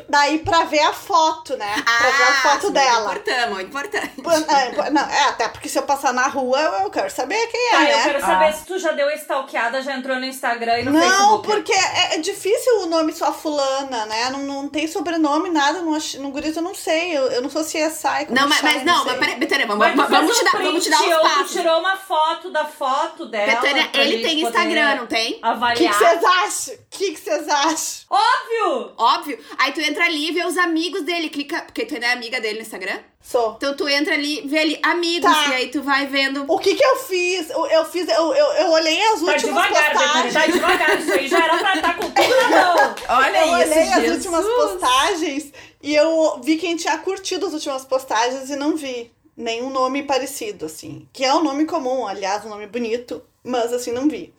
daí 0.08 0.40
pra 0.40 0.64
ver 0.66 0.80
a 0.82 0.94
foto, 0.94 1.56
né? 1.58 1.74
pra 1.84 2.10
ver 2.12 2.24
a 2.24 2.34
foto 2.42 2.68
sim, 2.68 2.74
dela. 2.74 3.14
Importante, 3.62 4.12
importante. 4.20 4.80
É, 4.80 4.90
não, 4.90 5.02
é, 5.02 5.24
até 5.30 5.48
porque 5.50 5.68
se 5.70 5.78
eu 5.78 5.84
passar 5.84 6.14
na 6.14 6.28
rua, 6.28 6.60
eu, 6.84 6.90
quero 6.90 7.10
saber 7.10 7.48
quem 7.48 7.68
é, 7.68 7.72
Tá, 7.72 7.80
né? 7.80 8.00
eu 8.00 8.04
quero 8.04 8.22
saber 8.22 8.46
Ah. 8.46 8.54
se 8.54 8.66
tu 8.66 8.80
já 8.80 8.92
deu 8.92 9.08
a 9.08 9.14
stalkeada, 9.16 9.82
já 9.82 9.96
entrou 9.96 10.16
no 10.18 10.26
Instagram 10.26 10.80
e 10.80 10.84
no 10.86 10.92
Não, 10.92 11.02
Facebook. 11.02 11.48
porque 11.48 11.74
é, 11.74 12.16
é 12.16 12.18
difícil 12.20 12.82
o 12.82 12.86
nome 12.88 13.14
só 13.14 13.34
fulana, 13.34 14.06
né? 14.06 14.30
Não, 14.32 14.40
não 14.40 14.68
tem 14.70 14.88
sobrenome, 14.88 15.50
nada. 15.50 15.82
No, 15.82 15.92
no 15.98 16.32
Guriz 16.32 16.56
eu 16.56 16.62
não 16.62 16.76
sei. 16.76 17.18
Eu, 17.18 17.28
eu 17.32 17.42
não 17.42 17.50
sou 17.50 17.64
CSI. 17.64 18.26
como 18.26 18.36
Não, 18.40 18.48
mas, 18.48 18.58
chama, 18.60 18.74
mas 18.74 18.84
não, 18.86 18.98
sei. 19.04 19.06
mas 19.12 19.20
peraí, 19.20 19.36
Betânia, 19.36 19.68
vamos, 19.68 19.96
Mas 19.96 20.10
vamos, 20.10 20.36
te 20.38 20.42
um 20.42 20.46
dar, 20.46 20.52
vamos 20.52 20.84
te 20.84 20.90
dar 20.90 20.98
print 20.98 21.14
tu 21.14 21.22
passos. 21.22 21.52
tirou 21.52 21.80
uma 21.80 21.96
foto 21.98 22.50
da 22.52 22.66
foto 22.66 23.26
dela. 23.26 23.46
Betânia, 23.62 23.90
ele 23.94 24.22
tem 24.24 24.42
Instagram, 24.42 24.96
não 24.96 25.08
tem? 25.08 25.34
O 25.34 25.40
que 25.40 25.46
Avaliar. 25.46 25.94
vocês 25.94 26.24
acham? 26.24 26.74
O 26.76 26.78
que 26.90 27.12
que 27.12 27.20
vocês 27.20 27.48
acham? 27.48 28.06
Óbvio! 28.10 28.94
Óbvio. 28.98 29.40
Aí 29.58 29.72
tu 29.72 29.80
entra 29.90 30.06
ali 30.06 30.30
e 30.30 30.32
vê 30.32 30.46
os 30.46 30.58
amigos 30.58 31.02
dele, 31.04 31.30
clica, 31.30 31.62
porque 31.64 31.86
tu 31.86 31.96
não 32.00 32.08
é 32.08 32.12
amiga 32.14 32.40
dele 32.40 32.56
no 32.56 32.62
Instagram. 32.62 33.00
Sou. 33.22 33.56
Então 33.58 33.76
tu 33.76 33.88
entra 33.88 34.14
ali, 34.14 34.42
vê 34.48 34.60
ali 34.60 34.80
amigos, 34.82 35.30
Tá. 35.30 35.50
e 35.50 35.54
aí 35.56 35.68
tu 35.70 35.82
vai 35.82 36.08
vendo. 36.08 36.46
O 36.48 36.58
que 36.58 36.74
que 36.76 36.84
eu 36.84 36.96
fiz? 36.98 37.50
Eu, 37.50 37.66
eu 37.68 37.86
fiz, 37.86 38.08
eu, 38.08 38.34
eu, 38.34 38.46
eu 38.54 38.70
olhei 38.72 39.02
as 39.08 39.20
Tá 39.20 39.26
últimas 39.26 39.42
devagar, 39.42 39.72
Betânia, 39.92 40.24
postagens. 40.24 40.34
tá 40.34 40.46
devagar. 40.48 41.00
Isso 41.00 41.12
aí 41.14 41.28
já 41.28 41.44
era 41.44 41.58
pra 41.58 41.76
estar 41.76 41.98
com 41.98 42.10
tudo 42.12 42.36
na 42.42 42.50
mão. 42.50 42.96
Olha 43.10 43.38
eu 43.48 43.58
isso, 43.64 43.72
olhei 43.72 43.90
as 43.90 44.02
Jesus. 44.02 44.18
últimas 44.26 44.46
postagens 44.46 45.52
e 45.84 45.96
eu 45.96 46.40
vi 46.44 46.58
quem 46.58 46.76
tinha 46.76 46.98
curtido 47.00 47.46
as 47.48 47.54
últimas 47.54 47.84
postagens 47.86 48.50
e 48.50 48.56
não 48.56 48.76
vi 48.76 49.12
nenhum 49.36 49.70
nome 49.70 50.04
parecido, 50.04 50.66
assim. 50.66 51.08
Que 51.14 51.24
é 51.26 51.34
um 51.34 51.44
nome 51.44 51.66
comum, 51.66 52.08
aliás, 52.08 52.46
um 52.46 52.50
nome 52.50 52.68
bonito, 52.68 53.22
mas 53.44 53.72
assim, 53.74 53.92
não 53.92 54.08
vi. 54.08 54.34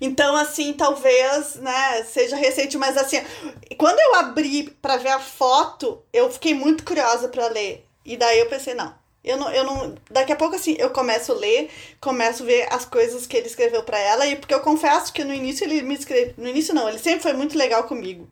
Então, 0.00 0.36
assim, 0.36 0.72
talvez, 0.72 1.56
né, 1.56 2.02
seja 2.04 2.36
recente, 2.36 2.78
mas 2.78 2.96
assim, 2.96 3.20
quando 3.76 3.98
eu 3.98 4.14
abri 4.16 4.70
pra 4.82 4.96
ver 4.96 5.10
a 5.10 5.20
foto, 5.20 6.02
eu 6.12 6.30
fiquei 6.30 6.54
muito 6.54 6.84
curiosa 6.84 7.28
pra 7.28 7.48
ler. 7.48 7.84
E 8.04 8.16
daí 8.16 8.38
eu 8.38 8.46
pensei, 8.46 8.74
não, 8.74 8.94
eu 9.24 9.36
não, 9.36 9.50
eu 9.52 9.64
não. 9.64 9.94
Daqui 10.10 10.32
a 10.32 10.36
pouco, 10.36 10.54
assim, 10.56 10.74
eu 10.78 10.90
começo 10.90 11.32
a 11.32 11.34
ler, 11.34 11.70
começo 12.00 12.42
a 12.42 12.46
ver 12.46 12.66
as 12.72 12.84
coisas 12.84 13.26
que 13.26 13.36
ele 13.36 13.46
escreveu 13.46 13.82
pra 13.82 13.98
ela, 13.98 14.26
e 14.26 14.36
porque 14.36 14.54
eu 14.54 14.60
confesso 14.60 15.12
que 15.12 15.24
no 15.24 15.34
início 15.34 15.64
ele 15.64 15.82
me 15.82 15.94
escreveu. 15.94 16.34
No 16.38 16.48
início 16.48 16.74
não, 16.74 16.88
ele 16.88 16.98
sempre 16.98 17.20
foi 17.20 17.32
muito 17.34 17.58
legal 17.58 17.84
comigo. 17.84 18.28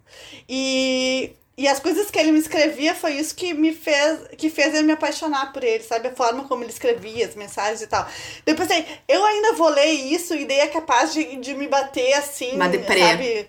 E. 0.49 1.33
E 1.59 1.67
as 1.67 1.81
coisas 1.81 2.11
que 2.11 2.19
ele 2.19 2.33
me 2.33 2.39
escrevia 2.39 2.95
foi 2.95 3.15
isso 3.15 3.35
que 3.35 3.55
me 3.55 3.73
fez, 3.73 4.21
que 4.37 4.51
fez 4.51 4.75
eu 4.75 4.83
me 4.85 4.93
apaixonar 4.93 5.55
por 5.55 5.65
ele, 5.65 5.83
sabe? 5.83 6.09
A 6.09 6.15
forma 6.15 6.45
como 6.45 6.63
ele 6.63 6.71
escrevia, 6.71 7.27
as 7.27 7.35
mensagens 7.35 7.81
e 7.81 7.87
tal. 7.87 8.07
Depois 8.45 8.69
pensei, 8.69 8.87
eu 9.09 9.25
ainda 9.25 9.55
vou 9.55 9.69
ler 9.71 9.87
isso 9.87 10.35
e 10.35 10.45
daí 10.45 10.61
é 10.61 10.67
capaz 10.67 11.15
de, 11.15 11.37
de 11.37 11.55
me 11.55 11.67
bater 11.67 12.13
assim, 12.13 12.57
Uma 12.57 12.69
deprê. 12.69 13.01
sabe? 13.01 13.49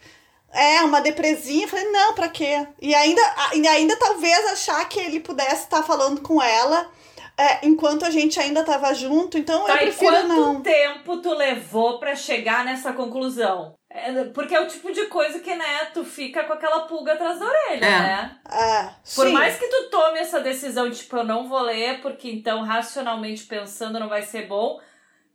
É, 0.53 0.81
uma 0.81 1.01
depresinha. 1.01 1.67
Falei, 1.67 1.85
não, 1.91 2.13
pra 2.13 2.29
quê? 2.29 2.65
E 2.81 2.95
ainda, 2.95 3.21
e 3.53 3.67
ainda 3.67 3.95
talvez 3.97 4.45
achar 4.51 4.87
que 4.87 4.99
ele 4.99 5.19
pudesse 5.19 5.63
estar 5.63 5.83
falando 5.83 6.21
com 6.21 6.41
ela 6.41 6.89
é, 7.37 7.65
enquanto 7.67 8.03
a 8.05 8.09
gente 8.09 8.39
ainda 8.39 8.63
tava 8.63 8.93
junto. 8.93 9.37
Então 9.37 9.61
eu 9.61 9.65
Tá, 9.67 9.75
e 9.75 9.77
prefiro 9.87 10.11
quanto 10.11 10.27
não. 10.27 10.61
tempo 10.61 11.17
tu 11.21 11.33
levou 11.33 11.99
pra 11.99 12.15
chegar 12.15 12.65
nessa 12.65 12.93
conclusão? 12.93 13.75
É, 13.89 14.25
porque 14.25 14.53
é 14.53 14.59
o 14.59 14.67
tipo 14.67 14.91
de 14.91 15.05
coisa 15.05 15.39
que, 15.39 15.55
né, 15.55 15.85
tu 15.93 16.03
fica 16.03 16.43
com 16.43 16.53
aquela 16.53 16.81
pulga 16.81 17.13
atrás 17.13 17.39
da 17.39 17.45
orelha, 17.45 17.85
É. 17.85 17.99
né? 17.99 18.37
É, 18.51 18.83
Por 19.15 19.25
sim. 19.27 19.31
mais 19.31 19.57
que 19.57 19.65
tu 19.67 19.89
tome 19.89 20.19
essa 20.19 20.39
decisão 20.41 20.89
de, 20.89 20.97
tipo, 20.97 21.15
eu 21.17 21.23
não 21.23 21.47
vou 21.47 21.61
ler, 21.61 22.01
porque 22.01 22.29
então, 22.29 22.63
racionalmente 22.63 23.43
pensando, 23.45 23.99
não 23.99 24.09
vai 24.09 24.21
ser 24.21 24.45
bom. 24.47 24.79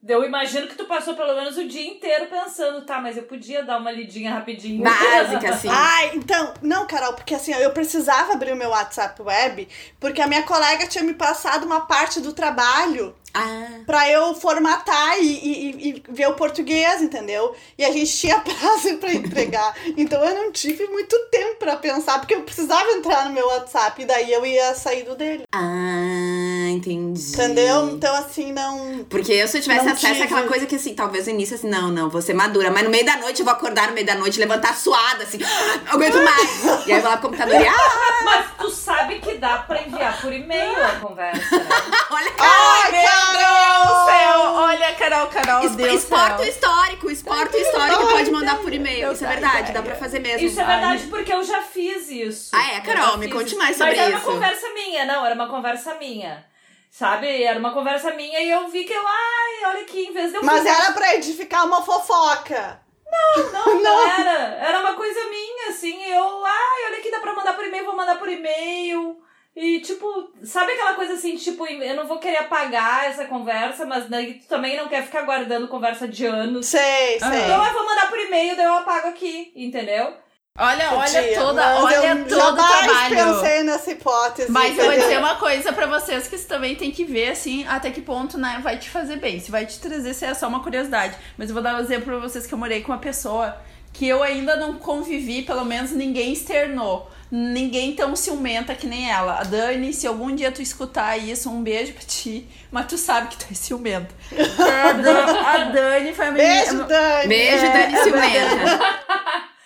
Eu 0.06 0.24
imagino 0.24 0.66
que 0.66 0.74
tu 0.74 0.84
passou 0.84 1.14
pelo 1.14 1.32
menos 1.36 1.56
o 1.56 1.64
dia 1.68 1.86
inteiro 1.86 2.26
pensando, 2.26 2.84
tá, 2.84 3.00
mas 3.00 3.16
eu 3.16 3.22
podia 3.22 3.62
dar 3.62 3.78
uma 3.78 3.90
lidinha 3.92 4.32
rapidinho. 4.34 4.82
Básica, 4.82 5.50
assim. 5.54 5.68
Ai, 5.70 6.10
então, 6.14 6.52
não, 6.60 6.86
Carol, 6.88 7.12
porque 7.12 7.34
assim, 7.36 7.52
eu 7.54 7.70
precisava 7.70 8.32
abrir 8.32 8.52
o 8.52 8.56
meu 8.56 8.70
WhatsApp 8.70 9.22
web, 9.22 9.68
porque 10.00 10.20
a 10.20 10.26
minha 10.26 10.42
colega 10.42 10.88
tinha 10.88 11.04
me 11.04 11.14
passado 11.14 11.64
uma 11.64 11.82
parte 11.82 12.20
do 12.20 12.32
trabalho 12.32 13.14
Ah. 13.32 13.80
pra 13.86 14.10
eu 14.10 14.34
formatar 14.34 15.18
e, 15.20 15.24
e, 15.24 15.70
e- 15.70 15.88
e 15.90 16.02
ver 16.08 16.26
o 16.28 16.34
português, 16.34 17.00
entendeu? 17.00 17.54
E 17.78 17.84
a 17.84 17.90
gente 17.92 18.12
tinha 18.14 18.40
prazo 18.44 18.96
pra 18.98 19.14
entregar. 19.14 19.72
então 19.96 20.22
eu 20.24 20.34
não 20.34 20.50
tive 20.52 20.84
muito 20.88 21.16
tempo 21.30 21.56
pra 21.60 21.76
pensar, 21.76 22.18
porque 22.18 22.34
eu 22.34 22.42
precisava 22.42 22.90
entrar 22.90 23.26
no 23.26 23.32
meu 23.32 23.46
WhatsApp, 23.46 24.02
e 24.02 24.04
daí 24.04 24.32
eu 24.32 24.44
ia 24.44 24.74
sair 24.74 25.04
do 25.04 25.14
dele. 25.14 25.44
Ah, 25.52 26.68
entendi. 26.70 27.22
Entendeu? 27.32 27.88
Então, 27.90 28.14
assim, 28.16 28.52
não. 28.52 29.04
Porque 29.08 29.32
eu, 29.32 29.46
se 29.48 29.58
eu 29.58 29.62
tivesse 29.62 29.91
Não 29.92 29.98
acesso 29.98 30.12
tive. 30.14 30.24
àquela 30.24 30.42
coisa 30.46 30.66
que, 30.66 30.74
assim, 30.76 30.94
talvez 30.94 31.26
no 31.26 31.32
início, 31.32 31.54
assim, 31.54 31.68
não, 31.68 31.88
não, 31.90 32.08
vou 32.10 32.20
ser 32.22 32.34
madura. 32.34 32.70
Mas 32.70 32.84
no 32.84 32.90
meio 32.90 33.04
da 33.04 33.16
noite, 33.16 33.40
eu 33.40 33.44
vou 33.44 33.54
acordar 33.54 33.88
no 33.88 33.94
meio 33.94 34.06
da 34.06 34.14
noite, 34.14 34.38
levantar 34.38 34.74
suada, 34.76 35.24
assim, 35.24 35.38
não 35.38 35.92
aguento 35.94 36.22
mais. 36.22 36.86
e 36.86 36.92
aí 36.92 36.98
eu 36.98 37.02
vou 37.02 37.10
lá 37.10 37.16
pro 37.16 37.28
computador 37.30 37.60
e, 37.60 37.66
ah, 37.66 38.22
Mas 38.24 38.46
tu 38.58 38.70
sabe 38.70 39.18
que 39.20 39.34
dá 39.34 39.58
pra 39.58 39.82
enviar 39.82 40.20
por 40.20 40.32
e-mail 40.32 40.84
a 40.84 40.90
conversa, 40.96 41.56
né? 41.58 41.68
olha, 42.10 42.32
Ai, 42.38 42.90
Meu 42.92 43.00
Deus 43.02 43.88
do 43.88 44.04
céu! 44.06 44.40
Olha, 44.54 44.94
Carol, 44.94 45.26
Carol, 45.28 45.64
Es- 45.66 45.76
Deus 45.76 45.94
exporta 46.02 46.34
o 46.34 46.38
céu. 46.38 46.48
histórico, 46.48 47.10
exporta 47.10 47.56
o 47.56 47.60
histórico 47.60 48.02
e 48.02 48.06
pode 48.12 48.30
mandar 48.30 48.56
por 48.58 48.72
e-mail. 48.72 49.12
Isso 49.12 49.24
é 49.24 49.28
verdade, 49.28 49.58
ideia. 49.58 49.72
dá 49.74 49.82
pra 49.82 49.94
fazer 49.96 50.18
mesmo. 50.20 50.46
Isso 50.46 50.60
é 50.60 50.64
verdade 50.64 51.06
porque 51.08 51.32
eu 51.32 51.42
já 51.44 51.62
fiz 51.62 52.08
isso. 52.10 52.50
Ah, 52.54 52.74
é, 52.76 52.80
Carol, 52.80 53.18
me 53.18 53.28
conte 53.28 53.48
isso. 53.48 53.58
mais 53.58 53.76
sobre 53.76 53.94
Mas 53.96 54.06
era 54.06 54.16
isso. 54.16 54.26
uma 54.26 54.34
conversa 54.34 54.66
minha, 54.74 55.04
não, 55.04 55.24
era 55.26 55.34
uma 55.34 55.48
conversa 55.48 55.94
minha. 55.94 56.44
Sabe? 56.92 57.42
Era 57.42 57.58
uma 57.58 57.72
conversa 57.72 58.12
minha 58.12 58.38
e 58.38 58.50
eu 58.50 58.68
vi 58.68 58.84
que 58.84 58.92
eu, 58.92 59.02
ai, 59.02 59.70
olha 59.70 59.80
aqui, 59.80 60.02
em 60.08 60.12
vez 60.12 60.30
de 60.30 60.36
eu 60.36 60.44
Mas 60.44 60.58
fazer- 60.58 60.68
era 60.82 60.92
pra 60.92 61.14
edificar 61.14 61.64
uma 61.66 61.80
fofoca. 61.82 62.82
Não, 63.52 63.82
não 63.82 64.08
era. 64.08 64.38
Era 64.58 64.80
uma 64.80 64.94
coisa 64.94 65.20
minha, 65.28 65.68
assim. 65.68 66.02
Eu, 66.04 66.44
ai, 66.46 66.86
olha 66.86 66.98
aqui, 66.98 67.10
dá 67.10 67.20
pra 67.20 67.34
mandar 67.34 67.52
por 67.54 67.64
e-mail, 67.66 67.84
vou 67.84 67.96
mandar 67.96 68.18
por 68.18 68.28
e-mail. 68.28 69.18
E, 69.54 69.80
tipo, 69.80 70.32
sabe 70.42 70.72
aquela 70.72 70.94
coisa 70.94 71.12
assim, 71.14 71.36
tipo, 71.36 71.66
eu 71.66 71.94
não 71.94 72.06
vou 72.06 72.18
querer 72.18 72.38
apagar 72.38 73.04
essa 73.06 73.26
conversa, 73.26 73.84
mas 73.84 74.08
daí 74.08 74.34
tu 74.34 74.46
também 74.48 74.78
não 74.78 74.88
quer 74.88 75.02
ficar 75.04 75.22
guardando 75.22 75.68
conversa 75.68 76.08
de 76.08 76.24
anos. 76.24 76.66
Sei, 76.66 77.18
sei. 77.20 77.28
Então 77.28 77.66
eu 77.66 77.72
vou 77.74 77.84
mandar 77.86 78.08
por 78.08 78.18
e-mail, 78.18 78.56
daí 78.56 78.64
eu 78.64 78.76
apago 78.78 79.08
aqui, 79.08 79.52
entendeu? 79.54 80.14
Olha, 80.58 80.92
olha 80.92 81.22
Podia, 81.22 81.34
toda, 81.40 81.76
olha 81.82 81.94
eu 82.08 82.28
todo 82.28 82.52
o 82.52 82.56
trabalho. 82.56 83.14
pensei 83.16 83.62
nessa 83.62 83.90
hipótese. 83.90 84.50
Mas 84.52 84.70
eu 84.76 84.76
vou 84.76 84.84
entendeu? 84.92 85.02
dizer 85.08 85.18
uma 85.18 85.36
coisa 85.36 85.72
pra 85.72 85.86
vocês 85.86 86.28
que 86.28 86.36
você 86.36 86.44
também 86.46 86.74
tem 86.76 86.90
que 86.90 87.04
ver, 87.04 87.30
assim, 87.30 87.66
até 87.66 87.90
que 87.90 88.02
ponto, 88.02 88.36
né, 88.36 88.60
vai 88.62 88.76
te 88.78 88.90
fazer 88.90 89.16
bem. 89.16 89.40
Se 89.40 89.50
vai 89.50 89.64
te 89.64 89.78
trazer, 89.80 90.12
se 90.12 90.26
é 90.26 90.34
só 90.34 90.46
uma 90.48 90.62
curiosidade. 90.62 91.14
Mas 91.38 91.48
eu 91.48 91.54
vou 91.54 91.62
dar 91.62 91.76
um 91.76 91.78
exemplo 91.80 92.04
pra 92.04 92.18
vocês 92.18 92.46
que 92.46 92.52
eu 92.52 92.58
morei 92.58 92.82
com 92.82 92.92
uma 92.92 92.98
pessoa 92.98 93.56
que 93.94 94.06
eu 94.06 94.22
ainda 94.22 94.54
não 94.56 94.74
convivi, 94.74 95.40
pelo 95.42 95.64
menos 95.64 95.90
ninguém 95.92 96.34
externou. 96.34 97.10
Ninguém 97.30 97.94
tão 97.94 98.14
ciumenta 98.14 98.74
que 98.74 98.86
nem 98.86 99.10
ela. 99.10 99.40
A 99.40 99.44
Dani, 99.44 99.90
se 99.94 100.06
algum 100.06 100.34
dia 100.36 100.52
tu 100.52 100.60
escutar 100.60 101.16
isso, 101.16 101.48
um 101.50 101.62
beijo 101.62 101.94
pra 101.94 102.02
ti. 102.06 102.46
Mas 102.70 102.86
tu 102.86 102.98
sabe 102.98 103.28
que 103.28 103.38
tu 103.38 103.46
é 103.50 103.54
ciumenta. 103.54 104.14
A 104.36 104.92
Dan- 104.92 105.46
a 105.46 105.58
Dani 105.72 106.12
foi 106.14 106.26
a 106.26 106.30
menina... 106.30 106.54
Beijo, 106.54 106.84
Dani. 106.84 107.28
Beijo, 107.28 107.64
É, 107.64 107.70
Dani 107.72 107.94
é 107.94 108.02
Ciumenta. 108.02 108.82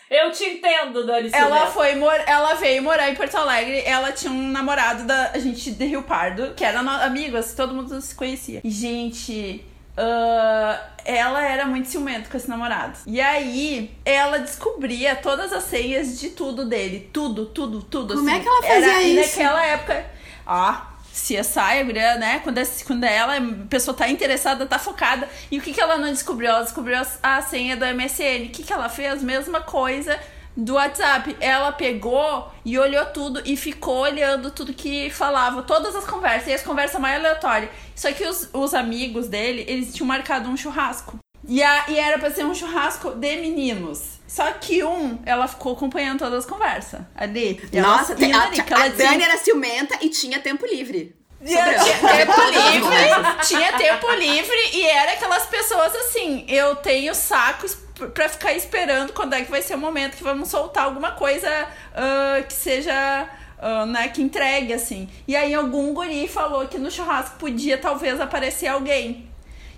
Eu 0.09 0.31
te 0.31 0.45
entendo, 0.45 1.05
Dani 1.05 1.31
Ela 1.33 1.67
foi 1.67 1.97
mor 1.97 2.15
ela 2.27 2.55
veio 2.55 2.83
morar 2.83 3.11
em 3.11 3.15
Porto 3.15 3.37
Alegre. 3.37 3.83
Ela 3.85 4.13
tinha 4.13 4.33
um 4.33 4.51
namorado 4.51 5.05
da 5.05 5.33
a 5.33 5.39
gente 5.39 5.73
de 5.73 5.85
Rio 5.85 6.03
Pardo, 6.03 6.55
que 6.55 6.65
era 6.65 6.81
amigos, 6.81 7.53
todo 7.55 7.75
mundo 7.75 8.01
se 8.01 8.15
conhecia. 8.15 8.61
E 8.63 8.71
gente, 8.71 9.65
Uh, 9.97 10.79
ela 11.07 11.43
era 11.43 11.65
muito 11.65 11.89
ciumenta 11.89 12.29
com 12.29 12.37
esse 12.37 12.49
namorado. 12.51 12.99
E 13.07 13.19
aí, 13.19 13.91
ela 14.05 14.39
descobria 14.39 15.17
todas 15.17 15.51
as 15.55 15.65
senhas 15.65 16.21
de 16.21 16.31
tudo 16.31 16.67
dele. 16.67 17.09
Tudo, 17.11 17.47
tudo, 17.47 17.81
tudo. 17.81 18.15
Como 18.15 18.29
assim. 18.29 18.39
é 18.39 18.43
que 18.43 18.47
ela 18.47 18.63
fazia 18.63 18.93
era, 18.93 19.03
isso? 19.03 19.41
E 19.41 19.43
naquela 19.43 19.65
época. 19.65 20.07
Ah, 20.47 20.87
CSI, 21.17 21.81
a 21.81 21.83
guria, 21.83 22.15
né? 22.17 22.41
Quando, 22.41 22.59
é- 22.59 22.67
quando 22.87 23.05
ela, 23.05 23.37
a 23.39 23.67
pessoa 23.71 23.97
tá 23.97 24.07
interessada, 24.09 24.67
tá 24.67 24.79
focada. 24.79 25.27
E 25.51 25.59
o 25.59 25.63
que, 25.63 25.73
que 25.73 25.81
ela 25.81 25.97
não 25.97 26.13
descobriu? 26.13 26.51
Ela 26.51 26.63
descobriu 26.63 26.99
a, 26.99 27.37
a 27.37 27.43
senha 27.43 27.75
do 27.75 27.87
MSN. 27.87 28.47
O 28.47 28.49
que, 28.51 28.63
que 28.63 28.73
ela 28.73 28.89
fez? 28.91 29.23
Mesma 29.23 29.61
coisa 29.63 30.21
do 30.55 30.75
WhatsApp. 30.75 31.35
Ela 31.41 31.73
pegou 31.73 32.51
e 32.65 32.79
olhou 32.79 33.07
tudo 33.07 33.41
e 33.47 33.57
ficou 33.57 34.01
olhando 34.01 34.51
tudo 34.51 34.75
que 34.75 35.09
falava, 35.09 35.63
todas 35.63 35.97
as 35.97 36.05
conversas, 36.05 36.49
e 36.49 36.53
as 36.53 36.63
conversas 36.63 37.01
mais 37.01 37.17
aleatórias. 37.19 37.71
Só 37.95 38.13
que 38.13 38.25
os, 38.27 38.51
os 38.53 38.75
amigos 38.75 39.27
dele, 39.27 39.65
eles 39.67 39.95
tinham 39.95 40.07
marcado 40.07 40.51
um 40.51 40.57
churrasco. 40.57 41.19
E, 41.49 41.63
a, 41.63 41.85
e 41.89 41.99
era 41.99 42.19
pra 42.19 42.31
ser 42.31 42.45
um 42.45 42.55
churrasco 42.55 43.11
de 43.11 43.37
meninos. 43.37 44.17
Só 44.27 44.51
que 44.53 44.83
um, 44.83 45.19
ela 45.25 45.47
ficou 45.47 45.73
acompanhando 45.73 46.19
todas 46.19 46.41
as 46.45 46.47
conversas 46.51 47.01
ali. 47.15 47.61
E 47.73 47.79
ela 47.79 47.99
Nossa, 47.99 48.13
indo 48.15 48.37
a, 48.37 48.43
ali, 48.43 48.61
a 48.61 48.89
dizia- 48.89 49.11
Dani 49.11 49.23
era 49.23 49.37
ciumenta 49.39 49.97
e 50.01 50.09
tinha 50.09 50.41
tempo 50.41 50.67
livre. 50.67 51.15
tinha 51.45 51.65
tempo 51.65 52.41
livre, 52.51 53.47
tinha 53.47 53.73
tempo 53.79 54.11
livre 54.13 54.57
e 54.73 54.85
era 54.87 55.13
aquelas 55.13 55.47
pessoas 55.47 55.95
assim, 55.95 56.45
eu 56.49 56.75
tenho 56.77 57.15
sacos 57.15 57.77
pra 58.15 58.29
ficar 58.29 58.53
esperando 58.55 59.13
quando 59.13 59.35
é 59.35 59.45
que 59.45 59.51
vai 59.51 59.63
ser 59.63 59.75
o 59.75 59.79
momento 59.79 60.17
que 60.17 60.25
vamos 60.25 60.49
soltar 60.49 60.85
alguma 60.85 61.13
coisa 61.13 61.49
ah, 61.95 62.43
que 62.43 62.53
seja, 62.53 63.29
ah, 63.61 63.87
né, 63.87 64.09
que 64.09 64.21
entregue, 64.23 64.73
assim. 64.73 65.09
E 65.29 65.37
aí 65.37 65.55
algum 65.55 65.95
guri 65.95 66.27
falou 66.27 66.67
que 66.67 66.79
no 66.79 66.91
churrasco 66.91 67.37
podia 67.39 67.79
talvez 67.79 68.21
aparecer 68.21 68.67
alguém. 68.67 69.29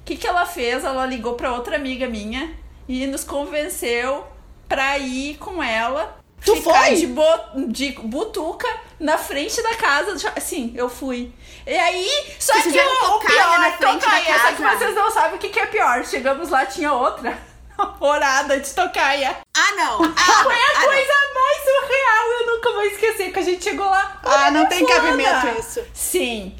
O 0.08 0.10
que, 0.10 0.16
que 0.16 0.26
ela 0.26 0.46
fez? 0.46 0.84
Ela 0.86 1.04
ligou 1.04 1.34
pra 1.34 1.52
outra 1.52 1.76
amiga 1.76 2.06
minha 2.06 2.54
e 2.88 3.06
nos 3.06 3.24
convenceu 3.24 4.26
pra 4.66 4.96
ir 4.96 5.36
com 5.36 5.62
ela. 5.62 6.16
Tu 6.42 6.56
ficar 6.56 6.84
foi? 6.86 6.94
de, 6.94 7.06
bo- 7.08 7.66
de 7.68 7.90
butuca 7.92 8.66
na 8.98 9.18
frente 9.18 9.62
da 9.62 9.74
casa. 9.74 10.16
Sim, 10.40 10.72
eu 10.74 10.88
fui. 10.88 11.30
E 11.66 11.76
aí, 11.76 12.08
só 12.38 12.54
Vocês 12.54 12.72
que 12.72 12.80
o, 12.80 12.84
o 12.86 12.98
tocaia 13.18 13.36
pior 13.38 13.58
na 13.58 13.68
é 13.68 13.72
frente 13.72 14.00
da 14.00 14.00
tocaia. 14.00 14.38
Só 14.38 14.46
que 14.52 14.62
casa. 14.62 14.78
vocês 14.78 14.94
não 14.94 15.10
sabem 15.10 15.34
o 15.36 15.38
que, 15.38 15.50
que 15.50 15.60
é 15.60 15.66
pior. 15.66 16.02
Chegamos 16.06 16.48
lá, 16.48 16.64
tinha 16.64 16.90
outra 16.90 17.38
namorada 17.76 18.58
de 18.58 18.70
tocaia. 18.70 19.36
Ah, 19.54 19.74
não. 19.76 19.98
Ah, 20.16 20.42
Foi 20.42 20.54
a 20.54 20.56
ah, 20.56 20.80
não. 20.80 20.88
coisa 20.88 21.12
mais 21.34 21.56
surreal. 21.64 22.40
Eu 22.40 22.46
nunca 22.54 22.72
vou 22.72 22.82
esquecer 22.84 23.30
que 23.30 23.38
a 23.40 23.42
gente 23.42 23.62
chegou 23.62 23.84
lá. 23.84 24.18
Ah, 24.24 24.50
não 24.50 24.64
tem 24.64 24.86
cabimento 24.86 25.48
isso. 25.60 25.84
Sim. 25.92 26.56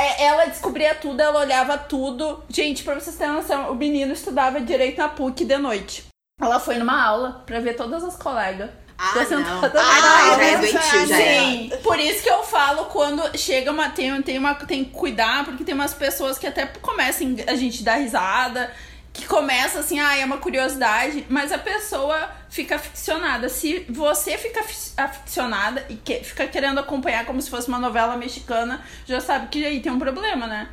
É, 0.00 0.24
Ela 0.24 0.46
descobria 0.46 0.94
tudo, 0.94 1.20
ela 1.20 1.40
olhava 1.40 1.76
tudo. 1.78 2.42
Gente, 2.48 2.82
pra 2.82 2.94
vocês 2.94 3.16
terem 3.16 3.34
noção, 3.34 3.70
o 3.70 3.74
menino 3.74 4.12
estudava 4.12 4.60
direito 4.60 4.98
na 4.98 5.08
PUC 5.08 5.44
de 5.44 5.58
noite. 5.58 6.04
Ela 6.40 6.58
foi 6.58 6.76
numa 6.76 7.02
aula 7.04 7.42
pra 7.46 7.60
ver 7.60 7.74
todas 7.74 8.02
as 8.02 8.16
colegas. 8.16 8.70
Ah, 8.96 9.12
Tá 9.14 9.20
não. 9.20 9.26
sentada 9.62 9.80
Ah, 9.80 10.00
na 10.00 10.36
já 10.36 10.44
é 10.44 10.56
doentio, 10.58 11.06
já 11.06 11.18
é. 11.20 11.40
Sim, 11.40 11.72
por 11.82 11.98
isso 11.98 12.22
que 12.22 12.30
eu 12.30 12.42
falo 12.42 12.84
quando 12.86 13.36
chega 13.38 13.70
uma. 13.70 13.88
Tem, 13.90 14.20
tem, 14.22 14.38
uma, 14.38 14.54
tem 14.54 14.84
que 14.84 14.90
cuidar, 14.90 15.44
porque 15.44 15.64
tem 15.64 15.74
umas 15.74 15.94
pessoas 15.94 16.38
que 16.38 16.46
até 16.46 16.66
começam 16.66 17.34
a 17.46 17.54
gente 17.54 17.82
dar 17.82 17.94
risada, 17.96 18.70
que 19.12 19.26
começa 19.26 19.80
assim, 19.80 19.98
ah, 20.00 20.16
é 20.18 20.24
uma 20.24 20.36
curiosidade, 20.38 21.24
mas 21.30 21.50
a 21.52 21.58
pessoa 21.58 22.30
fica 22.50 22.76
aficionada. 22.76 23.48
Se 23.48 23.86
você 23.88 24.36
fica 24.36 24.60
afi- 24.60 24.92
aficionada 24.96 25.86
e 25.88 25.94
que, 25.94 26.22
fica 26.24 26.46
querendo 26.46 26.78
acompanhar 26.80 27.24
como 27.24 27.40
se 27.40 27.48
fosse 27.48 27.68
uma 27.68 27.78
novela 27.78 28.16
mexicana, 28.16 28.84
já 29.06 29.20
sabe 29.20 29.48
que 29.48 29.64
aí 29.64 29.80
tem 29.80 29.92
um 29.92 29.98
problema, 29.98 30.46
né? 30.46 30.68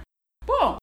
Bom. 0.45 0.77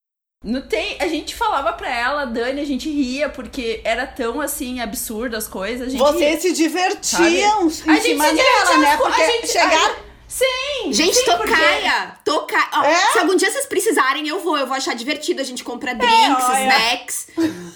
Não 0.47 0.61
tem, 0.61 0.99
a 1.01 1.09
gente 1.09 1.35
falava 1.35 1.73
pra 1.73 1.89
ela, 1.89 2.27
Dani, 2.27 2.61
a 2.61 2.67
gente 2.67 2.91
ria 2.91 3.31
porque 3.31 3.81
era 3.83 4.07
tão 4.07 4.43
assim 4.43 4.79
absurdo 4.79 5.37
as 5.39 5.49
coisas. 5.49 5.89
A 5.89 5.91
gente 5.91 6.03
ria. 6.03 6.13
Vocês 6.13 6.43
se 6.43 6.53
divertiam 6.53 7.61
A 7.61 7.65
em 7.65 7.71
gente 7.71 8.03
cima 8.03 8.25
dela, 8.31 8.77
né? 8.79 8.93
a 8.93 8.97
Porque 8.99 9.25
gente- 9.27 9.49
chegaram. 9.49 9.97
Sim! 10.27 10.93
Gente, 10.93 11.15
sim, 11.17 11.25
porque- 11.25 11.49
tocaia! 11.51 12.17
Tocaia! 12.25 12.69
Ó, 12.73 12.83
É? 12.85 13.13
Se 13.13 13.19
algum 13.19 13.37
dia 13.37 13.51
vocês 13.51 13.67
precisarem, 13.67 14.27
eu 14.27 14.41
vou. 14.41 14.57
Eu 14.59 14.67
vou 14.67 14.77
achar 14.77 14.95
divertido. 14.95 15.41
A 15.41 15.45
gente 15.45 15.63
compra 15.63 15.95
drinks, 15.95 16.45
olha. 16.45 16.61
snacks. 16.63 17.27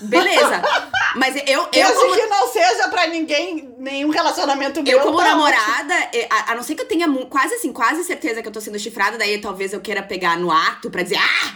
Beleza. 0.03 0.63
Mas 1.15 1.37
eu, 1.37 1.69
eu, 1.73 1.95
como, 1.95 2.15
que 2.15 2.27
não 2.27 2.49
seja 2.53 2.89
pra 2.89 3.07
ninguém, 3.07 3.75
nenhum 3.79 4.11
relacionamento 4.11 4.83
meu. 4.83 4.99
eu 4.99 5.05
como 5.05 5.19
tá 5.19 5.25
namorada, 5.25 5.95
eh, 6.13 6.27
a, 6.31 6.53
a 6.53 6.55
não 6.55 6.63
ser 6.63 6.75
que 6.75 6.83
eu 6.83 6.87
tenha 6.89 7.09
quase 7.27 7.55
assim, 7.55 7.73
quase 7.73 8.05
certeza 8.05 8.43
que 8.43 8.49
eu 8.49 8.53
tô 8.53 8.61
sendo 8.61 8.79
chifrada, 8.79 9.17
daí 9.17 9.39
talvez 9.41 9.73
eu 9.73 9.81
queira 9.81 10.03
pegar 10.03 10.37
no 10.39 10.51
ato 10.51 10.91
pra 10.91 11.03
dizer, 11.03 11.17
ah! 11.19 11.55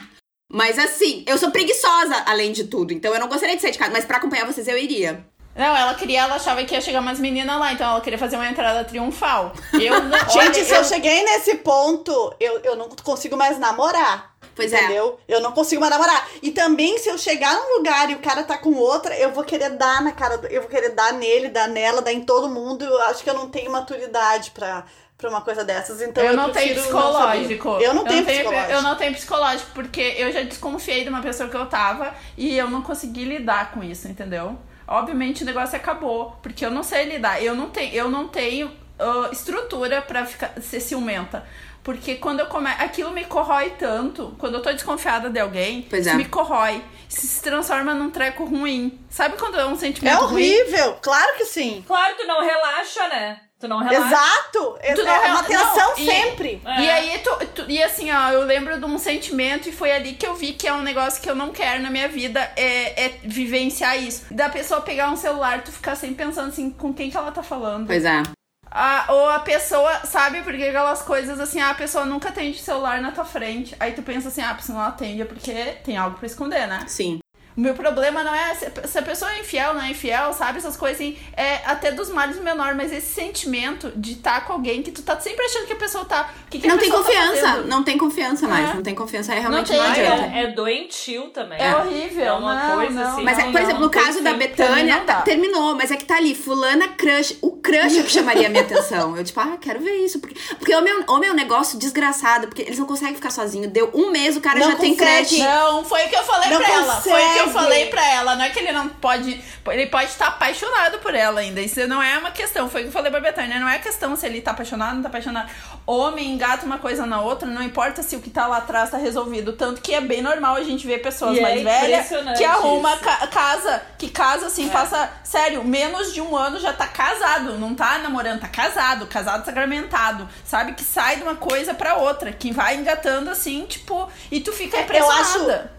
Mas 0.50 0.78
assim, 0.78 1.24
eu 1.26 1.36
sou 1.38 1.50
preguiçosa, 1.50 2.14
além 2.26 2.52
de 2.52 2.64
tudo. 2.64 2.92
Então 2.92 3.12
eu 3.14 3.20
não 3.20 3.28
gostaria 3.28 3.56
de 3.56 3.62
sair 3.62 3.72
de 3.72 3.78
casa, 3.78 3.90
mas 3.90 4.04
pra 4.04 4.18
acompanhar 4.18 4.46
vocês 4.46 4.68
eu 4.68 4.76
iria. 4.78 5.24
Não, 5.54 5.76
ela 5.76 5.94
queria, 5.94 6.22
ela 6.22 6.36
achava 6.36 6.64
que 6.64 6.74
ia 6.74 6.80
chegar 6.80 7.00
umas 7.00 7.20
meninas 7.20 7.58
lá, 7.58 7.72
então 7.72 7.90
ela 7.90 8.00
queria 8.00 8.18
fazer 8.18 8.36
uma 8.36 8.48
entrada 8.48 8.84
triunfal. 8.84 9.52
Eu 9.74 10.02
não. 10.04 10.18
Gente, 10.30 10.60
olha, 10.60 10.64
se 10.64 10.74
eu... 10.74 10.84
cheguei 10.84 11.22
nesse 11.24 11.56
ponto, 11.56 12.34
eu, 12.40 12.60
eu 12.60 12.76
não 12.76 12.88
consigo 12.88 13.36
mais 13.36 13.58
namorar. 13.58 14.32
Pois 14.54 14.72
é. 14.72 14.78
entendeu? 14.78 15.18
Eu 15.26 15.40
não 15.40 15.52
consigo 15.52 15.80
mais 15.80 15.92
namorar. 15.92 16.28
E 16.42 16.50
também, 16.50 16.98
se 16.98 17.08
eu 17.08 17.18
chegar 17.18 17.54
num 17.54 17.78
lugar 17.78 18.10
e 18.10 18.14
o 18.14 18.18
cara 18.18 18.42
tá 18.42 18.56
com 18.56 18.72
outra, 18.74 19.14
eu 19.16 19.32
vou 19.32 19.44
querer 19.44 19.70
dar 19.70 20.02
na 20.02 20.12
cara, 20.12 20.40
eu 20.50 20.62
vou 20.62 20.70
querer 20.70 20.90
dar 20.90 21.12
nele, 21.12 21.48
dar 21.48 21.68
nela, 21.68 22.00
dar 22.00 22.12
em 22.12 22.22
todo 22.22 22.48
mundo. 22.48 22.84
Eu 22.84 23.02
acho 23.02 23.22
que 23.22 23.28
eu 23.28 23.34
não 23.34 23.48
tenho 23.48 23.70
maturidade 23.70 24.50
pra, 24.52 24.84
pra 25.18 25.28
uma 25.28 25.42
coisa 25.42 25.64
dessas. 25.64 26.00
Então 26.00 26.22
eu, 26.24 26.30
eu 26.30 26.36
não 26.36 26.50
tenho 26.50 26.74
prefiro 26.74 26.94
não 26.94 27.12
saber. 27.12 27.46
psicológico. 27.46 27.68
eu 27.82 27.94
não 27.94 28.04
tenho 28.04 28.24
psicológico. 28.24 28.72
Eu 28.72 28.82
não 28.82 28.96
tenho 28.96 29.12
psicológico, 29.14 29.70
porque 29.74 30.14
eu 30.18 30.32
já 30.32 30.42
desconfiei 30.42 31.02
de 31.02 31.10
uma 31.10 31.20
pessoa 31.20 31.48
que 31.48 31.56
eu 31.56 31.66
tava 31.66 32.14
e 32.36 32.56
eu 32.56 32.70
não 32.70 32.80
consegui 32.80 33.24
lidar 33.24 33.72
com 33.72 33.82
isso, 33.82 34.08
entendeu? 34.08 34.58
Obviamente 34.92 35.42
o 35.42 35.46
negócio 35.46 35.76
acabou, 35.76 36.36
porque 36.42 36.64
eu 36.64 36.70
não 36.70 36.82
sei 36.82 37.04
lidar. 37.04 37.42
Eu 37.42 37.54
não 37.54 37.70
tenho, 37.70 37.92
eu 37.94 38.08
não 38.10 38.28
tenho 38.28 38.70
ah, 38.98 39.28
estrutura 39.32 40.02
pra 40.02 40.24
ficar, 40.24 40.52
ser 40.60 40.80
ciumenta. 40.80 41.44
Porque 41.82 42.14
quando 42.14 42.38
eu 42.40 42.46
come... 42.46 42.68
aquilo 42.78 43.10
me 43.10 43.24
corrói 43.24 43.70
tanto, 43.70 44.36
quando 44.38 44.54
eu 44.54 44.62
tô 44.62 44.70
desconfiada 44.72 45.28
de 45.28 45.40
alguém, 45.40 45.82
Pois 45.90 46.06
isso 46.06 46.14
é. 46.14 46.16
me 46.16 46.24
corrói. 46.26 46.80
Isso 47.08 47.26
se 47.26 47.42
transforma 47.42 47.92
num 47.92 48.08
treco 48.10 48.44
ruim. 48.44 49.00
Sabe 49.10 49.36
quando 49.36 49.58
é 49.58 49.66
um 49.66 49.72
É 49.72 49.76
sentimento 49.76 50.26
ruim? 50.26 50.60
horrível, 50.60 50.96
claro 51.02 51.36
que 51.36 51.44
sim. 51.44 51.82
Claro, 51.86 52.14
tu 52.16 52.24
não 52.26 52.40
relaxa, 52.40 53.08
né? 53.08 53.40
Tu 53.62 53.68
não 53.68 53.78
relaxa. 53.78 54.06
Exato! 54.08 54.76
É, 54.80 54.92
Tu 54.92 55.04
não 55.04 55.12
é 55.12 55.30
uma 55.30 55.44
tensão 55.44 55.90
não, 55.90 55.96
e- 55.96 56.04
sempre. 56.04 56.60
É. 56.66 56.80
E 56.82 56.90
aí, 56.90 57.18
tu, 57.20 57.46
tu- 57.54 57.70
e 57.70 57.80
assim, 57.80 58.10
ó, 58.10 58.30
eu 58.30 58.42
lembro 58.42 58.76
de 58.76 58.84
um 58.84 58.98
sentimento 58.98 59.68
e 59.68 59.72
foi 59.72 59.92
ali 59.92 60.14
que 60.14 60.26
eu 60.26 60.34
vi 60.34 60.52
que 60.54 60.66
é 60.66 60.72
um 60.72 60.82
negócio 60.82 61.22
que 61.22 61.30
eu 61.30 61.36
não 61.36 61.50
quero 61.52 61.80
na 61.80 61.88
minha 61.88 62.08
vida, 62.08 62.40
é, 62.56 63.04
é 63.04 63.08
vivenciar 63.22 63.96
isso. 64.02 64.24
Da 64.34 64.48
pessoa 64.48 64.80
pegar 64.80 65.08
um 65.10 65.16
celular, 65.16 65.62
tu 65.62 65.70
ficar 65.70 65.94
sempre 65.94 66.24
pensando 66.24 66.48
assim, 66.48 66.70
com 66.70 66.92
quem 66.92 67.08
que 67.08 67.16
ela 67.16 67.30
tá 67.30 67.40
falando. 67.44 67.86
Pois 67.86 68.04
é. 68.04 68.20
Ah, 68.68 69.04
ou 69.10 69.28
a 69.30 69.38
pessoa, 69.38 70.00
sabe, 70.06 70.42
porque 70.42 70.64
aquelas 70.64 71.02
coisas 71.02 71.38
assim, 71.38 71.60
ah, 71.60 71.70
a 71.70 71.74
pessoa 71.74 72.04
nunca 72.04 72.30
atende 72.30 72.58
celular 72.58 73.00
na 73.00 73.12
tua 73.12 73.24
frente. 73.24 73.76
Aí 73.78 73.92
tu 73.92 74.02
pensa 74.02 74.26
assim, 74.26 74.42
ah, 74.42 74.56
se 74.58 74.72
não 74.72 74.80
atende 74.80 75.22
é 75.22 75.24
porque 75.24 75.52
tem 75.84 75.96
algo 75.96 76.16
pra 76.18 76.26
esconder, 76.26 76.66
né? 76.66 76.82
Sim. 76.88 77.20
O 77.56 77.60
meu 77.60 77.74
problema 77.74 78.22
não 78.24 78.34
é 78.34 78.54
se 78.54 78.98
a 78.98 79.02
pessoa 79.02 79.32
é 79.32 79.40
infiel, 79.40 79.74
não 79.74 79.82
é 79.82 79.90
infiel, 79.90 80.32
sabe? 80.32 80.58
Essas 80.58 80.76
coisas 80.76 80.96
assim, 80.98 81.16
é 81.36 81.60
até 81.66 81.90
dos 81.92 82.08
males 82.10 82.40
menor, 82.40 82.74
mas 82.74 82.92
esse 82.92 83.12
sentimento 83.12 83.92
de 83.94 84.12
estar 84.12 84.46
com 84.46 84.54
alguém 84.54 84.82
que 84.82 84.90
tu 84.90 85.02
tá 85.02 85.18
sempre 85.20 85.44
achando 85.44 85.66
que 85.66 85.72
a 85.72 85.76
pessoa 85.76 86.04
tá. 86.04 86.30
o 86.46 86.50
Que 86.50 86.58
que 86.58 86.66
Não 86.68 86.78
tem 86.78 86.88
pessoa 86.90 87.04
tá 87.04 87.10
confiança. 87.10 87.46
fazendo? 87.48 87.68
não 87.68 87.82
tem 87.82 87.98
confiança 87.98 88.48
mais. 88.48 88.70
É. 88.70 88.74
Não 88.74 88.82
tem 88.82 88.94
confiança. 88.94 89.32
Aí 89.32 89.40
realmente 89.40 89.72
Não 89.72 89.84
não, 89.86 89.94
tem, 89.94 90.06
adianta. 90.06 90.36
é, 90.36 90.42
é 90.44 90.46
doentio 90.48 91.28
também. 91.28 91.60
É 91.60 91.76
horrível, 91.76 92.24
É 92.24 92.32
uma 92.32 92.54
não, 92.54 92.76
coisa 92.76 92.94
não, 93.04 93.12
assim. 93.12 93.22
Mas, 93.22 93.38
é, 93.38 93.44
não, 93.44 93.52
por 93.52 93.60
exemplo, 93.60 93.80
não 93.80 93.86
no 93.86 93.90
tem 93.90 94.02
caso 94.02 94.22
da. 94.22 94.32
Betânia, 94.32 94.96
não 94.96 95.04
tá- 95.04 95.20
terminou, 95.22 95.74
mas 95.74 95.90
é 95.90 95.96
que 95.96 96.04
tá 96.04 96.16
ali, 96.16 96.34
fulana 96.34 96.88
crush. 96.88 97.36
O 97.42 97.52
crush 97.52 97.98
é 97.98 98.02
que 98.02 98.10
chamaria 98.10 98.46
a 98.46 98.50
minha 98.50 98.62
atenção. 98.62 99.16
Eu, 99.16 99.22
tipo, 99.22 99.38
ah, 99.40 99.56
quero 99.60 99.78
ver 99.80 99.94
isso. 100.04 100.18
Porque, 100.20 100.34
porque 100.58 100.74
homem, 100.74 100.92
é 100.92 100.96
um- 100.96 101.04
homem 101.14 101.28
é 101.28 101.32
um 101.32 101.36
negócio 101.36 101.78
desgraçado, 101.78 102.48
porque 102.48 102.62
eles 102.62 102.78
não 102.78 102.86
conseguem 102.86 103.14
ficar 103.14 103.30
sozinhos. 103.30 103.70
Deu 103.70 103.90
um 103.94 104.10
mês, 104.10 104.36
o 104.36 104.40
cara 104.40 104.58
Não 104.58 104.70
já 104.70 104.76
tem 104.76 104.96
consegue. 104.96 105.28
crush. 105.28 105.38
Não, 105.42 105.84
foi 105.84 106.06
o 106.06 106.08
que 106.08 106.16
eu 106.16 106.22
falei 106.24 106.50
Não 106.50 106.58
pra 106.58 106.70
ela. 106.70 107.00
Foi 107.00 107.12
o 107.28 107.32
que 107.32 107.38
eu 107.38 107.41
consegue. 107.44 107.64
falei 107.64 107.86
pra 107.86 108.06
ela. 108.08 108.36
Não 108.36 108.44
é 108.44 108.50
que 108.50 108.58
ele 108.58 108.72
não 108.72 108.88
pode. 108.88 109.42
Ele 109.68 109.86
pode 109.86 110.06
estar 110.06 110.28
apaixonado 110.28 110.98
por 110.98 111.14
ela 111.14 111.40
ainda. 111.40 111.60
Isso 111.60 111.86
não 111.86 112.02
é 112.02 112.18
uma 112.18 112.30
questão. 112.30 112.68
Foi 112.68 112.80
o 112.80 112.84
que 112.84 112.88
eu 112.88 112.92
falei 112.92 113.10
pra 113.10 113.20
Betânia. 113.20 113.58
Não 113.60 113.68
é 113.68 113.78
questão 113.78 114.14
se 114.16 114.26
ele 114.26 114.40
tá 114.40 114.50
apaixonado 114.52 114.88
ou 114.90 114.94
não 114.96 115.02
tá 115.02 115.08
apaixonado. 115.08 115.48
Homem 115.86 116.30
engata 116.32 116.64
uma 116.66 116.78
coisa 116.78 117.04
na 117.06 117.20
outra, 117.20 117.48
não 117.48 117.62
importa 117.62 118.02
se 118.02 118.14
o 118.16 118.20
que 118.20 118.30
tá 118.30 118.46
lá 118.46 118.58
atrás 118.58 118.90
tá 118.90 118.96
resolvido. 118.98 119.52
Tanto 119.52 119.80
que 119.80 119.94
é 119.94 120.00
bem 120.00 120.22
normal 120.22 120.56
a 120.56 120.62
gente 120.62 120.86
ver 120.86 120.98
pessoas 120.98 121.36
E 121.36 121.40
é 121.40 121.42
mais 121.42 121.62
velhas 121.62 122.06
impressionante 122.06 122.38
que 122.38 122.44
arruma 122.44 122.96
ca- 122.98 123.26
casa, 123.28 123.82
que 123.98 124.08
casa 124.08 124.46
assim, 124.46 124.68
É. 124.68 124.72
passa. 124.72 125.10
Sério, 125.24 125.64
menos 125.64 126.12
de 126.12 126.20
um 126.20 126.36
ano 126.36 126.60
já 126.60 126.72
tá 126.72 126.86
casado. 126.86 127.58
Não 127.58 127.74
tá 127.74 127.98
namorando, 127.98 128.40
tá 128.40 128.48
casado, 128.48 129.06
casado 129.06 129.44
sacramentado. 129.44 130.28
Sabe? 130.44 130.72
Que 130.74 130.84
sai 130.84 131.16
de 131.16 131.22
uma 131.22 131.34
coisa 131.36 131.74
pra 131.74 131.94
outra. 131.96 132.32
Que 132.32 132.52
vai 132.52 132.76
engatando 132.76 133.30
assim, 133.30 133.64
tipo, 133.66 134.08
e 134.30 134.40
tu 134.40 134.52
fica 134.52 134.76
É, 134.76 134.80
eu 134.80 134.84
impressionada. 134.84 135.72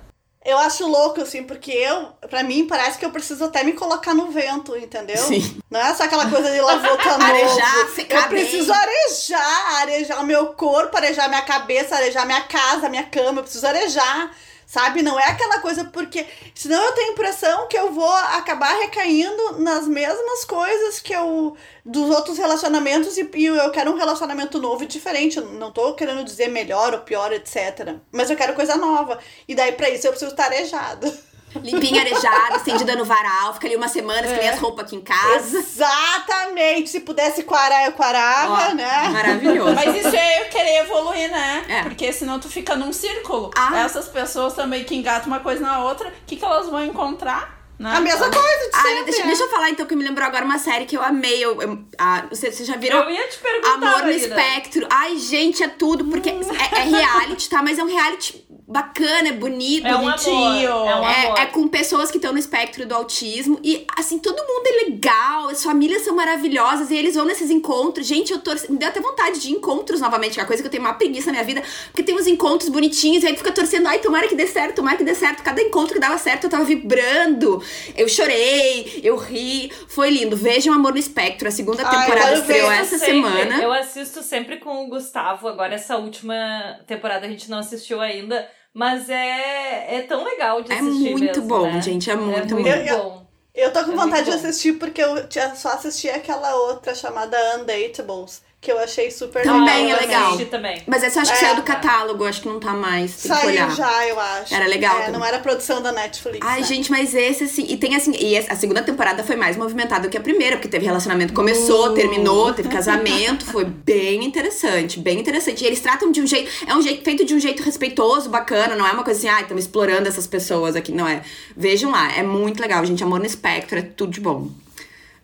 Eu 0.46 0.58
acho 0.58 0.86
louco, 0.86 1.22
assim, 1.22 1.44
porque 1.44 1.72
eu, 1.72 2.08
pra 2.30 2.44
mim, 2.44 2.68
parece 2.68 2.98
que 2.98 3.06
eu 3.06 3.12
preciso 3.12 3.46
até 3.46 3.64
me 3.64 3.72
colocar 3.74 4.14
no 4.14 4.30
vento, 4.30 4.76
entendeu? 4.76 5.18
Sim. 5.18 5.58
Não 5.72 5.80
é 5.80 5.94
só 5.96 6.04
aquela 6.04 6.30
coisa 6.30 6.52
de 6.52 6.60
lavota 6.60 7.12
novo. 7.18 7.24
Arejar, 7.24 7.88
secar 7.96 8.24
Eu 8.24 8.28
preciso 8.30 8.72
bem. 8.74 8.82
arejar, 8.82 9.82
arejar 9.82 10.20
o 10.22 10.26
meu 10.26 10.48
corpo, 10.48 10.98
arejar 10.98 11.30
minha 11.30 11.44
cabeça, 11.44 11.96
arejar 11.96 12.26
minha 12.26 12.41
casa, 12.41 12.89
minha 12.89 13.04
cama. 13.04 13.39
Eu 13.39 13.44
preciso 13.44 13.66
arejar. 13.66 14.32
Sabe? 14.66 15.01
Não 15.01 15.20
é 15.20 15.26
aquela 15.26 15.59
coisa 15.59 15.86
porque. 15.86 16.26
Senão 16.55 16.84
eu 16.84 16.91
tenho 16.93 17.09
a 17.09 17.14
impressão 17.14 17.68
que 17.68 17.78
eu 17.78 17.91
vou 17.91 18.14
acabar 18.14 18.74
recaindo 18.80 19.59
nas 19.59 19.88
mesmas 19.88 20.45
coisas 20.45 20.99
que 20.99 21.14
eu. 21.14 21.55
dos 21.86 22.09
outros 22.09 22.38
relacionamentos 22.38 23.18
e, 23.18 23.30
e 23.36 23.45
eu 23.45 23.72
quero 23.72 23.91
um 23.91 23.97
relacionamento 23.97 24.59
novo 24.59 24.84
e 24.84 24.88
diferente. 24.88 25.38
Eu 25.38 25.45
não 25.45 25.72
tô 25.72 25.93
querendo 25.95 26.24
dizer 26.24 26.47
melhor 26.47 26.93
ou 26.93 27.01
pior, 27.01 27.32
etc. 27.34 27.97
Mas 28.11 28.30
eu 28.30 28.38
quero 28.38 28.53
coisa 28.53 28.76
nova. 28.76 29.20
E 29.47 29.55
daí, 29.55 29.72
pra 29.74 29.89
isso, 29.89 30.07
eu 30.07 30.11
preciso 30.11 30.32
estar 30.32 30.45
arejada. 30.45 31.11
Limpinha, 31.62 32.01
arejada, 32.01 32.58
estendida 32.58 32.95
no 32.95 33.06
varal, 33.06 33.54
fica 33.54 33.68
ali 33.68 33.76
uma 33.76 33.88
semana, 33.88 34.28
é. 34.28 34.34
que 34.34 34.39
nem 34.39 34.49
as 34.49 34.60
roupas 34.60 34.86
aqui 34.86 34.95
em 34.95 35.01
casa. 35.01 35.58
Exatamente! 35.58 36.89
Se 36.89 36.99
pudesse 37.01 37.43
quarar, 37.43 37.86
eu 37.86 37.93
quarava, 37.93 38.72
Ó, 38.72 38.74
né? 38.74 39.10
Maravilhoso. 39.10 39.74
Mas 39.76 39.95
isso 39.95 40.16
é 40.16 40.41
eu 40.41 40.49
querer 40.49 40.82
evoluir, 40.82 41.30
né? 41.30 41.66
É. 41.68 41.84
Porque 41.84 42.12
senão 42.12 42.39
tu 42.39 42.49
fica 42.49 42.76
num 42.76 42.91
círculo. 42.91 43.51
Ah. 43.56 43.80
Essas 43.80 44.08
pessoas 44.08 44.54
também 44.54 44.84
que 44.84 44.95
engatam 44.95 45.28
uma 45.28 45.39
coisa 45.39 45.62
na 45.62 45.84
outra, 45.84 46.10
o 46.10 46.12
que, 46.26 46.36
que 46.36 46.45
elas 46.45 46.70
vão 46.70 46.84
encontrar? 46.84 47.64
Né? 47.80 47.91
A 47.91 47.99
mesma 47.99 48.30
coisa 48.30 48.70
de 48.70 48.82
sempre. 48.82 49.04
deixa, 49.04 49.24
deixa 49.26 49.43
eu 49.43 49.49
falar 49.49 49.70
então 49.72 49.86
que 49.86 49.95
me 49.95 50.04
lembrou 50.04 50.26
agora 50.26 50.45
uma 50.45 50.60
série 50.60 50.86
que 50.86 50.95
eu 50.95 51.01
amei. 51.01 51.43
Eu, 51.43 51.60
eu, 51.62 51.84
a, 51.97 52.28
vocês, 52.30 52.56
já 52.66 52.78
viram? 52.78 52.99
Eu 52.99 53.10
ia 53.10 53.28
te 53.28 53.39
perguntar. 53.39 53.74
Amor 53.74 54.04
no. 54.04 54.12
Espectro. 54.12 54.88
Ai, 54.89 55.18
gente, 55.18 55.64
é 55.64 55.68
tudo. 55.68 56.06
Porque 56.06 56.30
hum. 56.30 56.41
é, 56.51 56.80
é, 56.80 56.84
reality, 56.84 57.49
tá? 57.49 57.62
Mas 57.64 57.80
é 57.80 57.84
um 57.84 57.88
reality 57.88 58.43
bacana, 58.68 59.30
é 59.30 59.32
bonito. 59.32 59.88
É 59.88 59.95
um 59.95 60.01
bonitinho. 60.01 60.72
Amor, 60.72 60.88
é, 60.88 60.95
um 60.95 61.38
é, 61.38 61.41
é, 61.41 61.45
com 61.47 61.68
pessoas 61.68 62.09
que 62.09 62.18
estão 62.18 62.32
no 62.32 62.39
espectro 62.39 62.86
do 62.86 62.95
autismo. 62.95 63.59
E, 63.64 63.86
assim, 63.97 64.20
todo 64.20 64.38
mundo 64.38 64.68
é 64.68 64.89
legal. 64.89 65.49
As 65.49 65.64
famílias 65.64 66.03
são 66.03 66.16
maravilhosas. 66.16 66.91
E 66.91 66.95
eles 66.95 67.16
vão 67.16 67.26
nesses 67.26 67.49
encontros. 67.49 68.07
Gente, 68.07 68.32
eu 68.32 68.39
torço. 68.39 68.72
Me 68.72 68.78
deu 68.78 68.89
até 68.89 68.99
vontade 68.99 69.39
de 69.39 69.51
encontros 69.51 70.01
novamente. 70.01 70.34
Que 70.34 70.39
é 70.39 70.43
a 70.43 70.47
coisa 70.47 70.61
que 70.61 70.68
eu 70.68 70.72
tenho 70.72 70.84
uma 70.84 70.93
preguiça 70.93 71.28
na 71.28 71.34
minha 71.34 71.43
vida. 71.43 71.64
Porque 71.88 72.03
tem 72.03 72.16
uns 72.16 72.28
encontros 72.28 72.70
bonitinhos. 72.70 73.24
E 73.24 73.28
aí 73.28 73.36
fica 73.36 73.51
torcendo. 73.51 73.88
Ai, 73.88 73.99
tomara 73.99 74.28
que 74.28 74.36
dê 74.36 74.47
certo, 74.47 74.78
tomara 74.78 74.97
que 74.97 75.03
dê 75.03 75.16
certo. 75.16 75.43
Cada 75.43 75.61
encontro 75.61 75.93
que 75.93 75.99
dava 75.99 76.18
certo, 76.18 76.45
eu 76.45 76.49
tava 76.49 76.64
vibrando. 76.64 77.61
Eu 77.95 78.07
chorei 78.07 78.84
eu 79.03 79.18
ri, 79.18 79.72
foi 79.88 80.09
lindo. 80.09 80.36
Vejam 80.36 80.74
Amor 80.74 80.93
no 80.93 80.97
Espectro, 80.97 81.47
a 81.47 81.51
segunda 81.51 81.84
temporada 81.84 82.34
estreou 82.34 82.72
essa 82.72 82.97
sempre. 82.97 83.16
semana. 83.16 83.61
Eu 83.61 83.72
assisto 83.72 84.22
sempre 84.22 84.57
com 84.57 84.86
o 84.86 84.88
Gustavo, 84.88 85.47
agora 85.47 85.76
essa 85.76 85.97
última 85.97 86.80
temporada 86.88 87.26
a 87.26 87.30
gente 87.30 87.49
não 87.49 87.59
assistiu 87.59 88.01
ainda, 88.01 88.47
mas 88.74 89.09
é, 89.09 89.97
é 89.97 90.01
tão 90.01 90.24
legal 90.24 90.61
de 90.61 90.71
é 90.71 90.76
assistir. 90.76 91.07
É 91.07 91.11
muito 91.11 91.26
mesmo, 91.26 91.47
bom, 91.47 91.63
né? 91.63 91.82
gente, 91.82 92.09
é 92.09 92.15
muito, 92.15 92.55
é 92.55 92.59
muito 92.59 92.93
bom. 92.93 93.24
Eu 93.53 93.71
tô 93.71 93.84
com 93.84 93.91
é 93.91 93.95
vontade 93.95 94.26
de 94.26 94.32
assistir 94.32 94.74
porque 94.74 95.01
eu 95.01 95.30
só 95.55 95.74
assisti 95.74 96.09
aquela 96.09 96.55
outra 96.55 96.95
chamada 96.95 97.38
Undateables 97.57 98.41
que 98.64 98.72
eu 98.72 98.80
achei 98.80 99.11
super 99.11 99.43
também 99.43 99.88
legal. 99.88 99.99
é 99.99 100.01
legal. 100.01 100.45
Também. 100.45 100.82
Mas 100.88 101.03
essa 101.03 101.20
acho 101.20 101.32
que 101.32 101.38
é, 101.38 101.41
saiu 101.41 101.55
do 101.57 101.64
catálogo, 101.64 102.24
acho 102.24 102.41
que 102.41 102.47
não 102.47 102.61
tá 102.61 102.72
mais. 102.72 103.14
Tem 103.18 103.30
saiu 103.30 103.72
já, 103.72 104.07
eu 104.07 104.18
acho. 104.18 104.53
Era 104.55 104.66
legal. 104.66 105.01
É, 105.01 105.11
não 105.11 105.24
era 105.24 105.38
produção 105.39 105.82
da 105.82 105.91
Netflix. 105.91 106.39
Ai, 106.41 106.61
né? 106.61 106.66
gente, 106.66 106.89
mas 106.89 107.14
esse 107.14 107.43
assim. 107.43 107.66
E 107.68 107.76
tem 107.76 107.93
assim. 107.93 108.14
E 108.18 108.38
a 108.38 108.55
segunda 108.55 108.82
temporada 108.82 109.22
foi 109.22 109.36
mais 109.36 109.57
movimentada 109.57 110.07
do 110.07 110.09
que 110.09 110.18
a 110.18 110.22
primeira, 110.22 110.55
porque 110.55 110.70
teve 110.70 110.86
relacionamento, 110.86 111.34
começou, 111.34 111.89
uh. 111.89 111.93
terminou, 111.93 112.53
teve 112.53 112.70
casamento. 112.72 113.45
foi 113.45 113.66
bem 113.66 114.24
interessante, 114.24 114.97
bem 114.97 115.20
interessante. 115.20 115.61
E 115.61 115.68
eles 115.68 115.82
tratam 115.82 116.09
de 116.09 116.22
um 116.22 116.26
jeito. 116.26 116.49
É 116.66 116.74
um 116.74 116.82
jeito 116.82 117.03
feito 117.03 117.26
de 117.26 117.36
um 117.36 117.39
jeito 117.39 117.61
respeitoso, 117.61 118.30
bacana. 118.30 118.78
Não 118.78 118.88
é 118.88 118.93
uma 118.93 119.03
coisa 119.03 119.20
assim, 119.20 119.28
ai, 119.28 119.39
ah, 119.39 119.41
estamos 119.41 119.66
explorando 119.66 120.07
essas 120.07 120.26
pessoas 120.26 120.78
aqui. 120.78 120.93
Não 120.93 121.05
é. 121.05 121.22
Vejam 121.57 121.91
lá, 121.91 122.16
é 122.16 122.24
muito 122.24 122.61
legal, 122.61 122.86
gente. 122.86 123.03
Amor 123.03 123.20
no 123.20 123.26
espectro, 123.26 123.78
é 123.78 123.82
tudo 123.82 124.14
de 124.14 124.22
bom. 124.22 124.47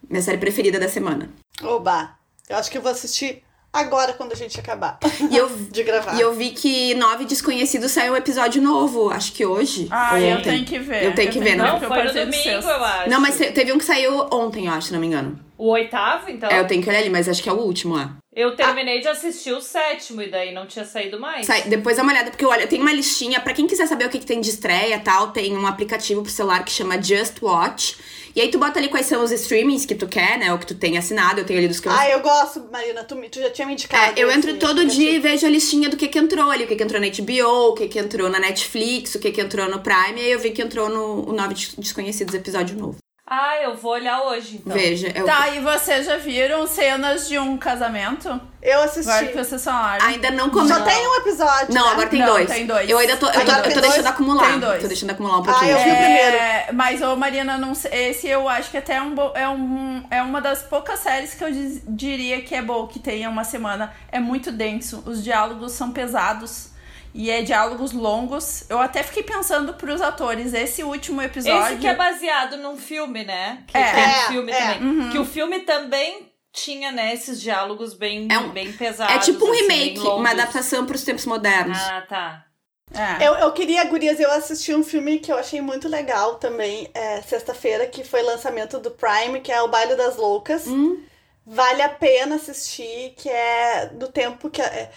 Minha 0.10 0.22
série 0.22 0.38
preferida 0.38 0.78
da 0.78 0.90
semana. 0.90 1.30
Oba! 1.64 2.19
Eu 2.50 2.58
acho 2.58 2.72
que 2.72 2.80
eu 2.80 2.82
vou 2.82 2.92
assistir 2.92 3.44
agora 3.72 4.14
quando 4.14 4.32
a 4.32 4.36
gente 4.36 4.60
acabar 4.60 4.98
e 5.30 5.38
eu, 5.38 5.48
de 5.70 5.84
gravar. 5.84 6.16
E 6.16 6.22
eu 6.22 6.34
vi 6.34 6.50
que 6.50 6.96
Nove 6.96 7.26
Desconhecidos 7.26 7.92
saiu 7.92 8.14
um 8.14 8.16
episódio 8.16 8.60
novo, 8.60 9.12
acho 9.12 9.34
que 9.34 9.46
hoje. 9.46 9.88
Ah, 9.92 10.20
eu 10.20 10.42
tenho 10.42 10.66
que 10.66 10.80
ver. 10.80 11.04
Eu 11.04 11.14
tenho 11.14 11.32
que 11.32 11.40
ver, 11.40 11.56
não. 11.56 11.80
Não, 11.80 11.88
foi 11.88 12.04
no 12.06 12.12
domingo, 12.12 12.68
eu 12.68 12.84
acho. 12.84 13.10
Não, 13.12 13.22
mas 13.22 13.38
teve 13.38 13.72
um 13.72 13.78
que 13.78 13.86
saiu 13.86 14.28
ontem, 14.32 14.66
eu 14.66 14.74
acho, 14.74 14.88
se 14.88 14.94
não 14.94 15.00
me 15.00 15.06
engano. 15.06 15.40
O 15.60 15.68
oitavo, 15.70 16.32
então? 16.32 16.50
É, 16.50 16.60
eu 16.60 16.66
tenho 16.66 16.82
que 16.82 16.90
olhar 16.90 17.00
ali, 17.00 17.10
mas 17.12 17.30
acho 17.30 17.44
que 17.44 17.50
é 17.50 17.54
o 17.54 17.58
último 17.58 17.94
lá. 17.94 18.16
Eu 18.34 18.56
terminei 18.56 18.98
ah. 19.00 19.02
de 19.02 19.08
assistir 19.10 19.52
o 19.52 19.62
sétimo 19.62 20.24
e 20.24 20.32
daí 20.32 20.52
não 20.52 20.66
tinha 20.66 20.86
saído 20.86 21.20
mais. 21.20 21.46
Sai, 21.46 21.64
depois 21.64 21.98
dá 21.98 22.04
uma 22.04 22.12
olhada, 22.12 22.32
porque 22.32 22.46
olha, 22.46 22.66
tem 22.66 22.82
uma 22.82 22.94
listinha, 22.94 23.40
para 23.42 23.54
quem 23.54 23.68
quiser 23.68 23.86
saber 23.86 24.06
o 24.06 24.10
que, 24.10 24.18
que 24.18 24.26
tem 24.26 24.42
de 24.42 24.50
estreia 24.50 24.96
e 24.96 25.00
tal, 25.00 25.32
tem 25.32 25.56
um 25.56 25.68
aplicativo 25.68 26.24
pro 26.24 26.32
celular 26.32 26.64
que 26.64 26.72
chama 26.72 27.00
Just 27.00 27.42
Watch. 27.42 27.98
E 28.40 28.42
aí 28.42 28.50
tu 28.50 28.58
bota 28.58 28.80
ali 28.80 28.88
quais 28.88 29.06
são 29.06 29.22
os 29.22 29.32
streamings 29.32 29.86
que 29.86 29.94
tu 29.94 30.08
quer, 30.08 30.40
né? 30.40 30.54
Ou 30.54 30.58
que 30.58 30.66
tu 30.66 30.74
tem 30.74 30.98
assinado. 30.98 31.42
Eu 31.42 31.46
tenho 31.46 31.60
ali 31.60 31.68
dos 31.68 31.82
que 31.82 31.90
eu... 31.90 31.92
Ah, 31.92 32.10
eu 32.10 32.22
gosto, 32.22 32.66
Marina. 32.72 33.04
Tu, 33.04 33.14
tu 33.30 33.42
já 33.42 33.50
tinha 33.50 33.68
me 33.68 33.74
indicado. 33.74 34.18
É, 34.18 34.24
eu 34.24 34.32
entro 34.32 34.56
todo 34.56 34.86
dia 34.86 35.12
e 35.12 35.20
vejo 35.20 35.46
a 35.46 35.50
listinha 35.50 35.90
do 35.90 35.98
que 35.98 36.08
que 36.08 36.18
entrou 36.18 36.50
ali. 36.50 36.64
O 36.64 36.68
que 36.68 36.78
que 36.78 36.82
entrou 36.82 37.02
na 37.02 37.08
HBO, 37.08 37.72
o 37.72 37.74
que 37.74 37.90
que 37.90 38.00
entrou 38.00 38.30
na 38.30 38.40
Netflix, 38.40 39.16
o 39.16 39.20
que 39.20 39.34
que 39.34 39.42
entrou 39.42 39.70
no 39.70 39.82
Prime. 39.82 40.22
E 40.22 40.22
aí 40.22 40.32
eu 40.32 40.40
vi 40.40 40.52
que 40.52 40.62
entrou 40.62 40.88
no 40.88 41.30
o 41.30 41.34
Nove 41.34 41.54
Desconhecidos 41.78 42.34
episódio 42.34 42.78
novo. 42.78 42.96
Ah, 43.32 43.62
eu 43.62 43.76
vou 43.76 43.92
olhar 43.92 44.24
hoje, 44.24 44.56
então. 44.56 44.76
Veja. 44.76 45.12
Eu... 45.14 45.24
Tá, 45.24 45.50
e 45.50 45.60
vocês 45.60 46.08
já 46.08 46.18
viram 46.18 46.66
cenas 46.66 47.28
de 47.28 47.38
um 47.38 47.58
casamento? 47.58 48.42
Eu 48.60 48.82
assisti. 48.82 49.08
Agora 49.08 49.28
que 49.28 49.38
vocês 49.38 49.64
falaram. 49.64 50.04
Ainda 50.04 50.32
não 50.32 50.50
começou. 50.50 50.80
Só 50.80 50.84
tem 50.84 51.08
um 51.08 51.16
episódio. 51.18 51.72
Não, 51.72 51.86
né? 51.86 51.92
agora 51.92 52.08
tem 52.08 52.20
não, 52.22 52.28
dois. 52.28 52.50
tem 52.50 52.66
dois. 52.66 52.90
Eu 52.90 52.98
ainda 52.98 53.18
tô, 53.18 53.28
eu 53.28 53.46
tô, 53.46 53.52
eu 53.52 53.74
tô 53.76 53.82
deixando 53.82 54.08
acumular. 54.08 54.50
Tem 54.50 54.60
dois. 54.60 54.82
Tô 54.82 54.88
deixando 54.88 55.12
acumular 55.12 55.38
um 55.38 55.44
pouquinho. 55.44 55.78
Ah, 55.78 55.80
eu 55.80 55.84
vi 55.84 55.92
o 55.92 55.96
primeiro. 55.96 56.38
É, 56.38 56.70
mas, 56.74 57.02
ô 57.04 57.16
Marina, 57.16 57.56
não 57.60 57.76
sei, 57.76 58.10
esse 58.10 58.28
eu 58.28 58.50
acho 58.50 58.72
que 58.72 58.78
até 58.78 58.96
é, 58.96 59.02
um, 59.02 59.16
é, 59.36 59.48
um, 59.48 60.04
é 60.10 60.22
uma 60.24 60.42
das 60.42 60.64
poucas 60.64 61.00
séries 61.00 61.36
que 61.36 61.44
eu 61.44 61.52
diz, 61.52 61.84
diria 61.88 62.42
que 62.42 62.56
é 62.56 62.64
bom 62.64 62.88
que 62.88 62.98
tenha 62.98 63.30
uma 63.30 63.44
semana. 63.44 63.94
É 64.12 64.20
muito 64.20 64.52
denso. 64.52 65.04
Os 65.06 65.24
diálogos 65.24 65.74
são 65.74 65.92
pesados. 65.92 66.72
E 67.14 67.30
é 67.30 67.42
diálogos 67.42 67.92
longos. 67.92 68.70
Eu 68.70 68.80
até 68.80 69.04
fiquei 69.04 69.24
pensando 69.24 69.74
pros 69.74 70.02
atores, 70.02 70.54
esse 70.54 70.84
último 70.84 71.22
episódio. 71.22 71.74
Esse 71.74 71.78
que 71.78 71.88
é 71.88 71.96
baseado 71.96 72.58
num 72.58 72.78
filme, 72.78 73.24
né? 73.24 73.64
Que 73.68 73.78
é, 73.78 73.94
tem 73.94 74.04
é, 74.04 74.28
filme 74.28 74.52
é. 74.52 74.60
também. 74.60 74.88
Uhum. 74.88 75.10
Que 75.10 75.18
o 75.18 75.26
filme 75.26 75.60
também 75.62 76.30
tinha, 76.52 76.92
né, 76.92 77.14
esses 77.14 77.40
diálogos 77.40 77.94
bem, 77.94 78.28
é 78.30 78.38
um, 78.40 78.50
bem 78.50 78.72
pesados. 78.74 79.16
É 79.16 79.20
tipo 79.20 79.46
um 79.46 79.52
assim, 79.52 79.62
remake, 79.62 80.00
uma 80.00 80.32
adaptação 80.32 80.86
pros 80.86 81.04
tempos 81.04 81.26
modernos. 81.26 81.78
Ah, 81.78 82.04
tá. 82.08 82.46
É. 82.92 83.28
Eu, 83.28 83.36
eu 83.36 83.52
queria, 83.52 83.84
Gurias, 83.84 84.20
eu 84.20 84.32
assisti 84.32 84.74
um 84.74 84.84
filme 84.84 85.20
que 85.20 85.32
eu 85.32 85.38
achei 85.38 85.62
muito 85.62 85.88
legal 85.88 86.36
também, 86.36 86.90
é, 86.94 87.22
sexta-feira, 87.22 87.86
que 87.86 88.04
foi 88.04 88.24
lançamento 88.24 88.80
do 88.80 88.90
Prime, 88.92 89.42
que 89.42 89.52
é 89.52 89.62
O 89.62 89.68
Baile 89.68 89.96
das 89.96 90.18
Loucas. 90.18 90.66
Hum. 90.66 91.04
Vale 91.46 91.82
a 91.82 91.90
pena 91.90 92.36
assistir, 92.36 93.14
que 93.18 93.30
é 93.30 93.88
do 93.94 94.08
tempo 94.08 94.50
que. 94.50 94.62
É, 94.62 94.92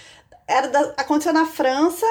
era 0.53 0.69
da, 0.69 0.81
aconteceu 0.97 1.33
na 1.33 1.47
França 1.47 2.07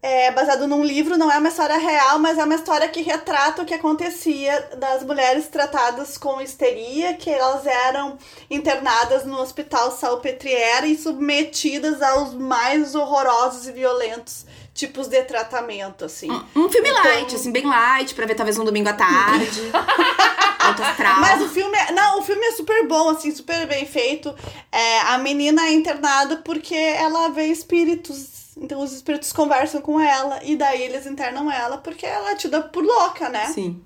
é 0.00 0.30
baseado 0.30 0.68
num 0.68 0.84
livro, 0.84 1.18
não 1.18 1.30
é 1.30 1.38
uma 1.38 1.48
história 1.48 1.76
real, 1.76 2.20
mas 2.20 2.38
é 2.38 2.44
uma 2.44 2.54
história 2.54 2.88
que 2.88 3.02
retrata 3.02 3.62
o 3.62 3.64
que 3.64 3.74
acontecia 3.74 4.70
das 4.76 5.02
mulheres 5.02 5.48
tratadas 5.48 6.16
com 6.16 6.40
histeria, 6.40 7.14
que 7.14 7.28
elas 7.28 7.66
eram 7.66 8.16
internadas 8.48 9.24
no 9.24 9.40
hospital 9.40 9.90
Salpêtrière 9.90 10.86
e 10.86 10.96
submetidas 10.96 12.00
aos 12.00 12.32
mais 12.32 12.94
horrorosos 12.94 13.66
e 13.66 13.72
violentos 13.72 14.46
tipos 14.78 15.08
de 15.08 15.20
tratamento, 15.24 16.04
assim. 16.04 16.30
Um, 16.30 16.64
um 16.64 16.68
filme 16.70 16.88
então... 16.88 17.02
light, 17.02 17.34
assim, 17.34 17.50
bem 17.50 17.66
light, 17.66 18.14
pra 18.14 18.26
ver 18.26 18.36
talvez 18.36 18.56
um 18.58 18.64
domingo 18.64 18.88
à 18.88 18.92
tarde. 18.92 19.60
Mas 21.20 21.42
o 21.42 21.48
filme 21.48 21.76
é. 21.76 21.92
Não, 21.92 22.20
o 22.20 22.22
filme 22.22 22.44
é 22.44 22.52
super 22.52 22.86
bom, 22.86 23.08
assim, 23.10 23.34
super 23.34 23.66
bem 23.66 23.84
feito. 23.86 24.32
É, 24.70 25.00
a 25.00 25.18
menina 25.18 25.66
é 25.66 25.72
internada 25.72 26.36
porque 26.38 26.74
ela 26.74 27.28
vê 27.30 27.46
espíritos 27.46 28.38
então 28.60 28.82
os 28.82 28.92
espíritos 28.92 29.32
conversam 29.32 29.80
com 29.80 30.00
ela 30.00 30.40
e 30.42 30.56
daí 30.56 30.82
eles 30.82 31.06
internam 31.06 31.48
ela 31.48 31.78
porque 31.78 32.04
ela 32.04 32.32
é 32.32 32.34
tida 32.34 32.60
por 32.60 32.84
louca, 32.84 33.28
né? 33.28 33.46
Sim. 33.46 33.80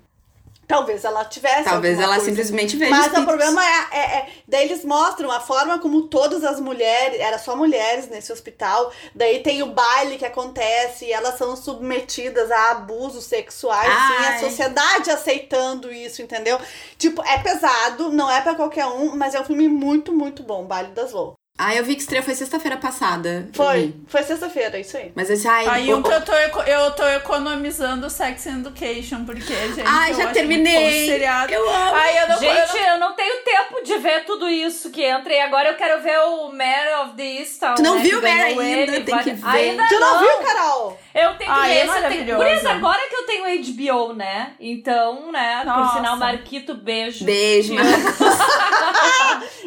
Talvez 0.73 1.05
ela 1.05 1.23
tivesse. 1.25 1.65
Talvez 1.65 1.99
ela 1.99 2.15
coisa. 2.15 2.25
simplesmente 2.25 2.75
veja. 2.75 2.89
Mas 2.89 3.15
o 3.15 3.25
problema 3.25 3.63
é, 3.63 3.87
é, 3.91 3.99
é. 3.99 4.27
Daí 4.47 4.65
eles 4.65 4.83
mostram 4.83 5.29
a 5.29 5.39
forma 5.39 5.77
como 5.77 6.03
todas 6.07 6.43
as 6.43 6.59
mulheres. 6.59 7.19
Era 7.19 7.37
só 7.37 7.55
mulheres 7.55 8.09
nesse 8.09 8.33
hospital. 8.33 8.91
Daí 9.13 9.43
tem 9.43 9.61
o 9.61 9.67
baile 9.67 10.17
que 10.17 10.25
acontece 10.25 11.05
e 11.05 11.11
elas 11.11 11.37
são 11.37 11.55
submetidas 11.55 12.49
a 12.49 12.71
abusos 12.71 13.25
sexuais. 13.25 13.87
Assim, 13.87 14.25
a 14.25 14.39
sociedade 14.49 15.11
aceitando 15.11 15.91
isso, 15.91 16.23
entendeu? 16.23 16.59
Tipo, 16.97 17.23
é 17.23 17.37
pesado, 17.37 18.11
não 18.11 18.31
é 18.31 18.41
para 18.41 18.55
qualquer 18.55 18.87
um, 18.87 19.15
mas 19.15 19.35
é 19.35 19.39
um 19.39 19.45
filme 19.45 19.67
muito, 19.67 20.11
muito 20.11 20.41
bom 20.41 20.65
Baile 20.65 20.91
das 20.91 21.11
Loucas. 21.11 21.42
Ah, 21.55 21.75
eu 21.75 21.83
vi 21.83 21.93
que 21.93 22.01
estreia 22.01 22.23
foi 22.23 22.33
sexta-feira 22.33 22.77
passada. 22.77 23.47
Foi, 23.53 23.93
foi 24.07 24.23
sexta-feira, 24.23 24.79
isso 24.79 24.97
aí. 24.97 25.11
Mas 25.13 25.29
esse, 25.29 25.47
ai, 25.47 25.67
aí 25.67 25.93
o 25.93 26.01
que 26.01 26.11
eu 26.11 26.21
tô, 26.25 26.33
eu 26.33 26.91
tô 26.91 27.07
economizando 27.09 28.09
Sex 28.09 28.47
Education, 28.47 29.23
porque, 29.23 29.41
gente, 29.41 29.83
ai, 29.85 30.15
já 30.15 30.31
terminei. 30.31 31.05
Seriado. 31.07 31.53
Eu 31.53 31.69
amo. 31.69 31.95
Ai, 31.95 32.23
eu 32.23 32.27
não, 32.27 32.39
gente, 32.39 32.75
eu 32.75 32.83
não... 32.83 32.93
eu 32.93 32.99
não... 32.99 33.13
tenho 33.13 33.43
tempo 33.43 33.83
de 33.83 33.97
ver 33.99 34.25
tudo 34.25 34.49
isso 34.49 34.89
que 34.89 35.03
entra. 35.03 35.31
E 35.31 35.39
agora 35.41 35.69
eu 35.69 35.75
quero 35.75 36.01
ver 36.01 36.17
o 36.21 36.51
Mare 36.51 37.03
of 37.03 37.15
the 37.15 37.23
Easttown. 37.23 37.75
Tu 37.75 37.83
não 37.83 37.95
né, 37.97 38.01
viu 38.01 38.17
o 38.17 38.21
Mare 38.23 38.41
ainda? 38.41 39.01
Tem 39.01 39.15
vai... 39.15 39.23
que 39.23 39.31
ver. 39.31 39.47
Ainda 39.47 39.87
tu 39.87 39.99
não, 39.99 40.13
não 40.13 40.19
viu, 40.21 40.47
Carol? 40.47 40.99
Eu 41.13 41.35
tenho 41.37 41.51
ai, 41.51 41.69
ver. 41.73 41.79
É 41.79 41.85
maravilhoso. 41.85 42.43
Por 42.43 42.51
isso, 42.51 42.67
agora 42.67 42.99
que 43.07 43.15
eu 43.15 43.25
tenho 43.27 43.43
HBO, 43.63 44.13
né? 44.13 44.53
Então, 44.59 45.31
né? 45.31 45.61
Nossa. 45.63 45.89
Por 45.91 45.97
sinal, 45.97 46.17
Marquito, 46.17 46.73
beijo. 46.73 47.23
Beijo, 47.23 47.73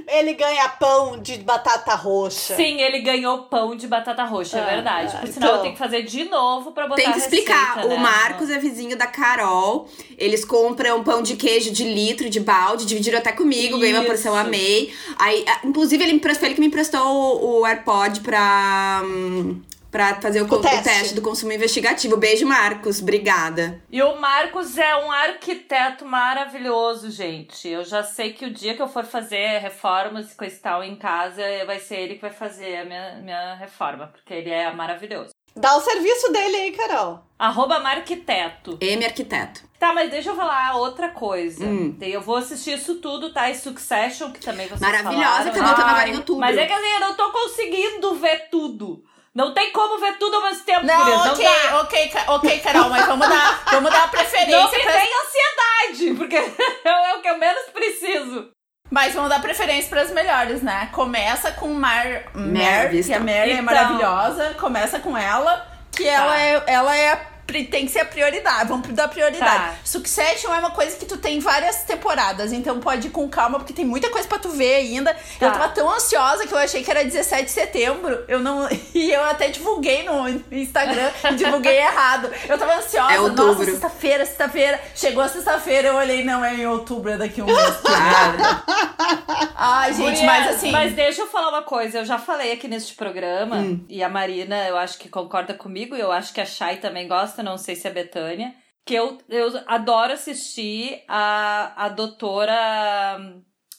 ele 0.09 0.34
ganha 0.34 0.68
pão 0.70 1.18
de 1.20 1.36
batata 1.38 1.94
roxa. 1.94 2.55
Sim, 2.57 2.80
ele 2.80 3.01
ganhou 3.01 3.44
pão 3.44 3.74
de 3.76 3.86
batata 3.86 4.24
roxa, 4.24 4.59
é 4.59 4.62
Ah, 4.62 4.66
verdade. 4.66 5.12
ah, 5.16 5.20
Por 5.20 5.28
sinal, 5.28 5.49
então. 5.49 5.57
eu 5.57 5.62
tenho 5.62 5.72
que 5.74 5.78
fazer 5.78 6.03
de 6.03 6.24
novo 6.24 6.72
pra 6.72 6.84
botar 6.84 6.97
Tem 6.97 7.05
que 7.07 7.11
a 7.11 7.14
receita, 7.22 7.36
explicar. 7.36 7.76
né? 7.86 7.94
O 7.94 7.99
Marcos 7.99 8.51
é 8.51 8.59
vizinho 8.59 8.97
da 8.97 9.07
Carol. 9.07 9.88
Eles 10.18 10.44
compram 10.44 11.03
pão 11.05 11.22
de 11.22 11.36
queijo 11.36 11.70
de 11.72 11.84
litro, 11.84 12.28
de 12.30 12.40
balde, 12.40 12.86
dividiram 12.86 13.18
até 13.18 13.32
comigo, 13.32 13.78
ganhei 13.78 13.94
uma 13.94 14.05
porção, 14.05 14.32
Isso. 14.36 14.47
amei. 14.47 14.92
Aí, 15.18 15.44
a- 15.49 15.61
inclusive, 15.66 16.03
ele 16.03 16.12
me 16.12 16.18
emprestou, 16.18 16.40
foi 16.40 16.49
ele 16.49 16.55
que 16.55 16.61
me 16.61 16.66
emprestou 16.66 17.01
o, 17.07 17.61
o 17.61 17.66
AirPod 17.66 18.20
pra. 18.20 19.03
hum, 19.05 19.61
Pra 19.97 20.20
fazer 20.20 20.42
o, 20.42 20.44
o 20.44 20.61
teste. 20.61 20.82
teste. 20.82 21.14
do 21.14 21.22
consumo 21.22 21.53
investigativo. 21.53 22.18
Beijo, 22.18 22.44
Marcos. 22.44 23.01
Obrigada. 23.01 23.80
E 23.90 24.03
o 24.03 24.20
Marcos 24.20 24.76
é 24.76 24.94
um 24.94 25.11
arquiteto 25.11 26.05
maravilhoso, 26.05 27.11
gente. 27.11 27.66
Eu 27.66 27.82
já 27.82 28.03
sei 28.03 28.34
que 28.34 28.44
o 28.44 28.53
dia 28.53 28.74
que 28.74 28.82
eu 28.82 28.88
for 28.88 29.07
fazer 29.07 29.57
reformas 29.57 30.30
e 30.30 30.36
coisa 30.36 30.55
e 30.55 30.59
tal 30.59 30.84
em 30.84 30.97
casa, 30.97 31.40
vai 31.64 31.80
ser 31.80 31.97
ele 32.01 32.16
que 32.16 32.20
vai 32.20 32.30
fazer 32.30 32.76
a 32.76 32.84
minha, 32.84 33.14
minha 33.22 33.55
reforma, 33.55 34.09
porque 34.09 34.34
ele 34.34 34.51
é 34.51 34.70
maravilhoso. 34.70 35.30
Dá 35.57 35.74
o 35.74 35.80
serviço 35.80 36.30
dele 36.30 36.57
aí, 36.57 36.72
Carol. 36.72 37.22
Arroba 37.38 37.80
Marquiteto. 37.80 38.76
M 38.78 39.03
Arquiteto. 39.03 39.62
Tá, 39.78 39.94
mas 39.94 40.11
deixa 40.11 40.28
eu 40.28 40.36
falar 40.36 40.76
outra 40.76 41.09
coisa. 41.09 41.64
Hum. 41.64 41.97
Eu 42.03 42.20
vou 42.20 42.36
assistir 42.36 42.74
isso 42.74 42.97
tudo, 42.97 43.32
tá? 43.32 43.49
E 43.49 43.55
Succession, 43.55 44.30
que 44.30 44.40
também 44.40 44.66
vocês 44.66 44.80
Maravilhosa, 44.80 45.20
falaram. 45.22 45.53
que 45.53 45.59
tá 45.59 45.64
voltando 45.64 45.86
Ai, 45.86 45.94
agora 45.94 46.09
em 46.11 46.16
outubro. 46.16 46.40
Mas 46.42 46.59
é 46.59 46.66
que 46.66 46.72
assim, 46.74 46.92
eu 46.92 47.01
não 47.01 47.14
tô 47.14 47.32
conseguindo 47.32 48.14
ver 48.16 48.51
tudo. 48.51 49.03
Não 49.37 49.53
tem 49.53 49.70
como 49.70 49.99
ver 50.01 50.16
tudo 50.16 50.34
ao 50.37 50.43
mesmo 50.45 50.64
tempo, 50.64 50.87
Não, 50.87 50.97
gurias, 51.05 51.26
ok, 51.32 51.45
dá. 51.45 51.80
ok, 51.80 52.12
ok, 52.28 52.59
Carol, 52.61 52.89
mas 52.89 53.05
vamos 53.07 53.28
dar, 53.28 53.62
vamos 53.70 53.91
dar 53.93 53.99
a 53.99 54.03
Não 54.05 54.09
preferência 54.11 54.78
me 54.78 54.82
pra 54.84 54.93
tem 54.95 55.09
ansiedade, 55.24 56.14
porque 56.16 56.37
é 56.89 57.14
o 57.14 57.20
que 57.20 57.28
eu 57.28 57.37
menos 57.37 57.64
preciso. 57.66 58.49
Mas 58.91 59.12
vamos 59.12 59.28
dar 59.28 59.43
preferência 59.43 59.91
pras 59.91 60.11
melhores, 60.11 60.62
né? 60.62 60.89
Começa 60.93 61.53
com 61.53 61.68
Mar... 61.68 62.05
Mer, 62.34 62.91
Mer, 62.93 63.05
que 63.05 63.12
a 63.12 63.20
Mer 63.20 63.49
é 63.49 63.53
Então. 63.53 63.64
maravilhosa. 63.64 64.55
Começa 64.59 65.01
com 65.01 65.18
ela, 65.18 65.66
que 65.93 66.07
ela 66.09 66.41
é, 66.41 66.62
ela 66.66 66.97
é 66.97 67.20
tem 67.47 67.86
que 67.86 67.92
ser 67.92 68.01
a 68.01 68.05
prioridade. 68.05 68.68
Vamos 68.68 68.88
dar 68.88 69.09
prioridade. 69.09 69.57
Tá. 69.57 69.74
Succession 69.84 70.53
é 70.55 70.59
uma 70.59 70.70
coisa 70.70 70.97
que 70.97 71.05
tu 71.07 71.16
tem 71.16 71.38
várias 71.40 71.82
temporadas, 71.84 72.53
então 72.53 72.80
pode 72.80 73.07
ir 73.09 73.11
com 73.11 73.28
calma, 73.28 73.59
porque 73.59 73.72
tem 73.72 73.84
muita 73.84 74.11
coisa 74.11 74.26
pra 74.28 74.38
tu 74.38 74.51
ver 74.51 74.74
ainda. 74.76 75.11
Eu 75.40 75.51
Tá. 75.51 75.59
tava 75.59 75.68
tão 75.70 75.90
ansiosa 75.90 76.47
que 76.47 76.53
eu 76.53 76.59
achei 76.59 76.82
que 76.82 76.90
era 76.90 77.05
17 77.05 77.44
de 77.44 77.51
setembro. 77.51 78.24
Eu 78.28 78.40
não. 78.40 78.66
E 78.97 79.11
eu 79.12 79.22
até 79.24 79.49
divulguei 79.49 80.05
no 80.05 80.26
Instagram 80.51 81.11
e 81.30 81.34
divulguei 81.34 81.76
errado. 81.78 82.30
Eu 82.49 82.59
tava 82.59 82.76
ansiosa. 82.76 83.12
É 83.12 83.16
Nossa, 83.18 83.42
outubro. 83.42 83.64
sexta-feira, 83.64 84.24
sexta-feira. 84.24 84.80
Chegou 84.94 85.22
a 85.22 85.28
sexta-feira, 85.28 85.88
eu 85.88 85.94
olhei, 85.97 86.24
não, 86.24 86.42
é 86.44 86.55
em 86.55 86.66
outubro, 86.66 87.11
é 87.12 87.16
daqui 87.18 87.42
um 87.42 87.47
mês. 87.47 87.59
Ai, 89.55 89.92
gente, 89.92 90.03
Gurias, 90.03 90.22
mas 90.22 90.47
assim. 90.57 90.70
Mas 90.70 90.92
deixa 90.94 91.22
eu 91.22 91.26
falar 91.26 91.49
uma 91.51 91.62
coisa. 91.62 91.99
Eu 91.99 92.05
já 92.05 92.18
falei 92.18 92.53
aqui 92.53 92.68
neste 92.68 92.94
programa, 92.94 93.57
Hum. 93.57 93.80
e 93.88 94.03
a 94.03 94.09
Marina, 94.09 94.66
eu 94.66 94.76
acho 94.76 94.99
que 94.99 95.09
concorda 95.09 95.55
comigo, 95.55 95.94
e 95.97 96.01
eu 96.01 96.11
acho 96.12 96.32
que 96.32 96.40
a 96.40 96.47
Chay 96.47 96.76
também 96.76 97.07
gosta, 97.09 97.36
não 97.43 97.59
sei 97.59 97.76
se 97.76 97.87
a 97.87 97.91
Betânia. 97.91 98.55
Que 98.84 98.95
eu, 98.95 99.18
eu 99.28 99.49
adoro 99.66 100.12
assistir 100.12 101.03
a, 101.09 101.87
a 101.87 101.89
doutora 101.89 103.18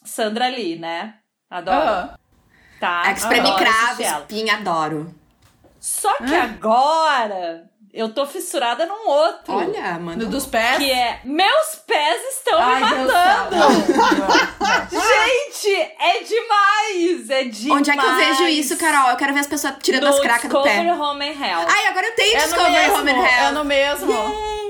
Sandra 0.04 0.50
Lee, 0.50 0.78
né? 0.78 1.16
Adoro. 1.50 1.78
aham. 1.78 2.16
Tá? 2.80 3.12
Espreme 3.12 3.48
adoro 3.48 3.58
cravo, 3.58 3.84
assistir 3.86 4.04
ela. 4.04 4.20
espinha, 4.20 4.54
adoro. 4.56 5.16
Só 5.80 6.16
que 6.18 6.36
agora 6.36 7.70
eu 7.98 8.10
tô 8.14 8.26
fissurada 8.26 8.86
num 8.86 9.08
outro. 9.08 9.54
Olha, 9.54 9.94
No 9.94 10.00
mano. 10.06 10.26
dos 10.28 10.46
pés. 10.46 10.78
Que 10.78 10.92
é 10.92 11.20
Meus 11.24 11.76
pés 11.86 12.22
estão 12.36 12.60
Ai, 12.60 12.76
me 12.76 12.90
matando. 13.06 13.56
Gente, 14.92 15.76
é 16.00 16.24
demais! 16.24 17.30
É 17.30 17.44
demais! 17.46 17.80
Onde 17.80 17.92
é 17.92 17.98
que 17.98 18.06
eu 18.06 18.16
vejo 18.16 18.44
isso, 18.48 18.78
Carol? 18.78 19.10
Eu 19.12 19.18
quero 19.18 19.34
ver 19.34 19.40
as 19.42 19.48
pessoas 19.48 19.74
tirando 19.82 20.04
no 20.04 20.10
as 20.10 20.20
cracas 20.20 20.50
do 20.50 20.62
pé. 20.64 20.92
Home 20.94 21.26
and 21.30 21.46
Health. 21.46 21.66
Ai, 21.70 21.88
agora 21.88 22.08
eu 22.08 22.16
tenho 22.16 22.36
É 22.36 22.40
no 22.40 22.44
Discovery 22.46 22.72
mesmo, 22.74 22.96
Home 22.98 23.12
and 23.12 23.16
é 23.26 23.40
Health. 23.44 23.54
no 23.54 23.66
mesmo. 23.66 24.14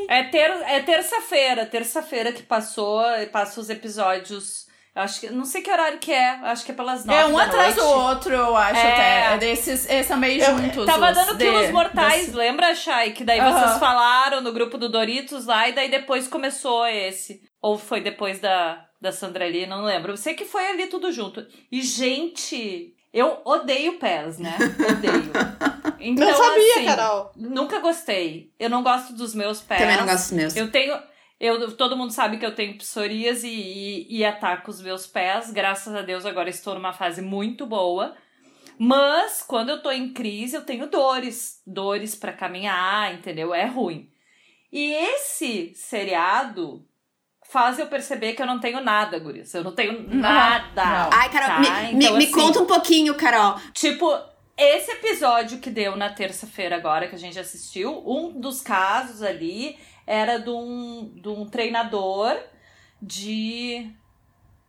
É, 0.09 0.23
ter, 0.23 0.49
é 0.67 0.80
terça-feira, 0.82 1.65
terça-feira 1.65 2.32
que 2.32 2.41
passou, 2.43 3.01
passa 3.32 3.59
os 3.59 3.69
episódios. 3.69 4.66
Acho 4.98 5.20
que. 5.22 5.30
Não 5.30 5.45
sei 5.45 5.62
que 5.62 5.72
horário 5.72 5.98
que 6.00 6.12
é. 6.12 6.30
Acho 6.43 6.66
que 6.66 6.72
é 6.72 6.76
pelas 6.76 7.06
nove. 7.06 7.20
É 7.20 7.26
um 7.26 7.38
atrás 7.38 7.76
do 7.76 7.86
outro, 7.86 8.34
eu 8.34 8.56
acho 8.56 8.80
É. 8.80 8.91
até. 8.93 9.34
É 9.34 9.38
desses, 9.38 9.86
esses 9.89 10.06
são 10.08 10.18
meio 10.18 10.43
juntos. 10.43 10.86
Tava 10.86 11.12
dando 11.14 11.36
de- 11.38 11.45
quilos 11.45 11.70
mortais, 11.72 12.26
desse- 12.28 12.36
lembra, 12.38 12.74
Chay? 12.76 13.12
Que 13.12 13.24
daí 13.24 13.39
Aham. 13.39 13.52
vocês 13.60 13.80
falaram 13.80 14.41
no 14.41 14.52
grupo 14.52 14.78
do 14.78 14.89
Doritos 14.89 15.45
lá, 15.45 15.70
e 15.70 15.74
daí 15.74 15.89
depois 15.89 16.28
começou 16.28 16.86
esse. 16.88 17.41
Ou 17.62 17.78
foi 17.78 18.02
depois 18.02 18.39
da, 18.39 18.86
da 19.02 19.12
Sandra 19.12 19.45
Lee, 19.45 19.66
não 19.66 19.84
lembro. 19.84 20.14
Eu 20.14 20.18
sei 20.18 20.34
que 20.34 20.45
foi 20.45 20.68
ali 20.68 20.88
tudo 20.88 21.12
junto. 21.12 21.45
E, 21.72 21.82
gente, 21.82 22.93
eu 23.14 23.41
odeio 23.45 23.93
pés, 24.00 24.38
né? 24.39 24.56
Odeio. 24.89 25.32
Então, 26.00 26.28
não 26.28 26.36
sabia, 26.38 26.74
assim, 26.76 26.86
Carol. 26.86 27.32
Nunca 27.36 27.80
gostei. 27.80 28.52
Eu 28.60 28.70
não 28.70 28.84
gosto 28.84 29.14
dos 29.14 29.34
meus 29.34 29.62
pés. 29.62 29.82
Também 29.82 29.98
não 29.98 30.06
gosto 30.06 30.26
dos 30.26 30.32
meus. 30.32 30.56
Eu 30.56 30.70
tenho. 30.72 30.95
Eu, 31.40 31.72
todo 31.76 31.96
mundo 31.96 32.12
sabe 32.12 32.38
que 32.38 32.46
eu 32.46 32.56
tenho 32.56 32.78
psoríase 32.78 33.48
e, 33.48 34.08
e, 34.10 34.18
e 34.20 34.26
ataco 34.26 34.72
os 34.72 34.82
meus 34.82 35.06
pés. 35.06 35.52
Graças 35.52 35.94
a 35.94 36.02
Deus, 36.02 36.26
agora 36.26 36.50
estou 36.50 36.74
numa 36.74 36.94
fase 36.94 37.22
muito 37.22 37.66
boa. 37.66 38.16
Mas 38.80 39.42
quando 39.42 39.70
eu 39.70 39.82
tô 39.82 39.92
em 39.92 40.14
crise, 40.14 40.56
eu 40.56 40.66
tenho 40.66 40.88
dores. 40.90 41.62
Dores 41.66 42.16
pra 42.16 42.34
caminhar, 42.34 43.14
entendeu? 43.14 43.54
É 43.54 43.66
ruim. 43.66 44.10
E 44.72 44.92
esse 44.94 45.74
seriado 45.76 46.86
faz 47.50 47.80
eu 47.80 47.88
perceber 47.88 48.34
que 48.34 48.42
eu 48.42 48.46
não 48.48 48.60
tenho 48.60 48.82
nada, 48.82 49.18
Guris. 49.18 49.54
Eu 49.54 49.64
não 49.64 49.74
tenho 49.74 50.08
nada. 50.14 50.84
não. 50.86 51.10
Ai, 51.14 51.30
Carol, 51.32 51.48
tá? 51.48 51.60
me, 51.60 51.94
me- 51.94 52.04
Então, 52.06 52.18
me 52.18 52.24
assim, 52.26 52.34
conta 52.34 52.60
um 52.62 52.66
pouquinho, 52.66 53.16
Carol. 53.16 53.56
Tipo, 53.74 54.12
esse 54.58 54.92
episódio 54.92 55.60
que 55.60 55.70
deu 55.70 55.96
na 55.96 56.10
terça-feira 56.10 56.76
agora, 56.76 57.08
que 57.08 57.16
a 57.16 57.20
gente 57.20 57.40
assistiu, 57.40 58.04
um 58.06 58.40
dos 58.40 58.60
casos 58.62 59.22
ali 59.24 59.78
era 60.08 60.39
de 60.39 60.49
um, 60.49 61.12
de 61.22 61.28
um 61.30 61.45
treinador 61.45 62.36
de, 63.01 63.91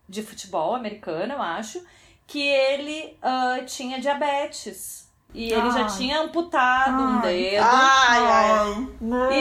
de 0.07 0.21
futebol 0.21 0.75
americano, 0.75 1.33
eu 1.33 1.41
acho, 1.41 1.83
que 2.27 2.41
ele 2.41 3.17
ah, 3.21 3.59
tinha 3.65 3.99
diabetes. 3.99 5.07
E 5.31 5.43
ele 5.53 5.69
já 5.69 5.83
Ai. 5.83 5.95
tinha 5.95 6.21
amputado 6.21 7.03
um 7.03 7.21
dedo. 7.21 7.63
Ai, 7.63 8.19
ai. 8.19 8.87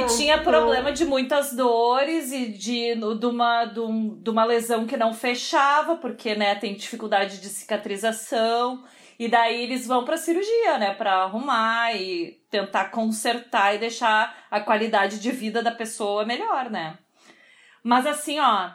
E 0.02 0.06
tinha 0.18 0.36
problema 0.42 0.92
de 0.92 1.06
muitas 1.06 1.54
dores 1.54 2.30
e 2.30 2.48
de, 2.48 2.94
de, 2.94 3.26
uma, 3.26 3.64
de, 3.64 3.80
um- 3.80 4.14
de 4.22 4.28
uma 4.28 4.44
lesão 4.44 4.86
que 4.86 4.98
não 4.98 5.14
fechava, 5.14 5.96
porque 5.96 6.34
né, 6.34 6.54
tem 6.56 6.74
dificuldade 6.74 7.40
de 7.40 7.48
cicatrização. 7.48 8.84
E 9.18 9.26
daí 9.28 9.62
eles 9.64 9.86
vão 9.86 10.04
pra 10.04 10.16
cirurgia, 10.16 10.78
né? 10.78 10.94
Pra 10.94 11.24
arrumar 11.24 11.92
e 11.96 12.38
tentar 12.50 12.86
consertar 12.86 13.74
e 13.74 13.78
deixar 13.78 14.34
a 14.50 14.60
qualidade 14.60 15.18
de 15.18 15.30
vida 15.32 15.60
da 15.62 15.72
pessoa 15.72 16.24
melhor, 16.24 16.70
né? 16.70 16.96
Mas 17.82 18.06
assim, 18.06 18.38
ó, 18.38 18.70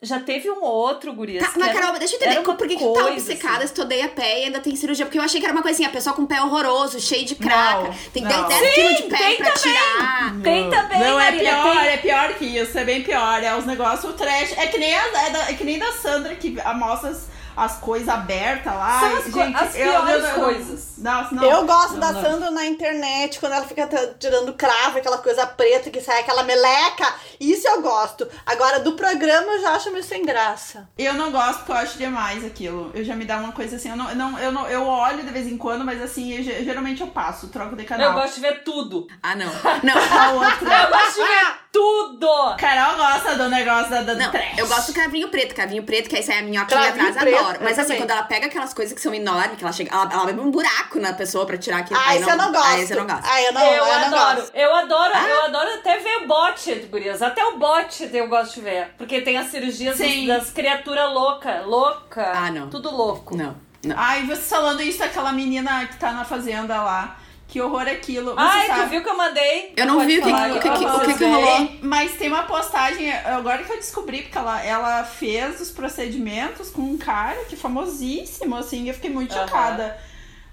já 0.00 0.20
teve 0.20 0.48
um 0.48 0.62
outro, 0.62 1.12
gurias. 1.12 1.44
Tá, 1.44 1.52
que 1.52 1.58
mas, 1.58 1.70
era- 1.70 1.80
Carol, 1.80 1.98
deixa 1.98 2.14
eu 2.14 2.20
entender. 2.20 2.38
uma 2.38 2.54
Por 2.56 2.68
que, 2.68 2.76
que 2.76 2.82
tu 2.84 2.92
tá 2.92 3.06
obcecada 3.06 3.58
assim. 3.58 3.66
se 3.66 3.74
tu 3.74 3.82
odeia 3.82 4.08
pé 4.08 4.40
e 4.40 4.44
ainda 4.44 4.60
tem 4.60 4.76
cirurgia? 4.76 5.04
Porque 5.04 5.18
eu 5.18 5.22
achei 5.22 5.40
que 5.40 5.46
era 5.46 5.54
uma 5.54 5.68
assim, 5.68 5.84
a 5.84 5.90
pessoa 5.90 6.14
com 6.14 6.24
pé 6.24 6.40
horroroso, 6.40 7.00
cheio 7.00 7.24
de 7.26 7.34
craca. 7.34 7.88
Não, 7.88 8.10
tem 8.12 8.22
não. 8.22 8.48
10 8.48 8.74
quilos 8.74 8.96
de 8.96 9.02
pé 9.04 9.16
tem 9.18 9.36
pra 9.38 9.50
também. 9.50 9.62
tirar. 9.74 10.40
Tem 10.42 10.70
também, 10.70 11.00
Não, 11.00 11.20
é 11.20 11.32
pior, 11.32 11.62
tem- 11.72 11.86
é 11.88 11.96
pior 11.96 12.34
que 12.34 12.44
isso, 12.44 12.78
é 12.78 12.84
bem 12.84 13.02
pior. 13.02 13.42
É 13.42 13.56
os 13.56 13.66
negócios 13.66 14.14
trash. 14.14 14.56
É 14.56 14.68
que 14.68 14.78
nem, 14.78 14.94
a, 14.94 15.02
é, 15.26 15.30
da- 15.30 15.50
é 15.50 15.54
que 15.54 15.64
nem 15.64 15.78
da 15.80 15.90
Sandra 15.92 16.34
que 16.36 16.56
mostra 16.76 17.10
as, 17.56 17.72
as 17.72 17.78
coisas 17.78 18.08
abertas 18.08 18.72
lá. 18.72 19.00
São 19.00 19.16
as 19.16 19.26
E, 19.26 19.30
co- 19.30 19.40
as 19.40 19.72
piores 19.72 20.28
coisas. 20.32 20.84
Nossa, 20.98 21.34
não. 21.34 21.44
eu 21.44 21.66
gosto 21.66 21.94
não, 21.94 22.12
da. 22.12 22.22
Sandra 22.22 22.50
na 22.50 22.66
internet, 22.66 23.38
quando 23.40 23.52
ela 23.52 23.66
fica 23.66 23.88
tirando 24.18 24.52
cravo, 24.54 24.98
aquela 24.98 25.18
coisa 25.18 25.46
preta 25.46 25.90
que 25.90 26.00
sai 26.00 26.20
aquela 26.20 26.42
meleca. 26.42 27.06
Isso 27.40 27.66
eu 27.66 27.80
gosto. 27.80 28.28
Agora, 28.44 28.80
do 28.80 28.92
programa 28.92 29.52
eu 29.52 29.62
já 29.62 29.70
acho 29.70 29.90
meio 29.90 30.04
sem 30.04 30.24
graça. 30.24 30.88
Eu 30.98 31.14
não 31.14 31.32
gosto 31.32 31.58
porque 31.60 31.72
eu 31.72 31.76
acho 31.76 31.96
demais 31.98 32.44
aquilo. 32.44 32.90
Eu 32.94 33.02
já 33.02 33.16
me 33.16 33.24
dá 33.24 33.38
uma 33.38 33.52
coisa 33.52 33.76
assim. 33.76 33.88
Eu 33.90 33.96
não, 33.96 34.08
eu 34.10 34.16
não, 34.16 34.38
eu, 34.38 34.52
não, 34.52 34.66
eu 34.68 34.86
olho 34.86 35.22
de 35.22 35.30
vez 35.32 35.46
em 35.46 35.56
quando, 35.56 35.84
mas 35.84 36.00
assim, 36.02 36.36
eu 36.36 36.42
ge- 36.42 36.62
geralmente 36.64 37.00
eu 37.00 37.06
passo, 37.06 37.48
troco 37.48 37.74
de 37.74 37.84
canal. 37.84 38.08
Eu 38.08 38.12
gosto 38.14 38.34
de 38.34 38.40
ver 38.42 38.62
tudo. 38.62 39.06
Ah, 39.22 39.34
não. 39.34 39.50
Não. 39.82 39.94
A 39.96 40.32
outra. 40.32 40.82
Eu 40.82 40.90
gosto 40.90 41.14
de 41.22 41.26
ver 41.26 41.60
tudo! 41.72 42.56
Carol 42.58 42.96
gosta 42.96 43.36
do 43.36 43.48
negócio 43.48 43.90
da, 43.90 44.02
da 44.02 44.14
Não, 44.14 44.30
trash. 44.30 44.58
eu 44.58 44.66
gosto 44.66 44.88
do 44.88 44.92
cravinho 44.92 45.28
preto, 45.28 45.54
cravinho 45.54 45.82
preto, 45.84 46.08
que 46.10 46.16
aí 46.16 46.22
sai 46.22 46.38
a 46.40 46.42
minhoquinha 46.42 46.80
atrás, 46.88 47.16
preto, 47.16 47.36
adoro. 47.38 47.56
eu 47.58 47.62
Mas 47.62 47.78
assim, 47.78 47.82
também. 47.88 47.98
quando 48.02 48.10
ela 48.10 48.22
pega 48.24 48.46
aquelas 48.46 48.74
coisas 48.74 48.92
que 48.92 49.00
são 49.00 49.14
enormes, 49.14 49.56
que 49.56 49.62
ela 49.64 49.72
chega, 49.72 49.94
ela, 49.94 50.08
ela 50.12 50.26
bebe 50.26 50.40
um 50.40 50.50
buraco 50.50 50.98
na 50.98 51.12
pessoa 51.12 51.46
pra 51.46 51.56
tirar 51.56 51.78
aquilo. 51.78 51.98
Ah, 52.04 52.16
isso 52.16 52.28
eu 52.28 52.36
não 52.36 52.50
gosto. 52.52 52.66
Aí 52.66 52.86
você 52.86 52.94
não 52.96 53.06
gosta. 53.06 53.22
Ah, 53.24 53.42
eu 53.42 53.52
não, 53.52 53.62
eu, 53.64 53.72
eu 53.72 53.84
não 53.86 54.06
adoro, 54.18 54.36
gosto. 54.40 54.54
eu 54.56 54.74
adoro, 54.74 55.12
Ah. 55.14 55.28
eu 55.28 55.44
adoro 55.44 55.74
até 55.74 55.98
ver 55.98 56.26
bot, 56.26 56.74
gurias. 56.90 57.22
Até 57.30 57.44
o 57.44 57.58
bot 57.58 58.10
eu 58.12 58.28
gosto 58.28 58.54
de 58.56 58.60
ver. 58.62 58.88
Porque 58.98 59.20
tem 59.20 59.36
as 59.38 59.46
cirurgias 59.46 59.96
Sim. 59.96 60.26
das, 60.26 60.38
das 60.44 60.50
criaturas 60.52 61.12
loucas. 61.12 61.64
Louca. 61.66 62.32
Ah, 62.34 62.50
não. 62.50 62.68
Tudo 62.68 62.90
louco. 62.94 63.36
Não, 63.36 63.56
não. 63.84 63.96
Ai, 63.98 64.24
você 64.26 64.42
falando 64.42 64.82
isso, 64.82 65.02
aquela 65.02 65.32
menina 65.32 65.86
que 65.86 65.96
tá 65.96 66.12
na 66.12 66.24
fazenda 66.24 66.82
lá, 66.82 67.16
Que 67.48 67.60
horror 67.60 67.88
aquilo. 67.88 68.30
Você 68.32 68.36
Ai, 68.38 68.66
sabe? 68.68 68.82
tu 68.84 68.88
viu 68.90 69.02
que 69.02 69.08
eu 69.08 69.16
mandei? 69.16 69.72
Eu 69.76 69.84
não 69.86 69.96
Pode 69.96 70.06
vi 70.06 70.18
o 70.20 70.22
que- 70.22 70.30
que- 70.32 70.70
que- 70.78 70.84
o 70.86 71.00
que 71.00 71.14
que 71.18 71.24
rolou. 71.24 71.68
Mas 71.82 72.12
tem 72.12 72.28
uma 72.28 72.44
postagem, 72.44 73.12
agora 73.12 73.64
que 73.64 73.72
eu 73.72 73.76
descobri, 73.76 74.22
porque 74.22 74.38
ela, 74.38 74.62
ela 74.62 75.02
fez 75.02 75.60
os 75.60 75.68
procedimentos 75.72 76.70
com 76.70 76.82
um 76.82 76.96
cara 76.96 77.44
que 77.46 77.56
é 77.56 77.58
famosíssimo, 77.58 78.54
assim, 78.54 78.86
eu 78.86 78.94
fiquei 78.94 79.10
muito 79.10 79.34
chocada. 79.34 79.98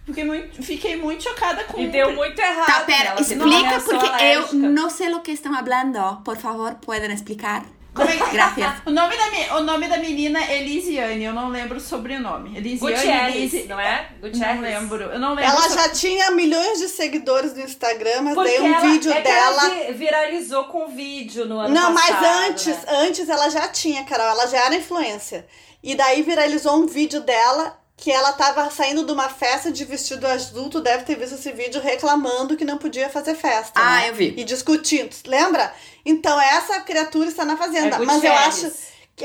Fiquei 0.07 0.23
muito, 0.23 0.63
fiquei 0.63 0.95
muito 0.95 1.21
chocada 1.23 1.65
com 1.65 1.79
E 1.79 1.87
deu 1.89 2.13
muito 2.15 2.39
errado. 2.39 2.65
Tá, 2.65 2.79
pera, 2.85 3.09
Ela 3.09 3.21
explica 3.21 3.81
porque 3.81 4.05
eu 4.05 4.13
alérgica. 4.13 4.55
não 4.55 4.89
sei 4.89 5.13
o 5.13 5.19
que 5.19 5.31
estão 5.31 5.53
falando. 5.53 6.23
Por 6.23 6.37
favor, 6.37 6.75
podem 6.75 7.11
explicar? 7.13 7.65
Como 7.93 8.09
é 8.09 8.15
que- 8.15 8.31
Gracias. 8.31 8.73
O 8.85 8.91
nome, 8.91 9.15
da, 9.17 9.57
o 9.57 9.63
nome 9.63 9.87
da 9.89 9.97
menina 9.97 10.39
é 10.41 10.61
Elisiane, 10.61 11.23
eu 11.25 11.33
não 11.33 11.49
lembro 11.49 11.77
o 11.77 11.81
sobrenome. 11.81 12.55
Elisiane, 12.57 12.95
Gutierrez, 12.95 13.35
Elisi- 13.35 13.67
não 13.67 13.77
é? 13.79 14.07
Gutierrez. 14.21 14.55
Não 14.55 14.61
lembro, 14.61 15.03
eu 15.03 15.19
não 15.19 15.29
lembro. 15.33 15.43
Ela 15.51 15.59
o 15.59 15.69
so- 15.69 15.73
já 15.73 15.89
tinha 15.89 16.31
milhões 16.31 16.79
de 16.79 16.87
seguidores 16.87 17.53
no 17.53 17.61
Instagram, 17.61 18.21
mas 18.21 18.33
Porque 18.35 18.49
daí 18.51 18.61
um 18.61 18.73
ela, 18.73 18.79
vídeo 18.79 19.11
é 19.11 19.21
dela. 19.21 19.61
ela 19.65 19.69
vi- 19.87 19.93
viralizou 19.93 20.63
com 20.65 20.87
vídeo 20.87 21.45
no 21.45 21.59
ano 21.59 21.73
Não, 21.73 21.93
passado. 21.93 22.21
mas 22.21 22.49
antes, 22.49 22.67
né? 22.67 22.83
antes 23.01 23.27
ela 23.27 23.49
já 23.49 23.67
tinha, 23.67 24.05
Carol, 24.05 24.27
ela 24.27 24.47
já 24.47 24.57
era 24.65 24.75
influência. 24.75 25.45
E 25.83 25.95
daí 25.95 26.21
viralizou 26.21 26.77
um 26.77 26.85
vídeo 26.85 27.19
dela 27.21 27.77
que 27.97 28.11
ela 28.11 28.31
tava 28.31 28.69
saindo 28.69 29.03
de 29.03 29.11
uma 29.11 29.27
festa 29.27 29.71
de 29.71 29.83
vestido 29.83 30.27
adulto, 30.27 30.79
deve 30.79 31.03
ter 31.03 31.17
visto 31.17 31.33
esse 31.33 31.51
vídeo 31.51 31.81
reclamando 31.81 32.55
que 32.55 32.63
não 32.63 32.77
podia 32.77 33.09
fazer 33.09 33.33
festa. 33.33 33.71
Ah, 33.73 34.01
né? 34.01 34.09
eu 34.09 34.13
vi. 34.13 34.35
E 34.37 34.43
discutindo, 34.43 35.15
lembra? 35.25 35.73
Então 36.05 36.39
essa 36.39 36.79
criatura 36.81 37.27
está 37.27 37.43
na 37.43 37.57
fazenda. 37.57 37.95
É 37.95 37.99
mas 37.99 38.23
eu 38.23 38.31
acho, 38.31 38.71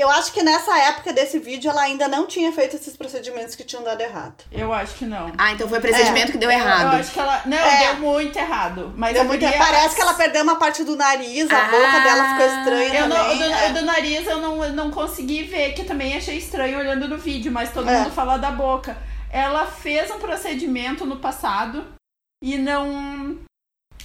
eu 0.01 0.09
acho 0.09 0.31
que 0.33 0.41
nessa 0.41 0.77
época 0.89 1.13
desse 1.13 1.37
vídeo 1.39 1.69
ela 1.69 1.81
ainda 1.83 2.07
não 2.07 2.25
tinha 2.25 2.51
feito 2.51 2.75
esses 2.75 2.97
procedimentos 2.97 3.55
que 3.55 3.63
tinham 3.63 3.83
dado 3.83 4.01
errado. 4.01 4.43
Eu 4.51 4.73
acho 4.73 4.95
que 4.95 5.05
não. 5.05 5.31
Ah, 5.37 5.51
então 5.51 5.67
foi 5.69 5.79
procedimento 5.79 6.31
que 6.31 6.37
deu 6.37 6.49
Eu 6.51 6.57
errado. 6.59 6.95
acho 6.95 7.11
que 7.11 7.19
ela. 7.19 7.41
Não, 7.45 7.57
É. 7.57 7.79
deu 7.87 7.95
muito 7.97 8.35
errado. 8.37 8.93
Mas 8.97 9.13
Deu 9.13 9.23
muito- 9.25 9.41
guria- 9.41 9.57
Parece 9.57 9.95
que 9.95 10.01
ela 10.01 10.13
perdeu 10.15 10.43
uma 10.43 10.55
parte 10.57 10.83
do 10.83 10.95
nariz, 10.95 11.49
a 11.51 11.57
Ah. 11.57 11.65
boca 11.69 11.99
dela 11.99 12.29
ficou 12.29 12.45
estranha 12.57 12.99
Eu 13.01 13.07
não, 13.07 13.37
do, 13.37 13.43
é. 13.43 13.69
o 13.69 13.73
do 13.75 13.81
nariz 13.85 14.27
eu 14.27 14.37
não, 14.39 14.63
eu 14.65 14.73
não 14.73 14.89
consegui 14.91 15.43
ver, 15.43 15.73
que 15.73 15.81
eu 15.81 15.85
também 15.85 16.17
achei 16.17 16.37
estranho 16.37 16.79
olhando 16.79 17.07
no 17.07 17.17
vídeo, 17.17 17.51
mas 17.51 17.71
todo 17.71 17.89
É. 17.89 17.99
mundo 17.99 18.11
fala 18.11 18.37
da 18.37 18.51
boca. 18.51 18.97
Ela 19.31 19.65
fez 19.65 20.09
um 20.11 20.19
procedimento 20.19 21.05
no 21.05 21.17
passado 21.17 21.85
e 22.41 22.57
não 22.57 23.37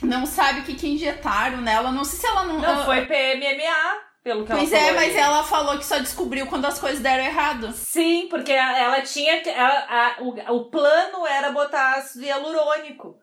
não 0.01 0.25
sabe 0.27 0.61
o 0.61 0.63
que, 0.63 0.75
que 0.75 0.87
injetaram 0.89 1.61
nela. 1.61 1.91
Não 1.91 2.05
sei 2.05 2.21
se 2.21 2.27
ela 2.27 2.45
não. 2.45 2.59
Não, 2.61 2.65
ela- 2.73 2.85
foi 2.85 3.05
PMMA, 3.07 4.08
pelo 4.23 4.45
que 4.45 4.53
Pois 4.53 4.73
ela 4.73 4.83
é, 4.83 4.87
falou 4.87 5.01
mas 5.01 5.15
aí. 5.15 5.21
ela 5.21 5.43
falou 5.45 5.79
que 5.79 5.85
só 5.87 5.99
descobriu 5.99 6.47
quando 6.47 6.65
as 6.67 6.79
coisas 6.79 7.01
deram 7.01 7.25
errado. 7.25 7.73
Sim, 7.73 8.27
porque 8.29 8.53
ela 8.53 9.01
tinha. 9.03 9.41
que- 9.43 9.49
ela- 9.51 9.87
a- 9.89 10.17
o, 10.23 10.57
o 10.57 10.65
plano 10.71 11.27
era 11.27 11.51
botar 11.51 11.95
ácido 11.95 12.25
hialurônico. 12.25 13.19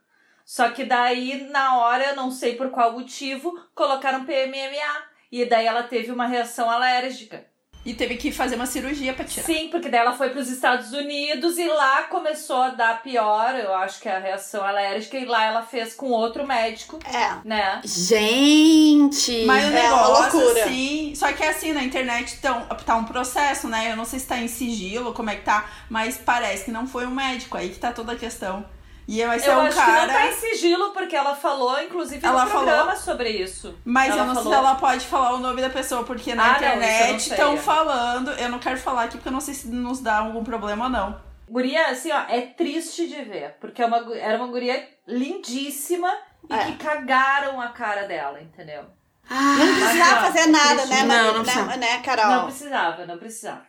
Só 0.46 0.70
que 0.70 0.84
daí, 0.86 1.48
na 1.50 1.78
hora, 1.80 2.14
não 2.16 2.30
sei 2.30 2.56
por 2.56 2.70
qual 2.70 2.92
motivo, 2.94 3.52
colocaram 3.74 4.26
PMMA. 4.26 5.04
E 5.32 5.44
daí 5.46 5.66
ela 5.66 5.84
teve 5.84 6.12
uma 6.12 6.28
reação 6.28 6.70
alérgica. 6.70 7.46
E 7.86 7.94
teve 7.94 8.18
que 8.18 8.32
fazer 8.32 8.56
uma 8.56 8.66
cirurgia 8.66 9.14
pra 9.14 9.24
tirar. 9.24 9.46
Sim, 9.46 9.68
porque 9.70 9.90
daí 9.90 10.00
ela 10.02 10.14
foi 10.14 10.30
para 10.32 10.42
os 10.42 10.50
Estados 10.50 10.92
Unidos 10.92 11.56
e 11.60 11.68
lá 11.68 12.02
começou 12.04 12.64
a 12.64 12.70
dar 12.70 13.04
pior, 13.04 13.54
eu 13.56 13.76
acho 13.76 14.00
que 14.02 14.10
é 14.10 14.16
a 14.16 14.20
reação 14.20 14.64
alérgica, 14.66 15.16
e 15.18 15.26
lá 15.26 15.46
ela 15.46 15.62
fez 15.62 15.94
com 15.94 16.08
outro 16.10 16.48
médico, 16.48 16.98
É. 17.06 17.36
né? 17.48 17.82
Gente! 17.86 19.46
Mas 19.46 19.64
o 19.66 19.68
É 19.68 19.70
uma 19.70 19.82
negócio, 20.08 20.40
loucura. 20.40 20.66
assim. 20.66 21.14
Só 21.16 21.32
que 21.32 21.44
assim, 21.44 21.74
na 21.74 21.84
internet 21.84 22.40
tão, 22.42 22.62
tá 22.86 22.96
um 22.96 23.04
processo, 23.06 23.68
né? 23.68 23.92
Eu 23.92 23.96
não 23.96 24.06
sei 24.06 24.20
se 24.20 24.26
tá 24.28 24.38
em 24.40 24.48
sigilo, 24.48 25.14
como 25.14 25.30
é 25.30 25.36
que 25.36 25.44
tá, 25.44 25.70
mas 25.90 26.18
parece 26.18 26.66
que 26.66 26.72
não 26.72 26.88
foi 26.88 27.06
um 27.06 27.12
médico, 27.12 27.56
aí 27.58 27.70
que 27.70 27.78
tá 27.80 27.92
toda 27.92 28.14
a 28.14 28.16
questão. 28.16 28.66
E 29.08 29.24
vai 29.24 29.40
ser 29.40 29.52
eu 29.52 29.58
um 29.58 29.62
acho 29.62 29.76
cara. 29.78 29.92
que 30.02 30.08
não 30.08 30.14
tá 30.14 30.28
em 30.28 30.34
sigilo, 30.34 30.92
porque 30.92 31.16
ela 31.16 31.36
falou, 31.36 31.80
inclusive, 31.82 32.26
Ela 32.26 32.46
no 32.46 32.50
programa 32.52 32.96
sobre 32.96 33.30
isso. 33.30 33.78
Mas 33.86 34.10
Ela 34.12 34.22
eu 34.22 34.26
não 34.26 34.34
sei 34.34 34.44
falou. 34.44 34.58
se 34.60 34.66
ela 34.66 34.76
pode 34.76 35.06
falar 35.06 35.34
o 35.36 35.38
nome 35.40 35.62
da 35.62 35.70
pessoa, 35.70 36.04
porque 36.04 36.34
na 36.34 36.44
Ah, 36.44 36.48
não, 36.48 36.54
não 36.54 36.58
internet 36.76 37.22
sei. 37.22 37.32
estão 37.34 37.56
falando. 37.58 38.32
Eu 38.32 38.50
não 38.50 38.58
quero 38.60 38.78
falar 38.80 39.04
aqui 39.04 39.18
porque 39.18 39.28
eu 39.30 39.34
não 39.34 39.40
sei 39.42 39.54
se 39.54 39.68
nos 39.68 40.00
dá 40.00 40.18
algum 40.20 40.44
problema 40.44 40.86
ou 40.86 40.90
não. 40.90 41.22
Guria, 41.48 41.90
assim, 41.90 42.12
ó, 42.12 42.22
é 42.28 42.42
triste 42.42 43.08
de 43.08 43.22
ver, 43.22 43.56
porque 43.62 43.80
é 43.82 43.86
uma, 43.86 43.98
era 44.18 44.38
uma 44.38 44.48
guria 44.48 44.90
lindíssima 45.08 46.12
e 46.50 46.54
É. 46.54 46.66
que 46.66 46.72
cagaram 46.78 47.62
a 47.62 47.68
cara 47.70 48.08
dela, 48.08 48.42
entendeu? 48.42 48.84
Ah, 49.30 49.56
Não 49.58 49.76
precisava 49.76 50.16
não, 50.16 50.22
fazer 50.22 50.48
nada, 50.48 50.86
né, 50.88 51.04
Não, 51.04 51.34
não 51.36 51.42
precisava. 51.44 51.68
né, 51.72 51.78
né, 51.78 52.02
Carol? 52.02 52.26
Não 52.28 52.46
precisava, 52.46 53.06
não 53.06 53.18
precisava. 53.18 53.62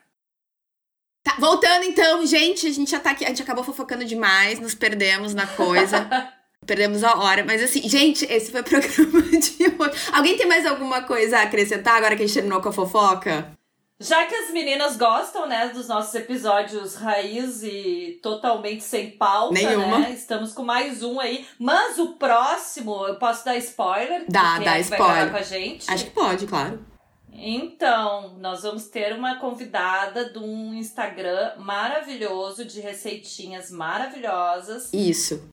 Tá, 1.37 1.41
voltando 1.41 1.85
então, 1.85 2.25
gente, 2.27 2.67
a 2.67 2.73
gente 2.73 2.91
já 2.91 2.99
tá 2.99 3.11
aqui, 3.11 3.25
a 3.25 3.29
gente 3.29 3.43
acabou 3.43 3.63
fofocando 3.63 4.05
demais, 4.05 4.59
nos 4.59 4.75
perdemos 4.75 5.35
na 5.35 5.47
coisa. 5.47 6.09
perdemos 6.67 7.05
a 7.05 7.17
hora, 7.17 7.45
mas 7.45 7.63
assim, 7.63 7.89
gente, 7.89 8.25
esse 8.25 8.51
foi 8.51 8.61
o 8.61 8.65
programa 8.65 9.21
de 9.31 9.65
hoje. 9.79 10.11
Alguém 10.13 10.37
tem 10.37 10.47
mais 10.47 10.67
alguma 10.67 11.03
coisa 11.03 11.39
a 11.39 11.43
acrescentar 11.43 11.97
agora 11.97 12.17
que 12.17 12.23
a 12.23 12.27
gente 12.27 12.35
terminou 12.35 12.61
com 12.61 12.69
a 12.69 12.73
fofoca? 12.73 13.57
Já 13.99 14.27
que 14.27 14.35
as 14.35 14.51
meninas 14.51 14.97
gostam, 14.97 15.47
né, 15.47 15.69
dos 15.69 15.89
nossos 15.89 16.15
episódios 16.15 16.97
raiz 16.97 17.63
e 17.63 18.21
totalmente 18.23 18.85
sem 18.85 19.13
pauta, 19.13 19.55
Nenhuma. 19.55 20.01
né? 20.01 20.11
Estamos 20.11 20.53
com 20.53 20.63
mais 20.63 21.03
um 21.03 21.19
aí. 21.19 21.47
Mas 21.59 21.99
o 21.99 22.09
próximo, 22.15 23.07
eu 23.07 23.15
posso 23.15 23.43
dar 23.43 23.57
spoiler? 23.57 24.27
Dá, 24.29 24.57
quem 24.57 24.65
dá 24.65 24.77
é 24.77 24.81
spoiler. 24.81 25.31
com 25.31 25.37
a 25.39 25.43
gente? 25.43 25.91
Acho 25.91 26.05
que 26.05 26.11
pode, 26.11 26.47
claro. 26.47 26.85
Então, 27.39 28.37
nós 28.39 28.63
vamos 28.63 28.89
ter 28.89 29.15
uma 29.15 29.39
convidada 29.39 30.31
de 30.31 30.39
um 30.39 30.75
Instagram 30.75 31.57
maravilhoso, 31.59 32.65
de 32.65 32.81
receitinhas 32.81 33.71
maravilhosas. 33.71 34.93
Isso. 34.93 35.49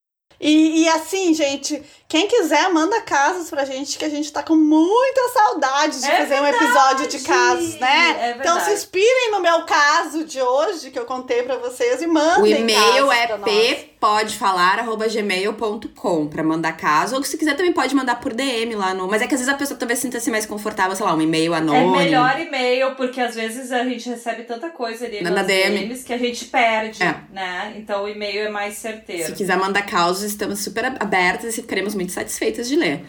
E, 0.46 0.84
e 0.84 0.89
assim, 0.89 1.34
gente, 1.34 1.82
quem 2.08 2.28
quiser, 2.28 2.70
manda 2.72 3.00
casos 3.02 3.50
pra 3.50 3.64
gente, 3.64 3.98
que 3.98 4.04
a 4.04 4.10
gente 4.10 4.30
tá 4.32 4.44
com 4.44 4.56
muita 4.56 5.22
saudade 5.34 6.02
de 6.02 6.06
É 6.06 6.18
fazer 6.18 6.41
um 6.41 6.46
episódio 6.46 7.08
de 7.08 7.18
verdade, 7.18 7.56
casos, 7.56 7.80
né? 7.80 8.18
é 8.20 8.32
então 8.32 8.56
se 8.56 8.66
verdade. 8.66 8.74
inspirem 8.74 9.32
no 9.32 9.39
meu 9.39 9.64
caso 9.64 10.26
de 10.26 10.41
hoje, 10.41 10.91
que 10.91 11.00
eu 11.00 11.06
contei 11.06 11.44
pra 11.44 11.56
vocês, 11.56 12.02
e 12.02 12.08
mandem 12.08 12.44
O 12.44 12.48
e-mail 12.58 13.08
casos 13.08 13.48
é 13.48 13.94
ppodefalar.gmail.com 14.04 16.28
pra 16.28 16.44
mandar 16.44 16.74
caso. 16.76 17.16
Ou 17.16 17.24
se 17.24 17.38
quiser 17.38 17.56
também 17.56 17.72
pode 17.72 17.96
mandar 17.96 18.16
por 18.20 18.34
DM 18.34 18.76
lá 18.76 18.94
no. 18.94 19.08
Mas 19.08 19.22
é 19.22 19.28
que 19.28 19.34
às 19.34 19.39
vezes 19.39 19.54
a 19.54 19.58
pessoa 19.58 19.78
talvez 19.80 20.00
sinta-se 20.00 20.30
mais 20.30 20.46
confortável, 20.46 20.94
sei 20.96 21.06
lá, 21.06 21.14
um 21.16 21.22
e-mail 21.22 21.54
É 21.54 21.58
anônimo. 21.58 21.96
melhor 21.96 22.38
e-mail, 22.39 22.96
porque 22.96 23.22
às 23.22 23.34
vezes 23.36 23.72
a 23.72 23.84
gente 23.86 24.10
recebe 24.10 24.44
tanta 24.44 24.70
coisa 24.70 25.06
ali 25.06 25.22
Na- 25.22 25.30
nas 25.30 25.41
na 25.41 25.48
DM. 25.48 25.78
DMs 25.80 26.04
que 26.04 26.12
a 26.14 26.18
gente 26.18 26.46
perde, 26.46 27.02
É. 27.02 27.16
né? 27.32 27.74
Então 27.78 28.04
o 28.04 28.10
e-mail 28.10 28.48
é 28.48 28.50
mais 28.50 28.76
certeiro. 28.78 29.28
Se 29.28 29.32
quiser 29.34 29.56
mandar 29.58 29.84
causos, 29.84 30.33
estamos 30.34 30.60
super 30.60 30.86
abertas 31.00 31.58
e 31.58 31.62
ficaremos 31.62 31.96
muito 31.96 32.12
satisfeitas 32.12 32.68
de 32.68 32.76
ler. 32.76 33.06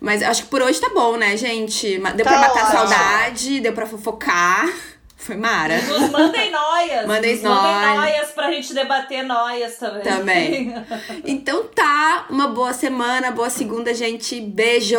Mas 0.00 0.22
acho 0.22 0.42
que 0.44 0.48
por 0.48 0.60
hoje 0.62 0.80
tá 0.80 0.88
bom, 0.88 1.16
né, 1.16 1.36
gente? 1.36 1.96
Deu 1.98 2.24
Tá 2.24 2.30
pra 2.30 2.38
matar 2.40 2.60
a 2.60 2.64
ótimo. 2.64 2.78
saudade, 2.88 3.60
deu 3.60 3.72
pra 3.72 3.86
fofocar. 3.86 4.68
Foi 5.16 5.36
mara. 5.36 5.80
Nos 5.82 6.10
mandem 6.10 6.50
noias. 6.50 7.06
Mandem 7.06 7.34
nos 7.34 7.42
mandem 7.44 7.72
noias. 7.72 7.96
noias 7.96 8.30
pra 8.32 8.50
gente 8.50 8.74
debater 8.74 9.22
noias 9.22 9.76
também. 9.76 10.02
Também. 10.02 10.74
Então 11.24 11.62
tá, 11.72 12.26
uma 12.28 12.48
boa 12.48 12.72
semana, 12.72 13.30
boa 13.30 13.48
segunda, 13.48 13.94
gente. 13.94 14.40
Beijo! 14.40 14.98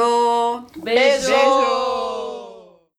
Beijo. 0.78 1.28
Beijo. 1.28 2.43